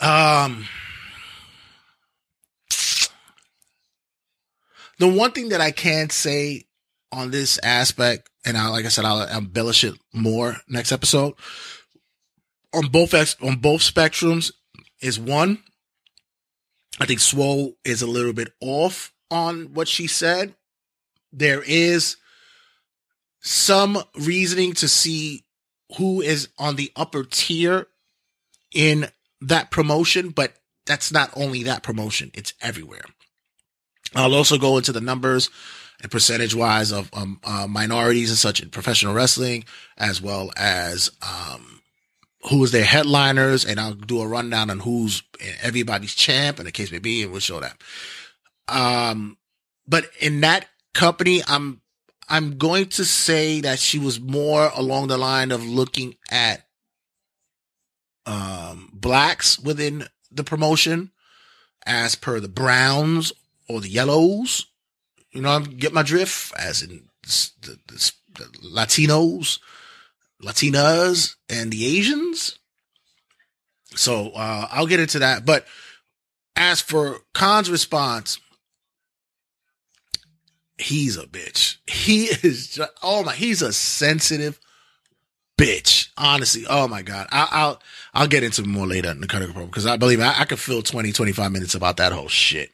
Um, 0.00 0.66
the 4.98 5.08
one 5.08 5.32
thing 5.32 5.50
that 5.50 5.60
I 5.60 5.70
can 5.70 6.10
say 6.10 6.66
on 7.12 7.30
this 7.30 7.58
aspect, 7.62 8.30
and 8.44 8.56
I, 8.56 8.68
like 8.68 8.84
I 8.84 8.88
said, 8.88 9.04
I'll 9.04 9.26
embellish 9.26 9.84
it 9.84 9.94
more 10.12 10.56
next 10.68 10.92
episode. 10.92 11.34
On 12.72 12.86
both 12.86 13.14
on 13.42 13.56
both 13.56 13.80
spectrums, 13.80 14.52
is 15.00 15.18
one. 15.18 15.62
I 16.98 17.06
think 17.06 17.20
Swole 17.20 17.76
is 17.84 18.02
a 18.02 18.06
little 18.06 18.32
bit 18.32 18.52
off 18.60 19.12
on 19.30 19.74
what 19.74 19.88
she 19.88 20.06
said. 20.06 20.54
There 21.32 21.62
is 21.64 22.16
some 23.40 24.02
reasoning 24.18 24.72
to 24.74 24.88
see 24.88 25.44
who 25.96 26.20
is 26.20 26.48
on 26.58 26.76
the 26.76 26.92
upper 26.96 27.24
tier 27.24 27.86
in 28.72 29.08
that 29.40 29.70
promotion, 29.70 30.30
but 30.30 30.54
that's 30.86 31.12
not 31.12 31.30
only 31.36 31.62
that 31.64 31.82
promotion, 31.82 32.30
it's 32.34 32.52
everywhere. 32.60 33.04
I'll 34.14 34.34
also 34.34 34.58
go 34.58 34.76
into 34.76 34.92
the 34.92 35.00
numbers 35.00 35.50
and 36.02 36.10
percentage 36.10 36.54
wise 36.54 36.92
of 36.92 37.10
um, 37.12 37.40
uh, 37.44 37.66
minorities 37.68 38.30
and 38.30 38.38
such 38.38 38.60
in 38.60 38.70
professional 38.70 39.14
wrestling, 39.14 39.64
as 39.96 40.20
well 40.20 40.50
as 40.56 41.10
um, 41.22 41.79
who 42.48 42.64
is 42.64 42.72
their 42.72 42.84
headliners, 42.84 43.64
and 43.64 43.78
I'll 43.78 43.94
do 43.94 44.20
a 44.20 44.26
rundown 44.26 44.70
on 44.70 44.80
who's 44.80 45.22
everybody's 45.62 46.14
champ, 46.14 46.58
and 46.58 46.66
the 46.66 46.72
case 46.72 46.90
may 46.90 46.98
be, 46.98 47.22
and 47.22 47.32
we'll 47.32 47.40
show 47.40 47.60
that. 47.60 47.76
Um, 48.68 49.36
but 49.86 50.10
in 50.20 50.40
that 50.40 50.66
company, 50.94 51.42
I'm 51.46 51.80
I'm 52.28 52.58
going 52.58 52.86
to 52.90 53.04
say 53.04 53.60
that 53.60 53.80
she 53.80 53.98
was 53.98 54.20
more 54.20 54.70
along 54.74 55.08
the 55.08 55.18
line 55.18 55.50
of 55.50 55.64
looking 55.64 56.14
at 56.30 56.66
um, 58.24 58.90
blacks 58.92 59.58
within 59.58 60.04
the 60.30 60.44
promotion 60.44 61.10
as 61.84 62.14
per 62.14 62.38
the 62.38 62.48
browns 62.48 63.32
or 63.68 63.80
the 63.80 63.88
yellows. 63.88 64.66
You 65.32 65.42
know, 65.42 65.60
get 65.60 65.92
my 65.92 66.02
drift 66.02 66.52
as 66.56 66.82
in 66.82 67.08
the, 67.22 67.78
the, 67.86 68.12
the 68.34 68.44
Latinos, 68.64 69.58
Latinas, 70.42 71.36
and 71.48 71.70
the 71.70 71.98
Asians. 71.98 72.58
So 73.96 74.30
uh, 74.30 74.68
I'll 74.70 74.86
get 74.86 75.00
into 75.00 75.18
that. 75.18 75.44
But 75.44 75.66
as 76.56 76.80
for 76.80 77.18
Khan's 77.34 77.70
response, 77.70 78.38
he's 80.78 81.16
a 81.16 81.26
bitch. 81.26 81.76
He 81.86 82.24
is 82.24 82.68
just, 82.68 82.90
oh 83.02 83.22
my, 83.22 83.34
he's 83.34 83.62
a 83.62 83.72
sensitive 83.72 84.60
bitch. 85.58 86.08
Honestly, 86.16 86.64
oh 86.68 86.88
my 86.88 87.02
god. 87.02 87.28
I, 87.30 87.48
I'll 87.50 87.82
I'll 88.14 88.28
get 88.28 88.42
into 88.42 88.62
more 88.62 88.86
later 88.86 89.10
in 89.10 89.20
the 89.20 89.26
Cutting 89.26 89.48
program 89.48 89.66
because 89.66 89.86
I 89.86 89.96
believe 89.96 90.20
I, 90.20 90.34
I 90.38 90.44
could 90.44 90.58
fill 90.58 90.82
20, 90.82 91.12
25 91.12 91.52
minutes 91.52 91.74
about 91.74 91.98
that 91.98 92.12
whole 92.12 92.28
shit. 92.28 92.70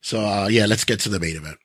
So 0.00 0.20
uh, 0.20 0.48
yeah, 0.48 0.66
let's 0.66 0.84
get 0.84 1.00
to 1.00 1.08
the 1.08 1.20
main 1.20 1.36
event. 1.36 1.58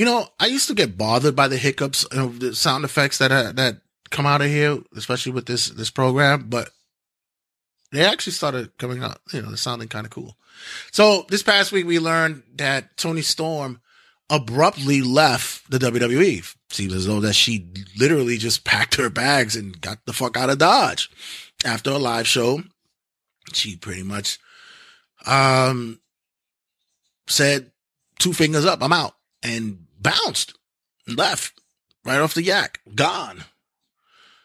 You 0.00 0.06
know, 0.06 0.26
I 0.38 0.46
used 0.46 0.66
to 0.68 0.74
get 0.74 0.96
bothered 0.96 1.36
by 1.36 1.46
the 1.46 1.58
hiccups 1.58 2.04
of 2.04 2.40
the 2.40 2.54
sound 2.54 2.86
effects 2.86 3.18
that 3.18 3.30
uh, 3.30 3.52
that 3.52 3.82
come 4.08 4.24
out 4.24 4.40
of 4.40 4.46
here, 4.46 4.78
especially 4.96 5.32
with 5.32 5.44
this 5.44 5.68
this 5.68 5.90
program, 5.90 6.46
but 6.48 6.70
they 7.92 8.02
actually 8.06 8.32
started 8.32 8.78
coming 8.78 9.02
out, 9.02 9.20
you 9.30 9.42
know, 9.42 9.54
sounding 9.56 9.88
kind 9.88 10.06
of 10.06 10.10
cool. 10.10 10.38
So 10.90 11.26
this 11.28 11.42
past 11.42 11.70
week 11.70 11.84
we 11.84 11.98
learned 11.98 12.44
that 12.54 12.96
Toni 12.96 13.20
Storm 13.20 13.82
abruptly 14.30 15.02
left 15.02 15.70
the 15.70 15.76
WWE. 15.76 16.50
Seems 16.70 16.94
as 16.94 17.06
though 17.06 17.20
that 17.20 17.34
she 17.34 17.68
literally 17.98 18.38
just 18.38 18.64
packed 18.64 18.94
her 18.94 19.10
bags 19.10 19.54
and 19.54 19.78
got 19.82 19.98
the 20.06 20.14
fuck 20.14 20.34
out 20.34 20.48
of 20.48 20.56
Dodge. 20.56 21.10
After 21.62 21.90
a 21.90 21.98
live 21.98 22.26
show, 22.26 22.62
she 23.52 23.76
pretty 23.76 24.04
much 24.04 24.38
um 25.26 26.00
said 27.26 27.70
two 28.18 28.32
fingers 28.32 28.64
up, 28.64 28.82
I'm 28.82 28.94
out, 28.94 29.12
and 29.42 29.86
bounced 30.00 30.54
left 31.06 31.60
right 32.04 32.20
off 32.20 32.34
the 32.34 32.42
yak, 32.42 32.80
gone. 32.94 33.44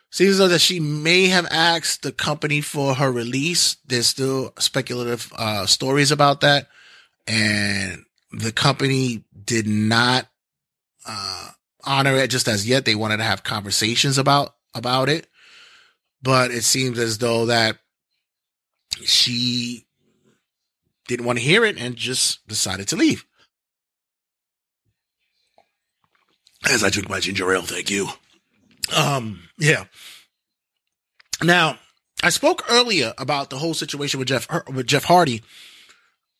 Seems 0.09 0.31
as 0.31 0.37
though 0.37 0.47
that 0.47 0.59
she 0.59 0.79
may 0.79 1.27
have 1.27 1.47
asked 1.51 2.03
the 2.03 2.11
company 2.11 2.61
for 2.61 2.95
her 2.95 3.11
release. 3.11 3.77
There's 3.85 4.07
still 4.07 4.53
speculative 4.57 5.31
uh, 5.37 5.65
stories 5.65 6.11
about 6.11 6.41
that, 6.41 6.67
and 7.27 8.05
the 8.31 8.51
company 8.51 9.25
did 9.43 9.67
not 9.67 10.27
uh, 11.05 11.49
honor 11.83 12.15
it 12.15 12.29
just 12.29 12.47
as 12.47 12.67
yet. 12.67 12.85
They 12.85 12.95
wanted 12.95 13.17
to 13.17 13.23
have 13.23 13.43
conversations 13.43 14.17
about 14.17 14.55
about 14.73 15.09
it, 15.09 15.27
but 16.21 16.51
it 16.51 16.63
seems 16.63 16.97
as 16.97 17.17
though 17.17 17.47
that 17.47 17.77
she 19.03 19.85
didn't 21.07 21.25
want 21.25 21.39
to 21.39 21.45
hear 21.45 21.65
it 21.65 21.77
and 21.77 21.95
just 21.95 22.45
decided 22.47 22.87
to 22.87 22.95
leave. 22.95 23.25
As 26.69 26.83
I 26.83 26.89
drink 26.89 27.09
my 27.09 27.19
ginger 27.19 27.53
ale, 27.53 27.61
thank 27.61 27.89
you. 27.89 28.07
Um, 28.95 29.41
yeah. 29.57 29.85
Now, 31.43 31.77
I 32.23 32.29
spoke 32.29 32.63
earlier 32.69 33.13
about 33.17 33.49
the 33.49 33.57
whole 33.57 33.73
situation 33.73 34.19
with 34.19 34.29
Jeff 34.29 34.47
with 34.67 34.87
Jeff 34.87 35.03
Hardy 35.03 35.43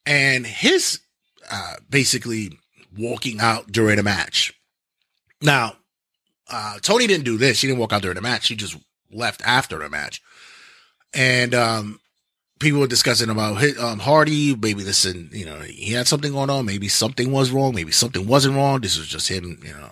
and 0.05 0.45
his 0.45 0.99
uh, 1.51 1.75
basically 1.89 2.57
walking 2.97 3.39
out 3.39 3.71
during 3.71 3.99
a 3.99 4.03
match. 4.03 4.53
Now, 5.41 5.73
uh, 6.49 6.79
Toni 6.81 7.07
didn't 7.07 7.25
do 7.25 7.37
this. 7.37 7.57
She 7.57 7.67
didn't 7.67 7.79
walk 7.79 7.93
out 7.93 8.01
during 8.01 8.15
the 8.15 8.21
match. 8.21 8.45
She 8.45 8.55
just 8.55 8.77
left 9.11 9.41
after 9.45 9.79
the 9.79 9.89
match. 9.89 10.21
And 11.13 11.53
um, 11.53 11.99
people 12.59 12.79
were 12.79 12.87
discussing 12.87 13.29
about 13.29 13.63
um, 13.79 13.99
Hardy. 13.99 14.55
Maybe 14.55 14.83
this, 14.83 15.05
and 15.05 15.31
you 15.31 15.45
know, 15.45 15.59
he 15.59 15.93
had 15.93 16.07
something 16.07 16.31
going 16.31 16.49
on. 16.49 16.65
Maybe 16.65 16.87
something 16.87 17.31
was 17.31 17.51
wrong. 17.51 17.75
Maybe 17.75 17.91
something 17.91 18.27
wasn't 18.27 18.55
wrong. 18.55 18.81
This 18.81 18.97
was 18.97 19.07
just 19.07 19.27
him, 19.27 19.59
you 19.63 19.73
know, 19.73 19.91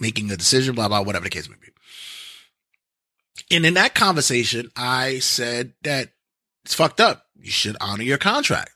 making 0.00 0.30
a 0.30 0.36
decision. 0.36 0.74
Blah 0.74 0.88
blah. 0.88 1.02
Whatever 1.02 1.24
the 1.24 1.30
case 1.30 1.48
may 1.48 1.56
be. 1.60 1.68
And 3.50 3.66
in 3.66 3.74
that 3.74 3.94
conversation, 3.94 4.70
I 4.76 5.18
said 5.18 5.74
that 5.82 6.10
it's 6.64 6.74
fucked 6.74 7.00
up. 7.00 7.26
You 7.36 7.50
should 7.50 7.76
honor 7.80 8.02
your 8.02 8.18
contract. 8.18 8.72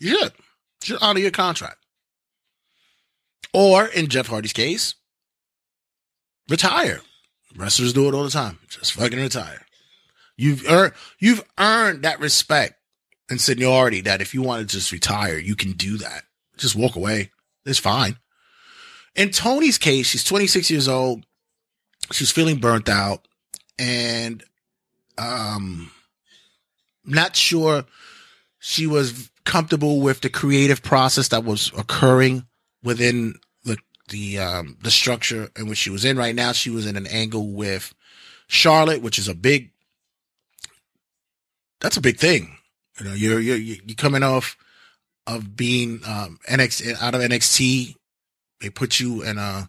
You 0.00 0.10
should. 0.10 0.32
You 0.32 0.84
should 0.84 1.02
honor 1.02 1.20
your 1.20 1.30
contract. 1.30 1.78
Or 3.52 3.86
in 3.86 4.08
Jeff 4.08 4.28
Hardy's 4.28 4.52
case, 4.52 4.94
retire. 6.48 7.00
Wrestlers 7.56 7.92
do 7.92 8.08
it 8.08 8.14
all 8.14 8.24
the 8.24 8.30
time. 8.30 8.58
Just 8.68 8.92
fucking 8.92 9.18
retire. 9.18 9.66
You've 10.36 10.68
earned 10.68 10.92
you've 11.18 11.44
earned 11.58 12.02
that 12.02 12.20
respect 12.20 12.74
and 13.28 13.40
seniority 13.40 14.00
that 14.02 14.20
if 14.20 14.34
you 14.34 14.42
want 14.42 14.60
to 14.60 14.76
just 14.76 14.92
retire, 14.92 15.38
you 15.38 15.56
can 15.56 15.72
do 15.72 15.98
that. 15.98 16.22
Just 16.56 16.76
walk 16.76 16.96
away. 16.96 17.30
It's 17.64 17.78
fine. 17.78 18.16
In 19.18 19.30
Toni's 19.30 19.78
case, 19.78 20.06
she's 20.06 20.22
26 20.22 20.70
years 20.70 20.86
old. 20.86 21.26
She's 22.12 22.30
feeling 22.30 22.58
burnt 22.58 22.88
out. 22.88 23.26
And 23.78 24.44
um 25.18 25.90
not 27.04 27.34
sure 27.34 27.84
she 28.60 28.86
was 28.86 29.30
comfortable 29.44 30.00
with 30.00 30.20
the 30.20 30.30
creative 30.30 30.82
process 30.82 31.28
that 31.28 31.44
was 31.44 31.72
occurring 31.76 32.46
within 32.84 33.34
the 33.64 33.76
the 34.08 34.38
um 34.38 34.76
the 34.82 34.90
structure 34.90 35.48
in 35.56 35.68
which 35.68 35.78
she 35.78 35.90
was 35.90 36.04
in. 36.04 36.16
Right 36.16 36.34
now 36.34 36.52
she 36.52 36.70
was 36.70 36.86
in 36.86 36.96
an 36.96 37.08
angle 37.08 37.48
with 37.48 37.92
Charlotte 38.46 39.02
which 39.02 39.18
is 39.18 39.26
a 39.26 39.34
big 39.34 39.72
that's 41.80 41.96
a 41.96 42.00
big 42.00 42.18
thing. 42.18 42.56
You 43.00 43.06
know 43.06 43.14
you're 43.14 43.40
you're 43.40 43.56
you're 43.56 43.96
coming 43.96 44.22
off 44.22 44.56
of 45.26 45.56
being 45.56 46.02
um 46.06 46.38
NXT 46.48 47.02
out 47.02 47.16
of 47.16 47.20
NXT 47.20 47.96
they 48.60 48.70
put 48.70 49.00
you 49.00 49.22
in 49.22 49.38
a 49.38 49.68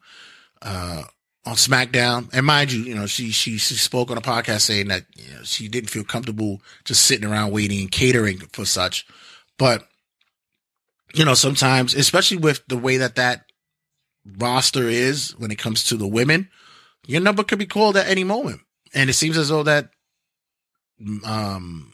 uh 0.61 1.03
on 1.45 1.55
SmackDown. 1.55 2.29
And 2.33 2.45
mind 2.45 2.71
you, 2.71 2.83
you 2.83 2.93
know, 2.93 3.05
she, 3.07 3.31
she, 3.31 3.57
she 3.57 3.73
spoke 3.75 4.11
on 4.11 4.17
a 4.17 4.21
podcast 4.21 4.61
saying 4.61 4.89
that, 4.89 5.05
you 5.15 5.33
know, 5.33 5.43
she 5.43 5.69
didn't 5.69 5.89
feel 5.89 6.03
comfortable 6.03 6.61
just 6.83 7.05
sitting 7.05 7.27
around 7.27 7.51
waiting 7.51 7.79
and 7.79 7.91
catering 7.91 8.39
for 8.51 8.65
such. 8.65 9.07
But 9.57 9.87
you 11.13 11.25
know, 11.25 11.33
sometimes, 11.33 11.95
especially 11.95 12.37
with 12.37 12.61
the 12.67 12.77
way 12.77 12.97
that 12.97 13.15
that 13.15 13.45
roster 14.37 14.87
is 14.87 15.31
when 15.37 15.51
it 15.51 15.57
comes 15.57 15.83
to 15.85 15.97
the 15.97 16.07
women, 16.07 16.49
your 17.07 17.21
number 17.21 17.43
could 17.43 17.59
be 17.59 17.65
called 17.65 17.97
at 17.97 18.07
any 18.07 18.23
moment. 18.23 18.61
And 18.93 19.09
it 19.09 19.13
seems 19.13 19.37
as 19.37 19.49
though 19.49 19.63
that, 19.63 19.89
um, 21.25 21.93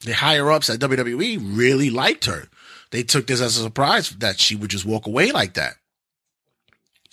the 0.00 0.12
higher 0.12 0.50
ups 0.50 0.70
at 0.70 0.80
WWE 0.80 1.56
really 1.56 1.90
liked 1.90 2.26
her. 2.26 2.48
They 2.90 3.02
took 3.02 3.26
this 3.26 3.40
as 3.40 3.56
a 3.56 3.62
surprise 3.62 4.10
that 4.10 4.38
she 4.38 4.54
would 4.54 4.70
just 4.70 4.84
walk 4.84 5.06
away 5.06 5.32
like 5.32 5.54
that. 5.54 5.74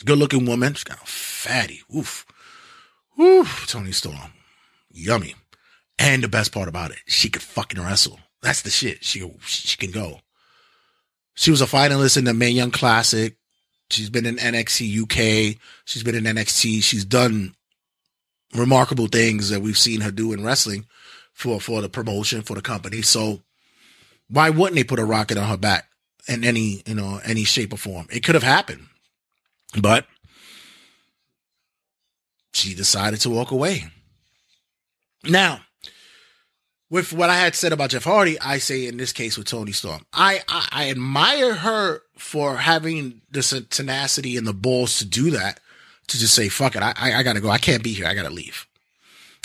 Good 0.06 0.18
looking 0.18 0.46
woman. 0.46 0.74
She's 0.74 0.84
got 0.84 1.02
a 1.02 1.06
fatty. 1.06 1.82
Oof. 1.96 2.26
Oof. 3.20 3.66
Toni 3.68 3.92
Storm. 3.92 4.34
Yummy. 4.92 5.36
And 6.00 6.24
the 6.24 6.28
best 6.28 6.52
part 6.52 6.68
about 6.68 6.92
it, 6.92 7.00
she 7.06 7.30
could 7.30 7.42
fucking 7.42 7.82
wrestle. 7.82 8.20
That's 8.42 8.62
the 8.62 8.70
shit. 8.70 9.04
She 9.04 9.30
she 9.46 9.78
can 9.78 9.92
go. 9.92 10.20
She 11.36 11.52
was 11.52 11.62
a 11.62 11.66
finalist 11.66 12.18
in 12.18 12.26
the 12.26 12.34
Mae 12.34 12.50
Young 12.50 12.72
Classic. 12.72 13.38
She's 13.90 14.10
been 14.10 14.26
in 14.26 14.38
NXT 14.38 15.04
UK. 15.04 15.58
She's 15.86 16.04
been 16.04 16.16
in 16.16 16.24
NXT. 16.24 16.84
She's 16.84 17.06
done 17.06 17.56
remarkable 18.54 19.08
things 19.08 19.50
that 19.50 19.62
we've 19.62 19.78
seen 19.78 20.02
her 20.02 20.12
do 20.12 20.34
in 20.34 20.44
wrestling 20.44 20.86
for 21.34 21.60
for 21.60 21.82
the 21.82 21.90
promotion 21.90 22.42
for 22.42 22.56
the 22.56 22.62
company. 22.62 23.02
So 23.02 23.42
why 24.30 24.50
wouldn't 24.50 24.76
they 24.76 24.84
put 24.84 25.00
a 25.00 25.06
rocket 25.06 25.38
on 25.38 25.48
her 25.48 25.58
back 25.58 25.90
in 26.28 26.44
any 26.44 26.84
you 26.86 26.96
know 26.96 27.20
any 27.24 27.44
shape 27.44 27.74
or 27.74 27.78
form? 27.78 28.08
It 28.12 28.24
could 28.24 28.36
have 28.36 28.44
happened, 28.44 28.88
but 29.80 30.06
she 32.54 32.74
decided 32.74 33.20
to 33.22 33.30
walk 33.30 33.52
away. 33.52 33.86
Now, 35.24 35.62
with 36.90 37.12
what 37.12 37.30
I 37.30 37.38
had 37.38 37.56
said 37.56 37.74
about 37.74 37.90
Jeff 37.90 38.04
Hardy, 38.04 38.40
I 38.40 38.60
say 38.60 38.88
in 38.88 38.98
this 38.98 39.14
case 39.14 39.38
with 39.38 39.48
Toni 39.48 39.72
Storm, 39.72 40.06
I 40.14 40.42
I, 40.48 40.68
I 40.72 40.90
admire 40.90 41.56
her 41.56 42.02
for 42.18 42.58
having 42.58 43.22
this 43.32 43.50
tenacity 43.70 44.38
and 44.38 44.46
the 44.46 44.54
balls 44.54 45.00
to 45.00 45.06
do 45.06 45.32
that, 45.32 45.60
to 46.08 46.20
just 46.20 46.36
say 46.36 46.50
fuck 46.50 46.76
it, 46.76 46.84
I 46.84 46.94
I, 46.96 47.24
gotta 47.24 47.42
go, 47.42 47.50
I 47.50 47.58
can't 47.58 47.84
be 47.84 47.94
here, 47.94 48.06
I 48.06 48.14
gotta 48.14 48.30
leave. 48.30 48.68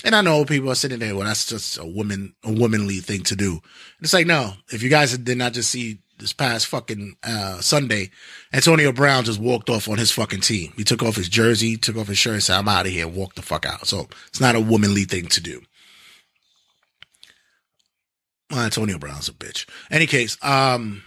And 0.05 0.15
I 0.15 0.21
know 0.21 0.45
people 0.45 0.69
are 0.69 0.75
sitting 0.75 0.99
there, 0.99 1.15
well, 1.15 1.25
that's 1.25 1.45
just 1.45 1.77
a 1.77 1.85
woman, 1.85 2.35
a 2.43 2.51
womanly 2.53 2.99
thing 2.99 3.23
to 3.23 3.35
do. 3.35 3.51
And 3.51 3.61
it's 4.01 4.13
like, 4.13 4.27
no, 4.27 4.53
if 4.71 4.81
you 4.81 4.89
guys 4.89 5.17
did 5.17 5.37
not 5.37 5.53
just 5.53 5.71
see 5.71 5.99
this 6.19 6.33
past 6.33 6.67
fucking 6.67 7.15
uh, 7.23 7.59
Sunday, 7.61 8.11
Antonio 8.53 8.91
Brown 8.91 9.23
just 9.23 9.39
walked 9.39 9.69
off 9.69 9.87
on 9.87 9.97
his 9.97 10.11
fucking 10.11 10.41
team. 10.41 10.73
He 10.77 10.83
took 10.83 11.01
off 11.01 11.15
his 11.15 11.29
jersey, 11.29 11.77
took 11.77 11.97
off 11.97 12.07
his 12.07 12.17
shirt, 12.17 12.33
and 12.33 12.43
said, 12.43 12.57
I'm 12.57 12.67
out 12.67 12.85
of 12.85 12.91
here, 12.91 13.07
walked 13.07 13.35
the 13.35 13.41
fuck 13.41 13.65
out. 13.65 13.87
So 13.87 14.07
it's 14.27 14.41
not 14.41 14.55
a 14.55 14.59
womanly 14.59 15.05
thing 15.05 15.27
to 15.27 15.41
do. 15.41 15.61
Well, 18.51 18.61
Antonio 18.61 18.97
Brown's 18.97 19.29
a 19.29 19.33
bitch. 19.33 19.67
Any 19.89 20.07
case, 20.07 20.37
um, 20.43 21.03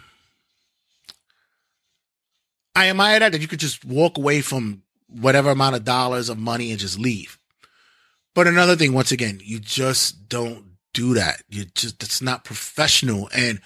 I 2.75 2.89
admire 2.89 3.19
that, 3.19 3.33
that 3.33 3.41
you 3.41 3.49
could 3.49 3.61
just 3.61 3.85
walk 3.85 4.17
away 4.17 4.41
from 4.41 4.83
whatever 5.09 5.51
amount 5.51 5.77
of 5.77 5.85
dollars 5.85 6.29
of 6.29 6.39
money 6.39 6.71
and 6.71 6.81
just 6.81 6.99
leave. 6.99 7.39
But 8.35 8.47
another 8.47 8.77
thing, 8.77 8.95
once 8.95 9.13
again, 9.13 9.41
you 9.45 9.59
just 9.59 10.29
don't 10.29 10.65
do 10.95 11.15
that. 11.15 11.43
You 11.51 11.67
just, 11.67 12.03
it's 12.03 12.23
not 12.23 12.45
professional. 12.45 13.29
And 13.35 13.61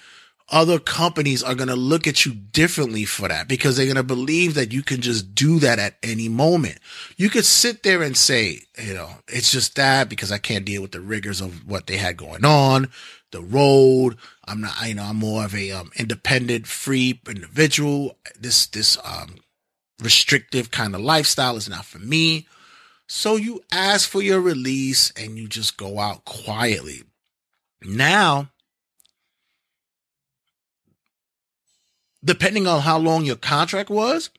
other 0.49 0.79
companies 0.79 1.43
are 1.43 1.55
going 1.55 1.67
to 1.67 1.75
look 1.75 2.07
at 2.07 2.25
you 2.25 2.33
differently 2.33 3.03
for 3.03 3.27
that 3.27 3.47
because 3.47 3.75
they're 3.75 3.85
going 3.85 3.97
to 3.97 4.03
believe 4.03 4.53
that 4.53 4.71
you 4.71 4.81
can 4.81 5.01
just 5.01 5.35
do 5.35 5.59
that 5.59 5.77
at 5.77 5.97
any 6.01 6.29
moment. 6.29 6.79
You 7.17 7.29
could 7.29 7.45
sit 7.45 7.83
there 7.83 8.01
and 8.01 8.15
say, 8.15 8.61
you 8.81 8.93
know, 8.93 9.09
it's 9.27 9.51
just 9.51 9.75
that 9.75 10.07
because 10.07 10.31
I 10.31 10.37
can't 10.37 10.65
deal 10.65 10.81
with 10.81 10.93
the 10.93 11.01
rigors 11.01 11.41
of 11.41 11.67
what 11.67 11.87
they 11.87 11.97
had 11.97 12.15
going 12.15 12.45
on, 12.45 12.89
the 13.31 13.41
road. 13.41 14.17
I'm 14.45 14.61
not, 14.61 14.87
you 14.87 14.95
know, 14.95 15.03
I'm 15.03 15.17
more 15.17 15.43
of 15.43 15.53
a 15.53 15.71
um, 15.71 15.91
independent, 15.97 16.65
free 16.65 17.19
individual. 17.27 18.17
This, 18.39 18.67
this, 18.67 18.97
um, 19.03 19.35
restrictive 20.01 20.71
kind 20.71 20.95
of 20.95 21.01
lifestyle 21.01 21.55
is 21.55 21.69
not 21.69 21.85
for 21.85 21.99
me. 21.99 22.47
So 23.07 23.35
you 23.35 23.61
ask 23.71 24.07
for 24.07 24.21
your 24.21 24.41
release 24.41 25.11
and 25.11 25.37
you 25.37 25.47
just 25.47 25.77
go 25.77 25.99
out 25.99 26.25
quietly. 26.25 27.03
Now, 27.81 28.49
depending 32.27 32.67
on 32.67 32.81
how 32.81 32.97
long 32.97 33.23
your 33.23 33.37
contract 33.37 33.89
was, 33.89 34.29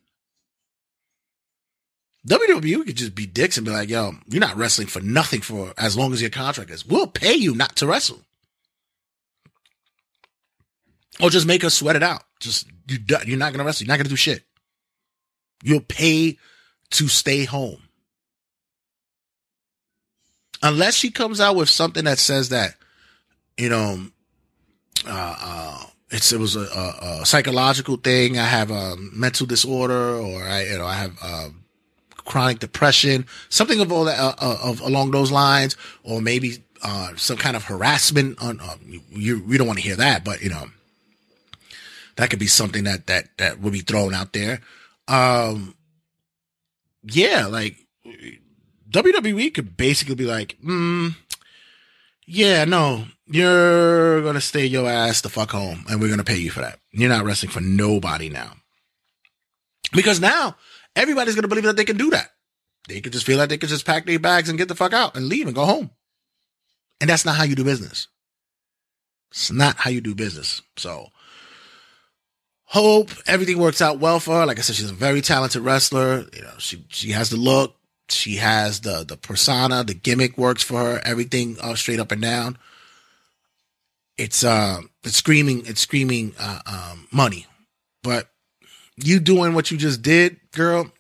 WWE 2.28 2.84
could 2.84 2.96
just 2.96 3.14
be 3.14 3.26
dicks 3.26 3.56
and 3.56 3.64
be 3.64 3.72
like, 3.72 3.88
yo, 3.88 4.12
you're 4.28 4.40
not 4.40 4.56
wrestling 4.56 4.86
for 4.86 5.00
nothing 5.00 5.40
for 5.40 5.72
as 5.78 5.96
long 5.96 6.12
as 6.12 6.20
your 6.20 6.30
contract 6.30 6.70
is. 6.70 6.86
We'll 6.86 7.06
pay 7.06 7.34
you 7.34 7.54
not 7.54 7.76
to 7.76 7.86
wrestle. 7.86 8.20
Or 11.20 11.30
just 11.30 11.46
make 11.46 11.64
us 11.64 11.74
sweat 11.74 11.96
it 11.96 12.02
out. 12.02 12.22
Just, 12.38 12.68
you, 12.88 12.98
you're 13.24 13.38
not 13.38 13.52
going 13.52 13.60
to 13.60 13.64
wrestle. 13.64 13.86
You're 13.86 13.92
not 13.92 13.96
going 13.96 14.04
to 14.04 14.10
do 14.10 14.16
shit. 14.16 14.44
You'll 15.62 15.80
pay 15.80 16.36
to 16.90 17.08
stay 17.08 17.44
home. 17.44 17.82
Unless 20.62 20.94
she 20.94 21.10
comes 21.10 21.40
out 21.40 21.56
with 21.56 21.68
something 21.68 22.04
that 22.04 22.18
says 22.18 22.50
that, 22.50 22.74
you 23.56 23.70
know, 23.70 24.06
uh, 25.06 25.36
uh, 25.40 25.84
it's 26.10 26.32
it 26.32 26.40
was 26.40 26.56
a, 26.56 26.60
a, 26.60 27.20
a, 27.20 27.26
psychological 27.26 27.96
thing. 27.96 28.38
I 28.38 28.44
have 28.44 28.70
a 28.70 28.96
mental 28.96 29.46
disorder, 29.46 30.16
or 30.16 30.42
I 30.42 30.64
you 30.64 30.78
know 30.78 30.86
I 30.86 30.94
have 30.94 31.18
uh, 31.22 31.48
chronic 32.16 32.58
depression, 32.60 33.26
something 33.48 33.80
of 33.80 33.92
all 33.92 34.04
that 34.04 34.18
uh, 34.18 34.34
uh, 34.40 34.58
of 34.62 34.80
along 34.80 35.10
those 35.10 35.30
lines, 35.30 35.76
or 36.02 36.20
maybe 36.20 36.64
uh, 36.82 37.14
some 37.16 37.36
kind 37.36 37.56
of 37.56 37.64
harassment. 37.64 38.40
On 38.42 38.60
uh, 38.60 38.76
you, 39.10 39.42
we 39.44 39.58
don't 39.58 39.66
want 39.66 39.78
to 39.78 39.84
hear 39.84 39.96
that, 39.96 40.24
but 40.24 40.40
you 40.40 40.48
know 40.48 40.66
that 42.16 42.30
could 42.30 42.38
be 42.38 42.46
something 42.46 42.84
that 42.84 43.06
that 43.06 43.36
that 43.36 43.60
would 43.60 43.72
be 43.72 43.80
thrown 43.80 44.14
out 44.14 44.32
there. 44.32 44.60
Um, 45.08 45.74
yeah, 47.02 47.46
like 47.46 47.76
WWE 48.90 49.52
could 49.52 49.76
basically 49.76 50.14
be 50.14 50.24
like, 50.24 50.56
mm, 50.64 51.14
yeah, 52.30 52.66
no, 52.66 53.06
you're 53.26 54.22
gonna 54.22 54.40
stay 54.40 54.66
your 54.66 54.86
ass 54.86 55.22
the 55.22 55.30
fuck 55.30 55.50
home, 55.50 55.86
and 55.88 55.98
we're 55.98 56.10
gonna 56.10 56.24
pay 56.24 56.36
you 56.36 56.50
for 56.50 56.60
that. 56.60 56.78
You're 56.92 57.08
not 57.08 57.24
wrestling 57.24 57.50
for 57.50 57.62
nobody 57.62 58.28
now, 58.28 58.52
because 59.92 60.20
now 60.20 60.56
everybody's 60.94 61.34
gonna 61.34 61.48
believe 61.48 61.64
that 61.64 61.76
they 61.76 61.86
can 61.86 61.96
do 61.96 62.10
that. 62.10 62.28
They 62.86 63.00
could 63.00 63.14
just 63.14 63.24
feel 63.24 63.38
like 63.38 63.48
they 63.48 63.56
could 63.56 63.70
just 63.70 63.86
pack 63.86 64.04
their 64.04 64.18
bags 64.18 64.50
and 64.50 64.58
get 64.58 64.68
the 64.68 64.74
fuck 64.74 64.92
out 64.92 65.16
and 65.16 65.26
leave 65.26 65.46
and 65.46 65.54
go 65.54 65.64
home, 65.64 65.90
and 67.00 67.08
that's 67.08 67.24
not 67.24 67.36
how 67.36 67.44
you 67.44 67.54
do 67.54 67.64
business. 67.64 68.08
It's 69.30 69.50
not 69.50 69.76
how 69.76 69.88
you 69.88 70.02
do 70.02 70.14
business. 70.14 70.60
So, 70.76 71.08
hope 72.64 73.10
everything 73.26 73.58
works 73.58 73.80
out 73.80 74.00
well 74.00 74.20
for 74.20 74.40
her. 74.40 74.46
Like 74.46 74.58
I 74.58 74.62
said, 74.62 74.76
she's 74.76 74.90
a 74.90 74.94
very 74.94 75.22
talented 75.22 75.62
wrestler. 75.62 76.26
You 76.34 76.42
know, 76.42 76.54
she 76.58 76.84
she 76.88 77.12
has 77.12 77.30
the 77.30 77.38
look, 77.38 77.77
she 78.10 78.36
has 78.36 78.80
the 78.80 79.04
the 79.06 79.16
persona, 79.16 79.84
the 79.84 79.94
gimmick 79.94 80.38
works 80.38 80.62
for 80.62 80.80
her. 80.80 81.00
Everything 81.04 81.56
uh, 81.60 81.74
straight 81.74 82.00
up 82.00 82.12
and 82.12 82.22
down. 82.22 82.58
It's 84.16 84.42
uh 84.42 84.80
it's 85.04 85.16
screaming 85.16 85.64
it's 85.66 85.80
screaming 85.80 86.34
uh, 86.38 86.60
um, 86.66 87.06
money. 87.12 87.46
But 88.02 88.28
you 88.96 89.20
doing 89.20 89.54
what 89.54 89.70
you 89.70 89.76
just 89.78 90.02
did 90.02 90.38
girl 90.52 90.90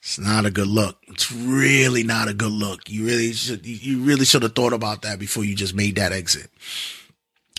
it's 0.00 0.18
not 0.18 0.46
a 0.46 0.50
good 0.50 0.68
look. 0.68 0.96
It's 1.08 1.30
really 1.30 2.02
not 2.02 2.28
a 2.28 2.34
good 2.34 2.52
look. 2.52 2.88
You 2.88 3.04
really 3.04 3.32
should 3.32 3.66
you 3.66 3.98
really 4.00 4.24
should 4.24 4.42
have 4.42 4.54
thought 4.54 4.72
about 4.72 5.02
that 5.02 5.18
before 5.18 5.44
you 5.44 5.54
just 5.54 5.74
made 5.74 5.96
that 5.96 6.12
exit. 6.12 6.50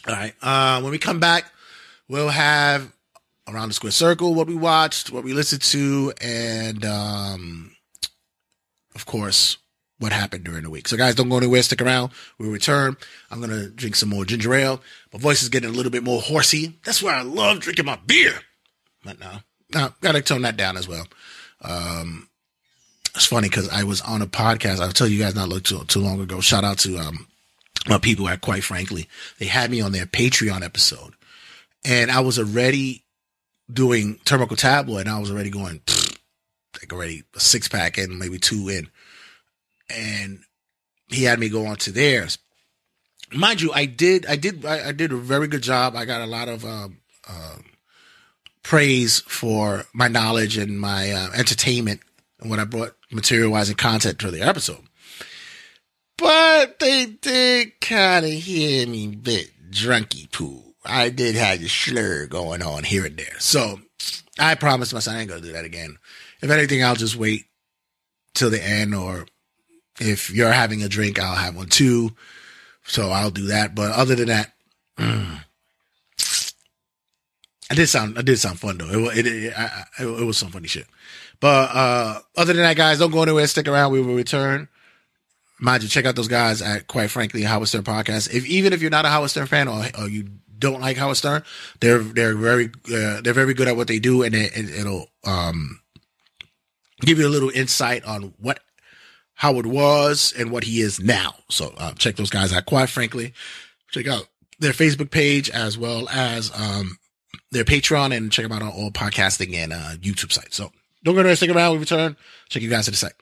All 0.08 0.16
right 0.16 0.34
uh 0.42 0.82
when 0.82 0.92
we 0.92 0.98
come 0.98 1.20
back 1.20 1.46
we'll 2.08 2.30
have 2.30 2.92
around 3.48 3.70
the 3.70 3.74
square 3.74 3.92
circle 3.92 4.34
what 4.34 4.48
we 4.48 4.56
watched 4.56 5.12
what 5.12 5.24
we 5.24 5.34
listened 5.34 5.62
to 5.62 6.14
and 6.22 6.86
um 6.86 7.72
of 9.00 9.06
course 9.06 9.58
what 9.98 10.12
happened 10.12 10.44
during 10.44 10.64
the 10.64 10.70
week. 10.70 10.88
So 10.88 10.98
guys, 10.98 11.16
don't 11.16 11.30
go 11.30 11.38
anywhere. 11.38 11.62
Stick 11.64 11.82
around. 11.82 12.12
We'll 12.38 12.52
return. 12.52 12.98
I'm 13.32 13.40
going 13.40 13.52
to 13.52 13.70
drink 13.70 13.96
some 13.96 14.10
more 14.10 14.26
ginger 14.26 14.54
ale. 14.54 14.82
My 15.14 15.20
voice 15.20 15.42
is 15.42 15.50
getting 15.50 15.70
a 15.70 15.74
little 15.74 15.92
bit 15.92 16.04
more 16.04 16.22
horsey. 16.22 16.80
That's 16.86 17.02
why 17.02 17.14
I 17.14 17.22
love 17.22 17.60
drinking 17.60 17.86
my 17.86 17.98
beer. 18.06 18.34
But 19.04 19.20
no, 19.20 19.32
no, 19.74 19.90
got 20.02 20.14
to 20.14 20.22
tone 20.22 20.42
that 20.44 20.58
down 20.58 20.78
as 20.78 20.88
well. 20.88 21.06
Um, 21.62 22.30
it's 23.16 23.26
funny 23.26 23.50
because 23.50 23.70
I 23.70 23.84
was 23.84 24.02
on 24.02 24.22
a 24.22 24.28
podcast. 24.28 24.80
I'll 24.80 24.92
tell 24.92 25.08
you 25.08 25.20
guys 25.20 25.36
not 25.36 25.50
too, 25.64 25.84
too 25.86 26.00
long 26.00 26.22
ago. 26.22 26.40
Shout 26.40 26.64
out 26.64 26.80
to, 26.80 26.98
um, 26.98 27.28
my 27.88 27.98
people 27.98 28.28
at 28.28 28.42
Quite 28.42 28.64
Frankly. 28.64 29.08
They 29.38 29.46
had 29.46 29.72
me 29.72 29.82
on 29.82 29.92
their 29.92 30.06
Patreon 30.06 30.64
episode 30.64 31.14
and 31.86 32.12
I 32.12 32.20
was 32.20 32.40
already 32.40 33.04
doing 33.72 34.16
Turnbuckle 34.26 34.58
Tabloid 34.58 35.08
and 35.08 35.16
I 35.16 35.20
was 35.20 35.32
already 35.32 35.50
going, 35.50 35.82
like 36.76 36.94
already 36.94 37.24
a 37.36 37.40
six 37.40 37.68
pack 37.68 37.98
and 37.98 38.20
maybe 38.20 38.38
two 38.38 38.70
in 38.70 38.90
and 39.90 40.40
he 41.08 41.24
had 41.24 41.40
me 41.40 41.50
go 41.50 41.66
on 41.66 41.76
to 41.78 41.92
theirs. 41.92 42.38
Mind 43.34 43.62
you, 43.62 43.72
I 43.72 43.86
did, 43.86 44.26
I 44.26 44.36
did, 44.36 44.66
I, 44.66 44.90
I 44.90 44.92
did 44.92 45.12
a 45.12 45.18
very 45.18 45.48
good 45.48 45.62
job. 45.62 45.96
I 45.96 46.06
got 46.06 46.22
a 46.22 46.28
lot 46.28 46.48
of 46.48 46.66
um, 46.66 46.98
uh, 47.28 47.58
praise 48.64 49.20
for 49.22 49.86
my 49.94 50.08
knowledge 50.08 50.58
and 50.58 50.80
my 50.80 51.12
uh, 51.12 51.30
entertainment 51.36 52.02
and 52.40 52.50
what 52.50 52.60
I 52.60 52.66
brought 52.66 52.96
material 53.12 53.52
wise 53.52 53.70
and 53.70 53.78
content 53.78 54.20
to 54.20 54.32
the 54.32 54.42
episode. 54.42 54.84
But 56.18 56.80
they 56.80 57.06
did 57.06 57.80
kind 57.82 58.26
of 58.26 58.32
hear 58.32 58.88
me 58.88 59.06
a 59.06 59.16
bit 59.16 59.52
drunky 59.72 60.32
poo. 60.32 60.64
I 60.86 61.10
did 61.10 61.36
have 61.36 61.62
a 61.62 61.70
slur 61.70 62.26
going 62.26 62.62
on 62.62 62.84
here 62.84 63.06
and 63.06 63.16
there. 63.16 63.40
So 63.40 63.80
I 64.40 64.56
promised 64.56 64.94
myself 64.94 65.16
I 65.16 65.20
ain't 65.20 65.30
gonna 65.30 65.42
do 65.42 65.54
that 65.54 65.66
again. 65.66 65.98
If 66.42 66.50
anything, 66.50 66.84
I'll 66.84 66.96
just 66.96 67.16
wait 67.16 67.46
till 68.34 68.50
the 68.50 68.64
end, 68.64 68.96
or 68.96 69.26
if 70.00 70.30
you're 70.32 70.52
having 70.52 70.84
a 70.84 70.90
drink, 70.90 71.20
I'll 71.20 71.36
have 71.36 71.56
one 71.56 71.68
too. 71.68 72.12
So 72.84 73.10
I'll 73.10 73.32
do 73.32 73.48
that. 73.48 73.76
But 73.76 73.92
other 73.92 74.16
than 74.16 74.28
that, 74.30 74.54
mm, 74.98 75.44
I 77.72 77.76
did 77.76 77.88
sound 77.88 78.18
I 78.18 78.22
did 78.22 78.40
sound 78.40 78.60
fun 78.60 78.78
though. 78.78 79.10
It 79.10 79.26
it 79.26 79.28
it, 79.28 79.54
I, 79.58 79.84
it 80.00 80.26
was 80.26 80.38
some 80.38 80.50
funny 80.50 80.68
shit. 80.68 80.88
But 81.40 81.70
uh 81.76 82.20
other 82.36 82.54
than 82.54 82.64
that, 82.64 82.78
guys, 82.78 83.00
don't 83.00 83.12
go 83.12 83.22
anywhere. 83.24 83.46
Stick 83.48 83.68
around. 83.68 83.92
We 83.92 84.02
will 84.02 84.16
return. 84.16 84.68
Mind 85.60 85.84
you, 85.84 85.90
check 85.90 86.06
out 86.06 86.16
those 86.16 86.30
guys 86.30 86.62
at 86.62 86.88
quite 86.88 87.12
frankly 87.12 87.44
Howard 87.44 87.68
Stern 87.68 87.84
podcast. 87.84 88.34
If 88.34 88.46
even 88.48 88.74
if 88.74 88.82
you're 88.82 88.90
not 88.90 89.06
a 89.06 89.10
Howard 89.10 89.30
Stern 89.30 89.46
fan 89.46 89.68
or, 89.68 89.84
or 90.00 90.08
you 90.08 90.30
don't 90.58 90.82
like 90.82 90.98
Howard 90.98 91.18
Stern, 91.18 91.44
they're 91.80 92.00
they're 92.00 92.36
very 92.36 92.72
uh, 92.94 93.22
they're 93.22 93.34
very 93.34 93.54
good 93.54 93.68
at 93.68 93.76
what 93.76 93.88
they 93.88 94.00
do, 94.00 94.24
and 94.24 94.34
it, 94.34 94.52
it'll 94.56 95.08
um 95.26 95.82
give 97.02 97.20
you 97.20 97.28
a 97.28 97.30
little 97.30 97.50
insight 97.50 98.04
on 98.06 98.34
what 98.40 98.60
Howard 99.36 99.66
was 99.66 100.34
and 100.38 100.52
what 100.52 100.64
he 100.64 100.82
is 100.82 101.00
now. 101.00 101.36
So 101.50 101.74
uh, 101.78 101.94
check 101.94 102.16
those 102.16 102.30
guys 102.30 102.54
out. 102.54 102.66
Quite 102.66 102.90
frankly, 102.90 103.34
check 103.92 104.08
out 104.08 104.28
their 104.60 104.74
Facebook 104.74 105.12
page 105.12 105.50
as 105.50 105.78
well 105.78 106.10
as 106.10 106.52
um 106.60 106.98
their 107.52 107.64
Patreon 107.64 108.16
and 108.16 108.32
check 108.32 108.44
them 108.44 108.52
out 108.52 108.62
on 108.62 108.70
all 108.70 108.92
podcasting 108.92 109.56
and 109.56 109.74
uh, 109.74 109.96
YouTube 110.02 110.32
sites. 110.32 110.56
So 110.56 110.72
don't 111.04 111.16
go 111.16 111.24
there. 111.24 111.36
Stick 111.36 111.50
around. 111.50 111.74
We 111.74 111.80
return. 111.80 112.16
Check 112.50 112.62
you 112.62 112.70
guys 112.70 112.88
in 112.88 112.94
a 112.94 112.98
sec. 112.98 113.16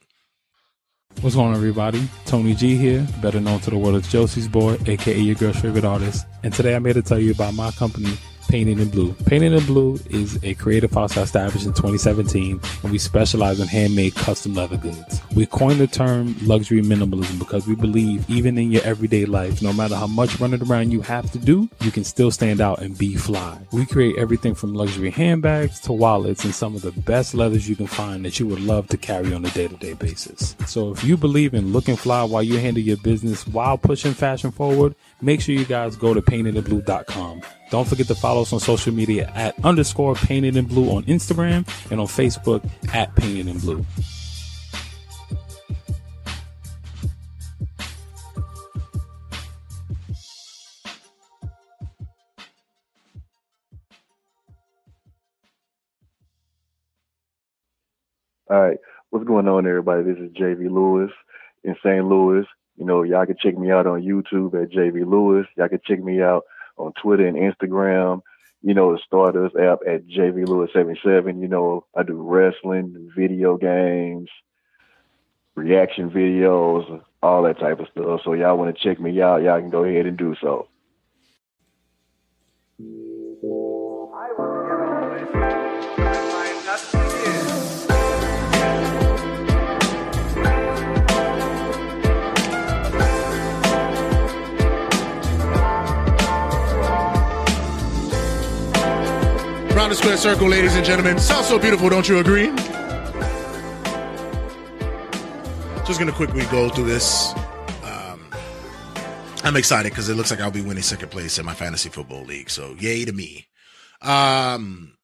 What's 1.21 1.35
going 1.35 1.47
on, 1.49 1.55
everybody? 1.55 2.07
Tony 2.25 2.53
G 2.53 2.75
here, 2.75 3.07
better 3.21 3.39
known 3.39 3.59
to 3.61 3.71
the 3.71 3.77
world 3.77 3.95
as 3.95 4.07
Josie's 4.07 4.47
Boy, 4.47 4.77
aka 4.85 5.17
your 5.17 5.33
girl's 5.35 5.59
favorite 5.59 5.83
artist. 5.85 6.27
And 6.43 6.53
today 6.53 6.75
I'm 6.75 6.85
here 6.85 6.93
to 6.93 7.01
tell 7.01 7.17
you 7.17 7.31
about 7.31 7.55
my 7.55 7.71
company, 7.71 8.15
Painted 8.47 8.79
in 8.79 8.89
Blue. 8.89 9.13
Painted 9.25 9.53
in 9.53 9.65
Blue 9.65 9.99
is 10.09 10.41
a 10.43 10.53
creative 10.55 10.91
house 10.91 11.17
established 11.17 11.65
in 11.65 11.73
2017, 11.73 12.59
and 12.83 12.91
we 12.91 12.97
specialize 12.97 13.59
in 13.59 13.67
handmade 13.67 14.15
custom 14.15 14.53
leather 14.53 14.77
goods. 14.77 15.21
We 15.35 15.45
coined 15.45 15.79
the 15.79 15.87
term 15.87 16.35
luxury 16.41 16.81
minimalism 16.81 17.39
because 17.39 17.67
we 17.67 17.75
believe 17.75 18.29
even 18.29 18.57
in 18.57 18.71
your 18.71 18.83
everyday 18.83 19.25
life, 19.25 19.61
no 19.61 19.73
matter 19.73 19.95
how 19.95 20.07
much 20.07 20.39
running 20.39 20.63
around 20.63 20.91
you 20.91 21.01
have 21.01 21.29
to 21.31 21.37
do, 21.37 21.69
you 21.81 21.91
can 21.91 22.05
still 22.05 22.31
stand 22.31 22.61
out 22.61 22.81
and 22.81 22.97
be 22.97 23.15
fly. 23.15 23.59
We 23.73 23.85
create 23.85 24.17
everything 24.17 24.55
from 24.55 24.73
luxury 24.73 25.09
handbags 25.09 25.79
to 25.81 25.93
wallets 25.93 26.45
and 26.45 26.55
some 26.55 26.75
of 26.75 26.81
the 26.81 26.91
best 26.91 27.33
leathers 27.33 27.67
you 27.67 27.75
can 27.75 27.87
find 27.87 28.23
that 28.23 28.39
you 28.39 28.47
would 28.47 28.61
love 28.61 28.87
to 28.87 28.97
carry 28.97 29.33
on 29.33 29.45
a 29.45 29.49
day-to-day 29.49 29.93
basis. 29.93 30.55
So 30.65 30.91
if 30.91 31.03
you 31.03 31.17
believe 31.17 31.53
in 31.53 31.73
looking 31.73 31.97
fly 31.97 32.23
while 32.23 32.43
you 32.43 32.57
handle 32.59 32.81
your 32.81 32.97
business 32.97 33.45
while 33.45 33.77
pushing 33.77 34.13
fashion 34.13 34.51
forward, 34.51 34.95
make 35.21 35.41
sure 35.41 35.55
you 35.55 35.65
guys 35.65 35.95
go 35.95 36.13
to 36.13 36.21
paintedinblue.com. 36.21 37.41
Don't 37.69 37.87
forget 37.87 38.07
to 38.07 38.15
follow 38.15 38.43
us 38.43 38.53
on 38.53 38.59
social 38.59 38.93
media 38.93 39.31
at 39.35 39.53
underscore 39.65 40.15
painted 40.15 40.55
in 40.55 40.65
blue 40.65 40.89
on 40.89 41.03
Instagram 41.03 41.67
and 41.91 41.99
on 41.99 42.07
Facebook 42.07 42.67
at 42.93 43.15
painted 43.15 43.47
in 43.47 43.59
blue. 43.59 43.85
All 58.49 58.61
right, 58.61 58.77
what's 59.09 59.25
going 59.25 59.49
on, 59.49 59.67
everybody? 59.67 60.03
This 60.03 60.17
is 60.19 60.31
JV 60.31 60.71
Lewis 60.71 61.11
in 61.65 61.75
St. 61.83 62.05
Louis. 62.05 62.45
You 62.77 62.85
know, 62.85 63.03
y'all 63.03 63.25
can 63.25 63.37
check 63.37 63.57
me 63.57 63.71
out 63.71 63.87
on 63.87 64.03
YouTube 64.03 64.61
at 64.61 64.69
JV 64.69 65.05
Lewis. 65.05 65.47
Y'all 65.55 65.69
can 65.69 65.81
check 65.85 66.01
me 66.01 66.21
out 66.21 66.45
on 66.77 66.93
Twitter 66.93 67.27
and 67.27 67.37
Instagram. 67.37 68.21
You 68.61 68.73
know, 68.73 68.93
the 68.93 68.99
Stardust 69.05 69.55
app 69.55 69.79
at 69.87 70.07
JV 70.07 70.47
Lewis 70.47 70.71
77. 70.73 71.41
You 71.41 71.47
know, 71.47 71.85
I 71.95 72.03
do 72.03 72.21
wrestling, 72.21 73.11
video 73.15 73.57
games, 73.57 74.29
reaction 75.55 76.11
videos, 76.11 77.03
all 77.21 77.43
that 77.43 77.59
type 77.59 77.79
of 77.79 77.87
stuff. 77.89 78.21
So 78.23 78.33
y'all 78.33 78.57
want 78.57 78.75
to 78.75 78.83
check 78.83 78.99
me 78.99 79.21
out, 79.21 79.41
y'all 79.41 79.59
can 79.59 79.69
go 79.69 79.83
ahead 79.83 80.05
and 80.05 80.17
do 80.17 80.35
so. 80.39 80.67
Round 99.77 99.91
the 99.91 99.95
square 99.95 100.17
circle, 100.17 100.49
ladies 100.49 100.75
and 100.75 100.83
gentlemen. 100.83 101.19
Sounds 101.19 101.45
so 101.45 101.59
beautiful, 101.59 101.87
don't 101.87 102.09
you 102.09 102.17
agree? 102.17 102.47
Just 105.85 105.99
gonna 105.99 106.11
quickly 106.11 106.47
go 106.47 106.67
through 106.69 106.85
this. 106.85 107.31
Um, 107.83 108.27
I'm 109.43 109.55
excited 109.55 109.91
because 109.91 110.09
it 110.09 110.15
looks 110.15 110.31
like 110.31 110.41
I'll 110.41 110.49
be 110.49 110.61
winning 110.61 110.81
second 110.81 111.11
place 111.11 111.37
in 111.37 111.45
my 111.45 111.53
fantasy 111.53 111.89
football 111.89 112.23
league. 112.23 112.49
So 112.49 112.75
yay 112.79 113.05
to 113.05 113.13
me. 113.13 113.49
Um, 114.01 114.97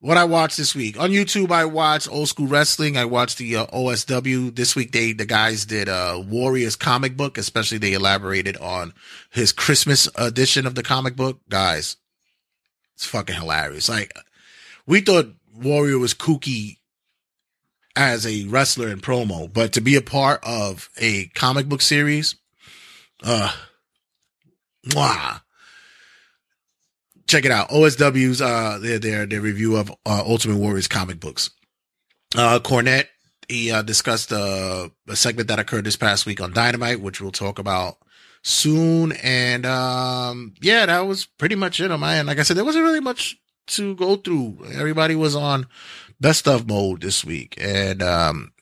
what 0.00 0.16
I 0.16 0.24
watched 0.24 0.56
this 0.56 0.74
week 0.74 0.98
on 0.98 1.10
YouTube, 1.10 1.50
I 1.50 1.66
watched 1.66 2.10
old 2.10 2.30
school 2.30 2.46
wrestling. 2.46 2.96
I 2.96 3.04
watched 3.04 3.36
the 3.36 3.54
uh, 3.54 3.66
OSW 3.66 4.56
this 4.56 4.74
week. 4.74 4.92
They 4.92 5.12
the 5.12 5.26
guys 5.26 5.66
did 5.66 5.90
a 5.90 6.24
Warriors 6.26 6.76
comic 6.76 7.18
book, 7.18 7.36
especially 7.36 7.76
they 7.76 7.92
elaborated 7.92 8.56
on 8.56 8.94
his 9.30 9.52
Christmas 9.52 10.08
edition 10.16 10.66
of 10.66 10.74
the 10.74 10.82
comic 10.82 11.16
book. 11.16 11.42
Guys, 11.50 11.98
it's 13.02 13.10
fucking 13.10 13.34
hilarious. 13.34 13.88
Like 13.88 14.16
we 14.86 15.00
thought 15.00 15.34
Warrior 15.52 15.98
was 15.98 16.14
kooky 16.14 16.76
as 17.96 18.24
a 18.24 18.44
wrestler 18.44 18.88
in 18.88 19.00
promo, 19.00 19.52
but 19.52 19.72
to 19.72 19.80
be 19.80 19.96
a 19.96 20.02
part 20.02 20.40
of 20.44 20.88
a 20.98 21.26
comic 21.34 21.68
book 21.68 21.82
series, 21.82 22.36
uh, 23.24 23.52
mwah. 24.86 25.40
Check 27.26 27.44
it 27.44 27.50
out. 27.50 27.70
OSW's 27.70 28.40
uh 28.40 28.78
their 28.80 29.00
their 29.00 29.26
their 29.26 29.40
review 29.40 29.76
of 29.76 29.90
uh, 30.06 30.22
Ultimate 30.24 30.58
Warriors 30.58 30.86
comic 30.86 31.18
books. 31.18 31.50
Uh 32.36 32.60
Cornette 32.60 33.08
he 33.48 33.72
uh, 33.72 33.82
discussed 33.82 34.32
uh, 34.32 34.88
a 35.08 35.16
segment 35.16 35.48
that 35.48 35.58
occurred 35.58 35.84
this 35.84 35.96
past 35.96 36.24
week 36.24 36.40
on 36.40 36.52
Dynamite, 36.52 37.00
which 37.00 37.20
we'll 37.20 37.32
talk 37.32 37.58
about 37.58 37.96
soon. 38.42 39.12
And 39.22 39.64
um 39.64 40.54
yeah, 40.60 40.86
that 40.86 41.00
was 41.00 41.26
pretty 41.26 41.54
much 41.54 41.80
it 41.80 41.90
on 41.90 42.00
my 42.00 42.16
end. 42.16 42.28
Like 42.28 42.38
I 42.38 42.42
said, 42.42 42.56
there 42.56 42.64
wasn't 42.64 42.84
really 42.84 43.00
much 43.00 43.36
to 43.68 43.94
go 43.94 44.16
through. 44.16 44.58
Everybody 44.74 45.14
was 45.14 45.34
on 45.36 45.66
best 46.20 46.46
of 46.46 46.68
mode 46.68 47.00
this 47.00 47.24
week. 47.24 47.54
And 47.58 48.02
um 48.02 48.52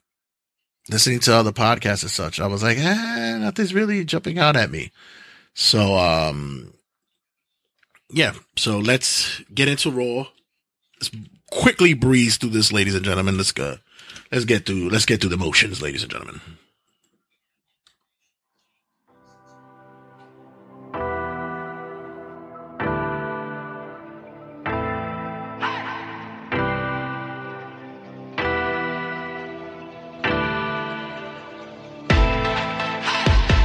listening 0.89 1.21
to 1.21 1.35
other 1.35 1.53
podcasts 1.53 2.03
and 2.03 2.11
such, 2.11 2.41
I 2.41 2.47
was 2.47 2.63
like, 2.63 2.79
eh, 2.79 3.39
nothing's 3.39 3.75
really 3.75 4.05
jumping 4.05 4.39
out 4.39 4.57
at 4.57 4.71
me. 4.71 4.93
So 5.55 5.97
um 5.97 6.75
yeah, 8.13 8.35
so 8.57 8.79
let's 8.79 9.41
get 9.55 9.69
into 9.69 9.91
Raw. 9.91 10.27
Let's 11.01 11.11
quickly 11.51 11.95
breeze 11.95 12.37
through 12.37 12.51
this, 12.51 12.73
ladies 12.73 12.95
and 12.95 13.05
gentlemen. 13.05 13.37
Let's 13.37 13.53
go. 13.53 13.79
Let's 14.33 14.45
get 14.45 14.67
through. 14.67 14.91
Let's 14.91 15.07
get 15.07 15.21
through 15.21 15.31
the 15.31 15.37
motions, 15.37 15.81
ladies 15.81 16.03
and 16.03 16.11
gentlemen. 16.11 16.41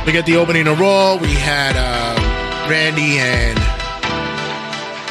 We 0.05 0.11
get 0.11 0.27
the 0.27 0.35
opening 0.35 0.67
of 0.67 0.79
Raw. 0.79 1.15
We 1.15 1.33
had 1.33 1.75
uh, 1.75 2.69
Randy 2.69 3.17
and, 3.17 3.57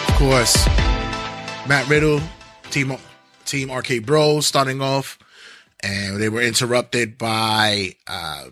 of 0.08 0.14
course, 0.14 0.54
Matt 1.66 1.88
Riddle, 1.88 2.20
Team 2.70 2.96
Team 3.44 3.72
RK-Bros, 3.72 4.46
starting 4.46 4.80
off, 4.80 5.18
and 5.82 6.18
they 6.22 6.28
were 6.28 6.42
interrupted 6.42 7.18
by 7.18 7.96
uh, 8.06 8.44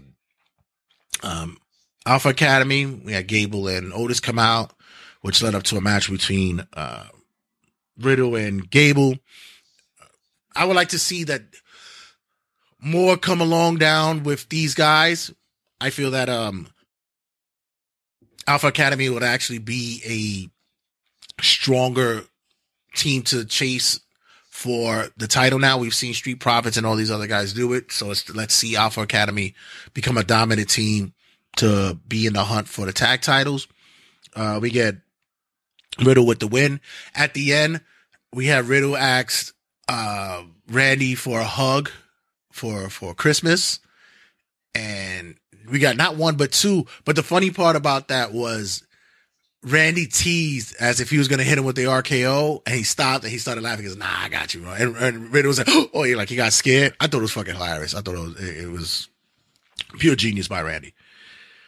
um, 1.23 1.59
Alpha 2.07 2.31
Academy. 2.31 2.87
We 2.87 3.13
had 3.13 3.29
Gable 3.29 3.69
and 3.69 3.93
Otis 3.93 4.19
come 4.19 4.41
out, 4.41 4.73
which 5.21 5.43
led 5.43 5.55
up 5.55 5.63
to 5.65 5.77
a 5.77 5.81
match 5.81 6.11
between 6.11 6.67
uh, 6.73 7.05
Riddle 7.97 8.35
and 8.35 8.69
Gable. 8.69 9.15
I 10.57 10.65
would 10.65 10.75
like 10.75 10.89
to 10.89 10.99
see 10.99 11.23
that 11.23 11.43
more 12.81 13.17
come 13.17 13.41
along 13.41 13.77
down 13.77 14.25
with 14.25 14.49
these 14.49 14.75
guys. 14.75 15.33
I 15.83 15.91
feel 15.91 16.13
that 16.13 16.29
um 16.29 16.69
Alpha 18.47 18.69
Academy 18.69 19.09
would 19.09 19.23
actually 19.23 19.59
be 19.59 20.51
a 21.39 21.43
stronger 21.43 22.23
team 22.95 23.23
to 23.23 23.45
chase 23.45 24.01
for 24.51 25.07
the 25.17 25.27
title 25.27 25.59
now. 25.59 25.79
We've 25.79 25.95
seen 25.95 26.15
Street 26.15 26.41
Profits 26.41 26.77
and 26.77 26.87
all 26.87 26.97
these 26.97 27.11
other 27.11 27.27
guys 27.27 27.53
do 27.53 27.73
it. 27.73 27.91
So 27.91 28.13
let's 28.35 28.55
see 28.55 28.77
Alpha 28.77 29.01
Academy 29.01 29.55
become 29.95 30.17
a 30.17 30.25
dominant 30.25 30.71
team 30.71 31.15
to 31.57 31.99
be 32.07 32.27
in 32.27 32.33
the 32.33 32.45
hunt 32.45 32.69
for 32.69 32.87
the 32.87 32.93
tag 32.93 33.23
titles. 33.23 33.67
Uh, 34.35 34.59
we 34.63 34.71
get 34.71 34.97
Riddle 36.03 36.27
with 36.27 36.39
the 36.39 36.49
win. 36.49 36.81
At 37.15 37.35
the 37.35 37.53
end, 37.53 37.81
we 38.33 38.47
have 38.47 38.69
Riddle 38.69 38.97
asked 38.97 39.53
uh, 39.89 40.45
Randy 40.69 41.15
for 41.15 41.41
a 41.41 41.45
hug 41.45 41.91
for 42.51 42.89
for 42.89 43.15
Christmas, 43.15 43.81
and 44.75 45.37
we 45.71 45.79
got 45.79 45.97
not 45.97 46.17
one 46.17 46.37
but 46.37 46.53
two. 46.53 46.87
But 47.05 47.17
the 47.17 47.23
funny 47.23 47.51
part 47.51 47.77
about 47.77 48.09
that 48.09 48.33
was 48.33 48.83
Randy 49.65 50.07
teased 50.07 50.75
as 50.81 51.01
if 51.01 51.11
he 51.11 51.19
was 51.19 51.29
going 51.29 51.39
to 51.39 51.45
hit 51.45 51.59
him 51.59 51.65
with 51.65 51.77
the 51.77 51.85
RKO, 51.85 52.63
and 52.67 52.75
he 52.75 52.83
stopped 52.83 53.25
and 53.25 53.33
he 53.33 53.39
started 53.39 53.63
laughing. 53.63 53.85
He 53.85 53.89
goes, 53.89 53.99
"Nah, 53.99 54.07
I 54.09 54.29
got 54.29 54.55
you." 54.55 54.63
Bro. 54.63 54.73
And, 54.73 54.97
and 54.97 55.33
Riddle 55.33 55.49
was 55.49 55.59
like, 55.59 55.69
"Oh, 55.95 56.05
yeah," 56.05 56.17
like 56.17 56.29
he 56.29 56.37
got 56.37 56.53
scared. 56.53 56.95
I 57.01 57.07
thought 57.07 57.19
it 57.19 57.23
was 57.23 57.33
fucking 57.33 57.55
hilarious. 57.55 57.95
I 57.95 58.01
thought 58.01 58.15
it 58.15 58.19
was 58.19 58.41
it, 58.41 58.71
was 58.71 59.09
pure 59.99 60.17
genius 60.17 60.49
by 60.49 60.63
Randy. 60.63 60.95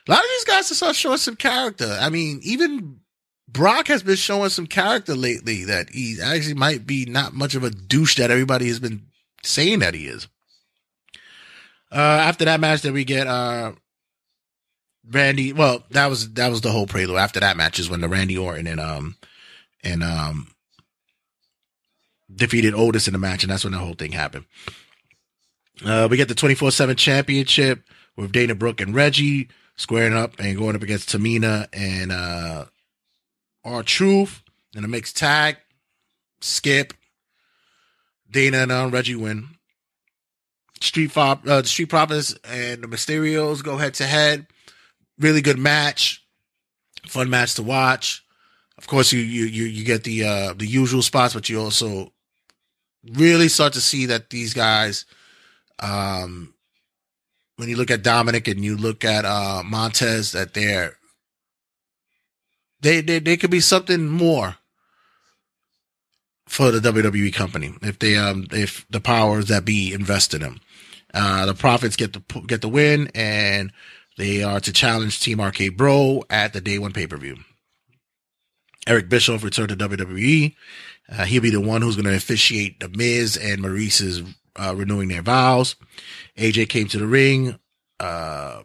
A 0.07 0.11
lot 0.11 0.21
of 0.21 0.29
these 0.29 0.45
guys 0.45 0.71
are 0.71 0.75
start 0.75 0.97
showing 0.97 1.19
some 1.19 1.37
character. 1.37 1.97
I 2.01 2.11
mean, 2.11 2.41
even 2.43 3.01
Brock 3.49 3.87
has 3.89 4.03
been 4.03 4.17
showing 4.17 4.51
some 4.51 4.67
character 4.67 5.15
lately 5.15 5.65
that 5.65 5.91
he 5.91 6.19
actually 6.23 6.55
might 6.55 6.87
be 6.87 7.05
not 7.07 7.33
much 7.33 7.55
of 7.55 7.63
a 7.63 7.71
douche 7.71 8.17
that 8.17 8.31
everybody 8.31 8.67
has 8.67 8.81
been 8.81 9.07
saying 9.43 9.79
that 9.79 9.95
he 9.95 10.07
is. 10.07 10.27
Uh, 11.93 11.99
after 11.99 12.45
that 12.45 12.59
match, 12.59 12.83
that 12.83 12.93
we 12.93 13.05
get 13.05 13.29
uh, 13.29 13.73
Randy. 15.11 15.53
Well, 15.53 15.85
that 15.91 16.07
was 16.07 16.33
that 16.35 16.51
was 16.51 16.61
the 16.61 16.71
whole 16.71 16.87
prelude. 16.87 17.19
After 17.19 17.41
that 17.41 17.57
match 17.57 17.79
is 17.79 17.91
when 17.91 18.01
the 18.01 18.09
Randy 18.09 18.39
Orton 18.39 18.67
and 18.67 18.81
um 18.81 19.17
and 19.83 20.03
um 20.03 20.49
defeated 22.35 22.75
Otis 22.75 23.07
in 23.07 23.13
the 23.13 23.19
match, 23.19 23.43
and 23.43 23.53
that's 23.53 23.65
when 23.65 23.73
the 23.73 23.79
whole 23.79 23.95
thing 23.95 24.13
happened. 24.13 24.47
Uh, 25.85 26.09
we 26.11 26.17
get 26.17 26.29
the 26.29 26.35
twenty 26.35 26.55
four 26.55 26.71
seven 26.71 26.97
championship 26.97 27.83
with 28.17 28.33
Dana 28.33 28.55
Brooke 28.55 28.81
and 28.81 28.95
Reggie 28.95 29.49
squaring 29.77 30.15
up 30.15 30.35
and 30.39 30.57
going 30.57 30.77
up 30.77 30.83
against 30.83 31.11
Tamina 31.11 31.67
and 31.73 32.13
uh 32.13 32.67
R 33.65 33.83
Truth 33.83 34.43
in 34.75 34.85
a 34.85 34.89
mixed 34.89 35.17
tag. 35.17 35.57
Skip. 36.41 36.95
Dana 38.31 38.59
and 38.59 38.73
um, 38.73 38.91
Reggie 38.91 39.15
win. 39.15 39.49
Street 40.81 41.13
Fop, 41.13 41.47
uh, 41.47 41.63
the 41.63 41.69
Street 41.69 41.89
Profits 41.89 42.35
and 42.45 42.83
the 42.83 42.89
Mysterios 42.89 43.63
go 43.63 43.79
head 43.79 43.95
to 43.95 44.05
head. 44.05 44.47
Really 45.19 45.43
good 45.43 45.59
match. 45.59 46.25
Fun 47.07 47.31
match 47.31 47.55
to 47.55 47.63
watch. 47.63 48.25
Of 48.77 48.87
course, 48.87 49.13
you 49.13 49.21
you 49.21 49.45
you, 49.45 49.65
you 49.65 49.85
get 49.85 50.05
the 50.05 50.25
uh, 50.25 50.55
the 50.55 50.67
usual 50.67 51.03
spots, 51.03 51.35
but 51.35 51.49
you 51.49 51.61
also 51.61 52.13
really 53.13 53.49
start 53.49 53.73
to 53.75 53.81
see 53.81 54.07
that 54.07 54.31
these 54.31 54.55
guys, 54.55 55.05
um, 55.79 56.55
when 57.57 57.69
you 57.69 57.77
look 57.77 57.91
at 57.91 58.03
Dominic 58.03 58.49
and 58.49 58.65
you 58.65 58.77
look 58.77 59.05
at 59.05 59.25
uh, 59.25 59.63
Montez, 59.65 60.33
that 60.33 60.55
they're 60.55 60.97
they 62.81 63.01
they 63.01 63.19
they 63.19 63.37
could 63.37 63.51
be 63.51 63.61
something 63.61 64.09
more 64.09 64.57
for 66.47 66.71
the 66.71 66.93
WWE 66.93 67.33
company 67.33 67.75
if 67.83 67.99
they 67.99 68.17
um 68.17 68.47
if 68.53 68.87
the 68.91 69.01
powers 69.01 69.47
that 69.47 69.65
be 69.65 69.93
invest 69.93 70.35
in 70.35 70.41
them. 70.41 70.61
Uh, 71.13 71.47
the 71.47 71.55
Profits 71.55 71.97
get 71.97 72.13
the 72.13 72.41
get 72.47 72.61
the 72.61 72.69
win, 72.69 73.11
and 73.15 73.73
they 74.17 74.43
are 74.43 74.61
to 74.61 74.73
challenge 74.73 75.21
Team 75.21 75.41
RK-Bro 75.41 76.25
at 76.31 76.53
the 76.53 76.61
Day 76.61 76.79
One 76.79 76.93
pay 76.93 77.07
per 77.07 77.17
view. 77.17 77.37
Eric 78.87 79.09
Bischoff 79.09 79.43
returned 79.43 79.71
to 79.71 79.77
WWE. 79.77 80.55
Uh, 81.11 81.25
he'll 81.25 81.43
be 81.43 81.51
the 81.51 81.61
one 81.61 81.83
who's 81.83 81.97
going 81.97 82.05
to 82.07 82.17
officiate 82.17 82.81
the 82.81 82.89
Miz 82.89 83.37
and 83.37 83.63
Maryse's 83.63 84.23
uh, 84.57 84.75
renewing 84.77 85.09
their 85.09 85.23
vows. 85.23 85.77
AJ 86.37 86.69
came 86.69 86.87
to 86.89 86.99
the 86.99 87.07
ring. 87.07 87.59
Uh, 87.99 88.63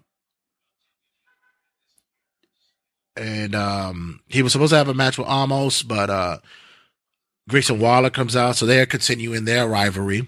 and 3.15 3.55
um, 3.55 4.21
he 4.27 4.41
was 4.41 4.51
supposed 4.51 4.71
to 4.71 4.77
have 4.77 4.87
a 4.87 4.93
match 4.93 5.17
with 5.17 5.27
Omos, 5.27 5.85
but 5.85 6.09
uh, 6.09 6.37
Grayson 7.49 7.79
Waller 7.79 8.09
comes 8.09 8.35
out, 8.35 8.55
so 8.55 8.65
they're 8.65 8.85
continuing 8.85 9.45
their 9.45 9.67
rivalry. 9.67 10.25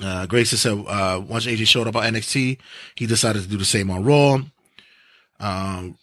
Uh, 0.00 0.26
Grayson 0.26 0.58
said 0.58 0.84
uh, 0.86 1.20
once 1.26 1.46
AJ 1.46 1.66
showed 1.66 1.88
up 1.88 1.96
on 1.96 2.04
NXT, 2.14 2.58
he 2.94 3.06
decided 3.06 3.42
to 3.42 3.48
do 3.48 3.56
the 3.56 3.64
same 3.64 3.90
on 3.90 4.04
Raw. 4.04 4.40
Um, 5.40 5.98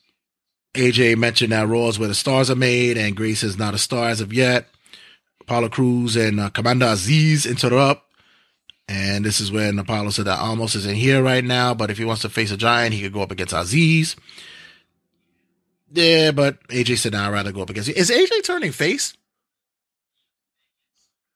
AJ 0.73 1.17
mentioned 1.17 1.53
that 1.53 1.67
Raw 1.67 1.87
is 1.87 1.97
where 1.97 2.07
the 2.07 2.15
stars 2.15 2.49
are 2.49 2.55
made, 2.55 2.97
and 2.97 3.15
Grace 3.15 3.43
is 3.43 3.57
not 3.57 3.73
a 3.73 3.77
star 3.77 4.09
as 4.09 4.21
of 4.21 4.33
yet. 4.33 4.67
Apollo 5.41 5.69
Crews 5.69 6.15
and 6.15 6.39
uh, 6.39 6.49
Commander 6.49 6.87
Azeez 6.87 7.49
interrupt. 7.49 8.01
And 8.87 9.25
this 9.25 9.39
is 9.39 9.51
when 9.51 9.79
Apollo 9.79 10.11
said 10.11 10.25
that 10.25 10.39
Omos 10.39 10.75
isn't 10.75 10.95
here 10.95 11.23
right 11.23 11.43
now, 11.43 11.73
but 11.73 11.89
if 11.89 11.97
he 11.97 12.05
wants 12.05 12.21
to 12.21 12.29
face 12.29 12.51
a 12.51 12.57
giant, 12.57 12.93
he 12.93 13.01
could 13.01 13.13
go 13.13 13.21
up 13.21 13.31
against 13.31 13.53
Azeez. 13.53 14.15
Yeah, 15.91 16.31
but 16.31 16.61
AJ 16.67 16.97
said, 16.97 17.13
nah, 17.13 17.27
I'd 17.27 17.33
rather 17.33 17.51
go 17.51 17.61
up 17.61 17.69
against 17.69 17.89
you. 17.89 17.95
Is 17.95 18.11
AJ 18.11 18.43
turning 18.43 18.71
face? 18.71 19.15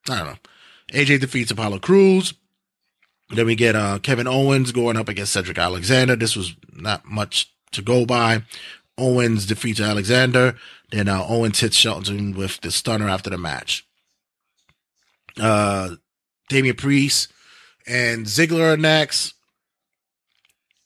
I 0.08 0.18
don't 0.18 0.26
know. 0.26 0.38
AJ 0.92 1.20
defeats 1.20 1.50
Apollo 1.50 1.80
Crews. 1.80 2.34
Then 3.30 3.46
we 3.46 3.54
get 3.54 3.76
uh, 3.76 3.98
Kevin 4.00 4.26
Owens 4.26 4.72
going 4.72 4.96
up 4.96 5.08
against 5.08 5.32
Cedric 5.32 5.58
Alexander. 5.58 6.16
This 6.16 6.34
was 6.36 6.54
not 6.72 7.04
much 7.04 7.52
to 7.72 7.82
go 7.82 8.04
by. 8.04 8.42
Owens 8.98 9.46
defeats 9.46 9.80
Alexander. 9.80 10.56
Then 10.90 11.08
uh, 11.08 11.24
Owens 11.26 11.60
hits 11.60 11.76
Shelton 11.76 12.34
with 12.34 12.60
the 12.60 12.70
stunner 12.70 13.08
after 13.08 13.30
the 13.30 13.38
match. 13.38 13.86
Uh, 15.40 15.96
Damian 16.48 16.76
Priest 16.76 17.32
and 17.86 18.26
Ziggler 18.26 18.74
are 18.74 18.76
next. 18.76 19.34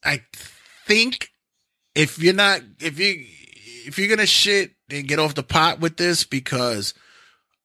I 0.05 0.21
think 0.87 1.31
if 1.95 2.19
you're 2.19 2.35
not 2.35 2.61
if 2.81 2.99
you 2.99 3.25
if 3.87 3.99
you're 3.99 4.09
gonna 4.09 4.27
shit 4.27 4.73
and 4.91 5.09
get 5.09 5.19
off 5.19 5.35
the 5.35 5.43
pot 5.43 5.81
with 5.81 5.97
this 5.97 6.25
because 6.25 6.93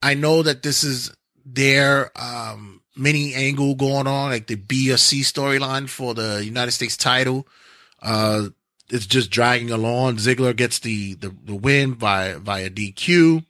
I 0.02 0.14
know 0.14 0.44
that 0.44 0.64
this 0.64 0.84
is 0.84 1.14
their 1.46 2.12
um 2.18 2.79
mini 2.96 3.34
angle 3.34 3.76
going 3.76 4.08
on, 4.08 4.32
like 4.32 4.48
the 4.48 4.56
B 4.56 4.92
or 4.92 4.98
C 4.98 5.22
storyline 5.22 5.90
for 5.90 6.14
the 6.14 6.44
United 6.44 6.72
States 6.72 6.98
title. 6.98 7.48
Uh 8.02 8.50
it's 8.92 9.06
just 9.06 9.30
dragging 9.30 9.70
along. 9.70 10.18
Ziggler 10.18 10.56
gets 10.56 10.80
the 10.80 11.16
the, 11.16 11.36
the 11.44 11.56
win 11.56 11.94
by 11.94 12.34
via 12.34 12.70
DQ. 12.70 13.46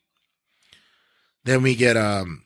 Then 1.43 1.61
we 1.63 1.75
get 1.75 1.97
um 1.97 2.45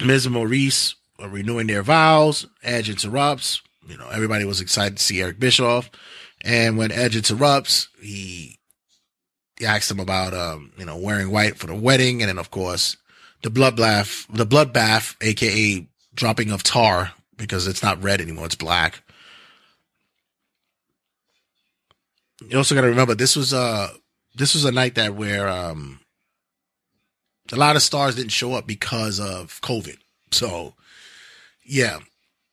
and 0.00 0.08
Maryse 0.10 0.94
renewing 1.18 1.66
their 1.66 1.82
vows. 1.82 2.46
Edge 2.62 2.88
interrupts. 2.88 3.62
You 3.86 3.98
know, 3.98 4.08
everybody 4.08 4.44
was 4.44 4.60
excited 4.60 4.96
to 4.96 5.02
see 5.02 5.20
Eric 5.20 5.38
Bischoff. 5.38 5.90
And 6.42 6.78
when 6.78 6.92
Edge 6.92 7.16
interrupts, 7.16 7.88
he, 8.00 8.58
he 9.58 9.66
asks 9.66 9.90
him 9.90 10.00
about, 10.00 10.32
um, 10.32 10.72
you 10.78 10.86
know, 10.86 10.96
wearing 10.96 11.30
white 11.30 11.56
for 11.56 11.66
the 11.66 11.74
wedding. 11.74 12.22
And 12.22 12.28
then, 12.28 12.38
of 12.38 12.50
course, 12.50 12.96
the 13.42 13.50
bloodbath, 13.50 14.26
the 14.34 14.46
bloodbath, 14.46 15.16
aka 15.20 15.86
dropping 16.14 16.50
of 16.50 16.62
tar, 16.62 17.12
because 17.36 17.66
it's 17.66 17.82
not 17.82 18.02
red 18.02 18.20
anymore, 18.20 18.46
it's 18.46 18.54
black. 18.54 19.02
You 22.48 22.56
also 22.56 22.74
got 22.74 22.82
to 22.82 22.88
remember 22.88 23.14
this 23.14 23.36
was 23.36 23.52
uh 23.52 23.88
this 24.34 24.54
was 24.54 24.64
a 24.64 24.72
night 24.72 24.94
that 24.94 25.14
where 25.14 25.48
um 25.48 26.00
a 27.52 27.56
lot 27.56 27.76
of 27.76 27.82
stars 27.82 28.14
didn't 28.14 28.30
show 28.30 28.54
up 28.54 28.66
because 28.66 29.20
of 29.20 29.60
COVID. 29.60 29.98
So 30.30 30.74
yeah, 31.64 31.98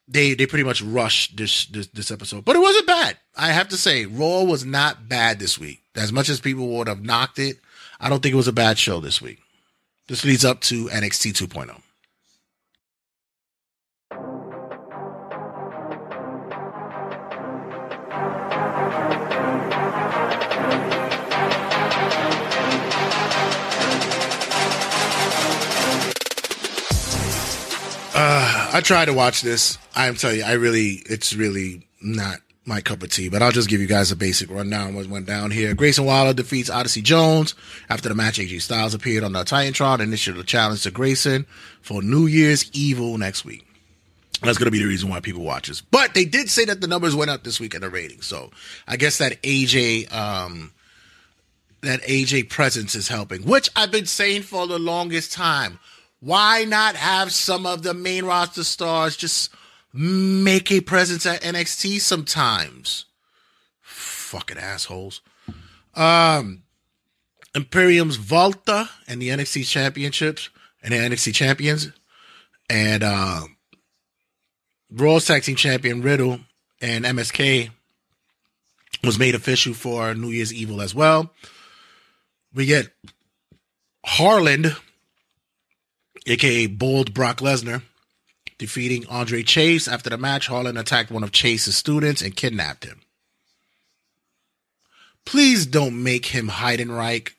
they 0.07 0.33
they 0.33 0.45
pretty 0.45 0.63
much 0.63 0.81
rushed 0.81 1.37
this, 1.37 1.65
this 1.67 1.87
this 1.87 2.11
episode, 2.11 2.45
but 2.45 2.55
it 2.55 2.59
wasn't 2.59 2.87
bad. 2.87 3.17
I 3.35 3.51
have 3.51 3.69
to 3.69 3.77
say, 3.77 4.05
Raw 4.05 4.43
was 4.43 4.65
not 4.65 5.07
bad 5.09 5.39
this 5.39 5.59
week. 5.59 5.81
As 5.95 6.11
much 6.11 6.29
as 6.29 6.39
people 6.39 6.67
would 6.69 6.87
have 6.87 7.03
knocked 7.03 7.39
it, 7.39 7.57
I 7.99 8.09
don't 8.09 8.21
think 8.21 8.33
it 8.33 8.37
was 8.37 8.47
a 8.47 8.53
bad 8.53 8.77
show 8.77 8.99
this 8.99 9.21
week. 9.21 9.39
This 10.07 10.23
leads 10.23 10.45
up 10.45 10.61
to 10.61 10.85
NXT 10.85 11.33
2.0. 11.33 11.81
Uh, 28.19 28.69
I 28.73 28.81
tried 28.81 29.05
to 29.05 29.13
watch 29.13 29.41
this. 29.41 29.77
I'm 29.93 30.15
telling 30.15 30.37
you, 30.37 30.43
I 30.43 30.53
really, 30.53 31.03
it's 31.05 31.33
really 31.35 31.85
not 32.01 32.39
my 32.67 32.81
cup 32.81 33.01
of 33.01 33.09
tea, 33.09 33.29
but 33.29 33.41
I'll 33.41 33.51
just 33.51 33.69
give 33.69 33.79
you 33.79 33.87
guys 33.87 34.11
a 34.11 34.15
basic 34.15 34.51
rundown 34.51 34.93
what 34.93 35.07
went 35.07 35.25
down 35.25 35.51
here. 35.51 35.73
Grayson 35.73 36.05
Waller 36.05 36.33
defeats 36.33 36.69
Odyssey 36.69 37.01
Jones. 37.01 37.55
After 37.89 38.09
the 38.09 38.15
match, 38.15 38.37
AJ 38.37 38.61
Styles 38.61 38.93
appeared 38.93 39.23
on 39.23 39.31
the 39.31 39.43
Titantron 39.43 40.01
and 40.01 40.13
issued 40.13 40.37
a 40.37 40.43
challenge 40.43 40.83
to 40.83 40.91
Grayson 40.91 41.45
for 41.81 42.01
New 42.01 42.27
Year's 42.27 42.69
Evil 42.73 43.17
next 43.17 43.45
week. 43.45 43.65
That's 44.41 44.57
going 44.57 44.65
to 44.65 44.71
be 44.71 44.79
the 44.79 44.85
reason 44.85 45.09
why 45.09 45.19
people 45.19 45.43
watch 45.43 45.67
this. 45.69 45.81
But 45.81 46.13
they 46.13 46.25
did 46.25 46.49
say 46.49 46.65
that 46.65 46.81
the 46.81 46.87
numbers 46.87 47.15
went 47.15 47.31
up 47.31 47.43
this 47.43 47.59
week 47.59 47.73
in 47.73 47.81
the 47.81 47.89
ratings. 47.89 48.27
So 48.27 48.51
I 48.87 48.97
guess 48.97 49.17
that 49.17 49.41
AJ, 49.41 50.13
um, 50.13 50.73
that 51.81 52.01
AJ 52.01 52.49
presence 52.49 52.93
is 52.95 53.07
helping, 53.07 53.43
which 53.43 53.69
I've 53.75 53.91
been 53.91 54.05
saying 54.05 54.43
for 54.43 54.67
the 54.67 54.77
longest 54.77 55.31
time. 55.31 55.79
Why 56.19 56.65
not 56.65 56.95
have 56.95 57.31
some 57.31 57.65
of 57.65 57.83
the 57.83 57.93
main 57.93 58.25
roster 58.25 58.63
stars 58.63 59.15
just 59.15 59.51
make 59.93 60.71
a 60.71 60.81
presence 60.81 61.25
at 61.25 61.41
NXT 61.41 62.01
sometimes? 62.01 63.05
Fucking 63.81 64.57
assholes. 64.57 65.21
Um, 65.95 66.63
Imperium's 67.55 68.17
Volta 68.17 68.89
and 69.07 69.21
the 69.21 69.29
NXT 69.29 69.67
Championships 69.67 70.49
and 70.83 70.93
the 70.93 70.97
NXT 70.97 71.33
Champions, 71.33 71.91
and 72.69 73.03
uh, 73.03 73.41
Raw's 74.91 75.25
Tag 75.25 75.43
Team 75.43 75.55
Champion 75.55 76.01
Riddle 76.01 76.39
and 76.81 77.03
MSK 77.03 77.71
was 79.03 79.17
made 79.17 79.35
official 79.35 79.73
for 79.73 80.13
New 80.13 80.29
Year's 80.29 80.53
Evil 80.53 80.81
as 80.81 80.93
well. 80.93 81.33
We 82.53 82.65
get 82.65 82.89
Harland, 84.05 84.75
aka 86.25 86.67
Bold 86.67 87.13
Brock 87.13 87.39
Lesnar, 87.39 87.81
defeating 88.57 89.07
Andre 89.07 89.43
Chase. 89.43 89.87
After 89.87 90.09
the 90.09 90.17
match, 90.17 90.47
Harland 90.47 90.77
attacked 90.77 91.11
one 91.11 91.23
of 91.23 91.31
Chase's 91.31 91.77
students 91.77 92.21
and 92.21 92.35
kidnapped 92.35 92.85
him. 92.85 93.01
Please 95.25 95.65
don't 95.65 96.01
make 96.01 96.27
him 96.27 96.47
Heidenreich. 96.47 97.33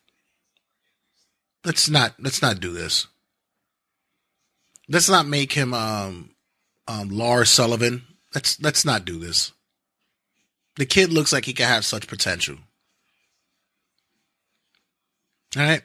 Let's 1.65 1.89
not 1.89 2.15
let's 2.19 2.43
not 2.43 2.61
do 2.61 2.73
this. 2.73 3.07
Let's 4.89 5.09
not 5.09 5.27
make 5.27 5.53
him 5.53 5.75
um 5.75 6.31
um 6.87 7.09
Lars 7.09 7.51
Sullivan. 7.51 8.05
Let's 8.35 8.61
let's 8.61 8.85
not 8.85 9.05
do 9.05 9.19
this. 9.19 9.53
The 10.77 10.87
kid 10.87 11.13
looks 11.13 11.33
like 11.33 11.47
he 11.47 11.53
could 11.53 11.67
have 11.67 11.85
such 11.85 12.07
potential. 12.07 12.57
All 15.57 15.63
right. 15.63 15.83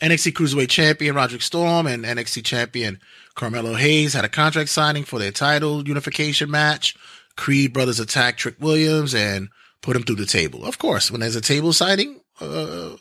NXT 0.00 0.32
Cruiserweight 0.32 0.68
Champion 0.68 1.14
Roderick 1.14 1.42
Strong 1.42 1.86
and 1.86 2.04
NXT 2.04 2.44
Champion 2.44 3.00
Carmelo 3.34 3.74
Hayes 3.74 4.12
had 4.12 4.24
a 4.24 4.28
contract 4.28 4.68
signing 4.68 5.04
for 5.04 5.18
their 5.18 5.32
title 5.32 5.86
unification 5.86 6.50
match. 6.50 6.96
Creed 7.36 7.72
brothers 7.72 8.00
attacked 8.00 8.38
Trick 8.38 8.56
Williams 8.60 9.14
and 9.14 9.48
put 9.82 9.96
him 9.96 10.02
through 10.02 10.16
the 10.16 10.26
table. 10.26 10.64
Of 10.64 10.78
course, 10.78 11.10
when 11.10 11.20
there's 11.20 11.36
a 11.36 11.40
table 11.40 11.72
signing, 11.72 12.20
uh, 12.40 12.96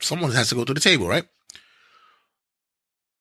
someone 0.00 0.32
has 0.32 0.48
to 0.48 0.54
go 0.54 0.64
through 0.64 0.74
the 0.74 0.80
table, 0.80 1.06
right? 1.08 1.24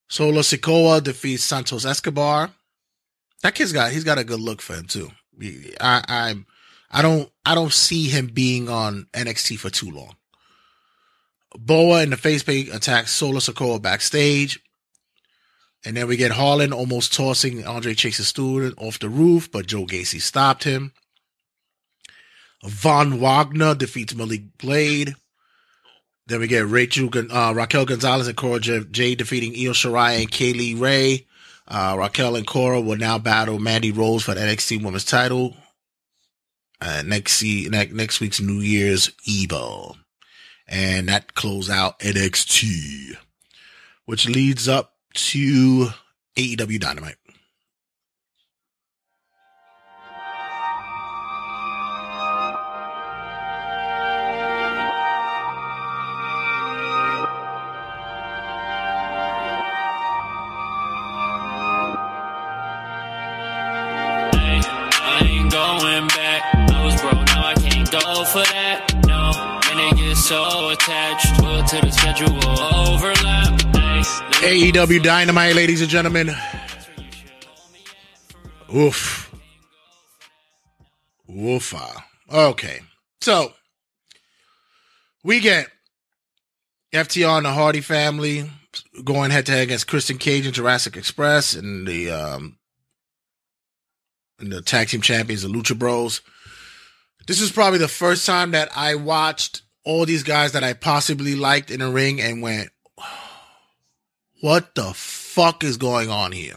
Solo 0.10 0.42
Sikoa 0.42 1.04
defeats 1.04 1.44
Santos 1.44 1.86
Escobar. 1.86 2.52
That 3.44 3.56
kid's 3.56 3.72
got 3.72 3.92
he's 3.92 4.04
got 4.04 4.18
a 4.18 4.24
good 4.24 4.40
look 4.40 4.62
for 4.62 4.74
him 4.74 4.86
too. 4.86 5.12
I 5.80 6.04
I 6.08 6.36
I 6.92 7.02
don't 7.02 7.32
I 7.46 7.56
don't 7.56 7.72
see 7.72 8.08
him 8.08 8.28
being 8.28 8.70
on 8.70 9.08
NXT 9.14 9.60
for 9.60 9.70
too 9.70 9.92
long. 9.92 10.16
Boa 11.58 12.02
and 12.02 12.12
the 12.12 12.18
face 12.18 12.44
paint 12.44 12.74
attacks 12.74 13.12
Solo 13.12 13.40
Sikoa 13.40 13.82
backstage. 13.82 14.60
And 15.86 15.96
then 15.96 16.08
we 16.08 16.18
get 16.18 16.32
Harland 16.32 16.74
almost 16.74 17.14
tossing 17.14 17.66
Andre 17.66 17.94
Chase's 17.94 18.28
student 18.28 18.76
off 18.78 19.00
the 19.00 19.10
roof, 19.10 19.50
but 19.52 19.68
Joe 19.68 19.86
Gacy 19.86 20.22
stopped 20.22 20.66
him. 20.66 20.92
Von 22.64 23.20
Wagner 23.20 23.76
defeats 23.76 24.14
Malik 24.14 24.58
Blade. 24.58 25.16
Then 26.28 26.42
we 26.42 26.48
get 26.48 26.68
Rachel, 26.68 27.10
uh, 27.32 27.54
Raquel 27.56 27.86
Gonzalez 27.86 28.28
and 28.28 28.38
Cora 28.38 28.60
Jade 28.60 29.18
defeating 29.18 29.54
Io 29.54 29.72
Shirai 29.72 30.20
and 30.20 30.30
Kay 30.30 30.54
Lee 30.54 30.76
Ray. 30.76 31.26
Uh, 31.68 31.96
Raquel 31.98 32.36
and 32.36 32.46
Cora 32.46 32.82
will 32.82 32.98
now 32.98 33.18
battle 33.18 33.58
Mandy 33.58 33.92
Rose 33.92 34.24
for 34.24 34.36
the 34.36 34.42
NXT 34.42 34.84
Women's 34.84 35.06
title. 35.06 35.56
Uh, 36.82 37.04
next, 37.06 37.42
next, 37.44 37.94
next 37.94 38.20
week's 38.20 38.42
New 38.42 38.60
Year's 38.60 39.12
Evil. 39.26 39.98
And 40.72 41.10
that 41.10 41.34
close 41.34 41.70
out 41.70 42.00
NXT, 42.00 43.18
which 44.06 44.30
leads 44.30 44.68
up 44.68 44.94
to 45.14 45.90
AEW 46.38 46.80
Dynamite. 46.80 47.16
So 70.30 70.70
attached 70.70 71.36
to, 71.38 71.82
the 71.82 71.90
schedule 71.90 72.28
overlap. 72.28 73.60
AEW 74.44 75.02
Dynamite, 75.02 75.56
ladies 75.56 75.82
and 75.82 75.90
gentlemen. 75.90 76.30
Oof. 78.76 79.34
Woofa. 81.28 82.04
Okay. 82.32 82.82
So, 83.22 83.54
we 85.24 85.40
get 85.40 85.66
FTR 86.94 87.38
and 87.38 87.48
the 87.48 87.52
Hardy 87.52 87.82
family 87.82 88.52
going 89.04 89.32
head 89.32 89.48
to 89.48 89.52
head 89.54 89.64
against 89.64 89.88
Christian 89.88 90.20
Cage 90.20 90.46
and 90.46 90.54
Jurassic 90.54 90.96
Express 90.96 91.56
and 91.56 91.88
the 91.88 92.12
um 92.12 92.60
and 94.38 94.52
the 94.52 94.62
tag 94.62 94.90
team 94.90 95.02
champions, 95.02 95.42
the 95.42 95.50
Lucha 95.50 95.78
Bros. 95.78 96.22
This 97.26 97.42
is 97.42 97.52
probably 97.52 97.80
the 97.80 97.88
first 97.88 98.28
time 98.28 98.52
that 98.52 98.70
I 98.78 98.94
watched 98.94 99.64
all 99.84 100.06
these 100.06 100.24
guys 100.24 100.52
that 100.52 100.64
I 100.64 100.74
possibly 100.74 101.36
liked 101.36 101.72
in 101.72 101.82
a 101.82 101.90
ring 101.90 102.22
and 102.22 102.42
went, 102.42 102.70
what 104.42 104.76
the 104.76 104.94
fuck 104.94 105.64
is 105.64 105.78
going 105.78 106.10
on 106.10 106.32
here? 106.32 106.56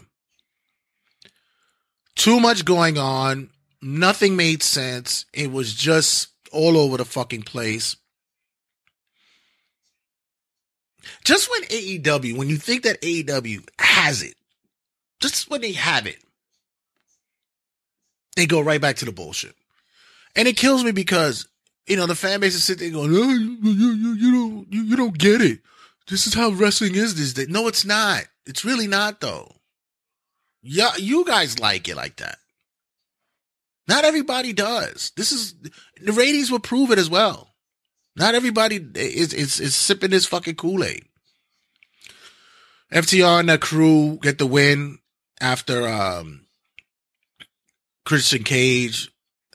Too 2.15 2.39
much 2.39 2.65
going 2.65 2.97
on. 2.97 3.49
Nothing 3.81 4.35
made 4.35 4.63
sense. 4.63 5.25
It 5.33 5.51
was 5.51 5.73
just 5.73 6.29
all 6.51 6.77
over 6.77 6.97
the 6.97 7.05
fucking 7.05 7.43
place. 7.43 7.95
Just 11.23 11.49
when 11.51 11.63
AEW, 11.63 12.37
when 12.37 12.49
you 12.49 12.57
think 12.57 12.83
that 12.83 13.01
AEW 13.01 13.67
has 13.79 14.21
it, 14.21 14.35
just 15.19 15.49
when 15.49 15.61
they 15.61 15.73
have 15.73 16.07
it, 16.07 16.17
they 18.35 18.45
go 18.45 18.61
right 18.61 18.81
back 18.81 18.97
to 18.97 19.05
the 19.05 19.11
bullshit. 19.11 19.55
And 20.35 20.47
it 20.47 20.57
kills 20.57 20.83
me 20.83 20.91
because, 20.91 21.47
you 21.87 21.97
know, 21.97 22.05
the 22.05 22.15
fan 22.15 22.39
base 22.39 22.55
is 22.55 22.63
sitting 22.63 22.91
there 22.91 23.01
going, 23.01 23.15
oh, 23.15 23.33
you, 23.33 23.57
you, 23.61 23.91
you, 23.91 24.13
you, 24.13 24.31
don't, 24.31 24.73
you, 24.73 24.83
you 24.83 24.95
don't 24.95 25.17
get 25.17 25.41
it. 25.41 25.59
This 26.07 26.27
is 26.27 26.33
how 26.33 26.51
wrestling 26.51 26.95
is 26.95 27.15
these 27.15 27.33
days. 27.33 27.49
No, 27.49 27.67
it's 27.67 27.85
not. 27.85 28.23
It's 28.45 28.65
really 28.65 28.87
not, 28.87 29.21
though. 29.21 29.55
Yeah, 30.61 30.91
you 30.97 31.25
guys 31.25 31.59
like 31.59 31.87
it 31.89 31.95
like 31.95 32.17
that. 32.17 32.37
Not 33.87 34.05
everybody 34.05 34.53
does. 34.53 35.11
This 35.17 35.31
is 35.31 35.55
the 36.01 36.13
ratings 36.13 36.49
will 36.49 36.59
prove 36.59 36.91
it 36.91 36.99
as 36.99 37.09
well. 37.09 37.53
Not 38.15 38.35
everybody 38.35 38.77
is 38.95 39.33
is, 39.33 39.59
is 39.59 39.75
sipping 39.75 40.11
this 40.11 40.25
fucking 40.25 40.55
Kool 40.55 40.83
Aid. 40.83 41.03
FTR 42.93 43.41
and 43.41 43.49
the 43.49 43.57
crew 43.57 44.19
get 44.21 44.37
the 44.37 44.45
win 44.45 44.99
after 45.41 45.87
um, 45.87 46.45
Christian 48.05 48.43
Cage 48.43 49.09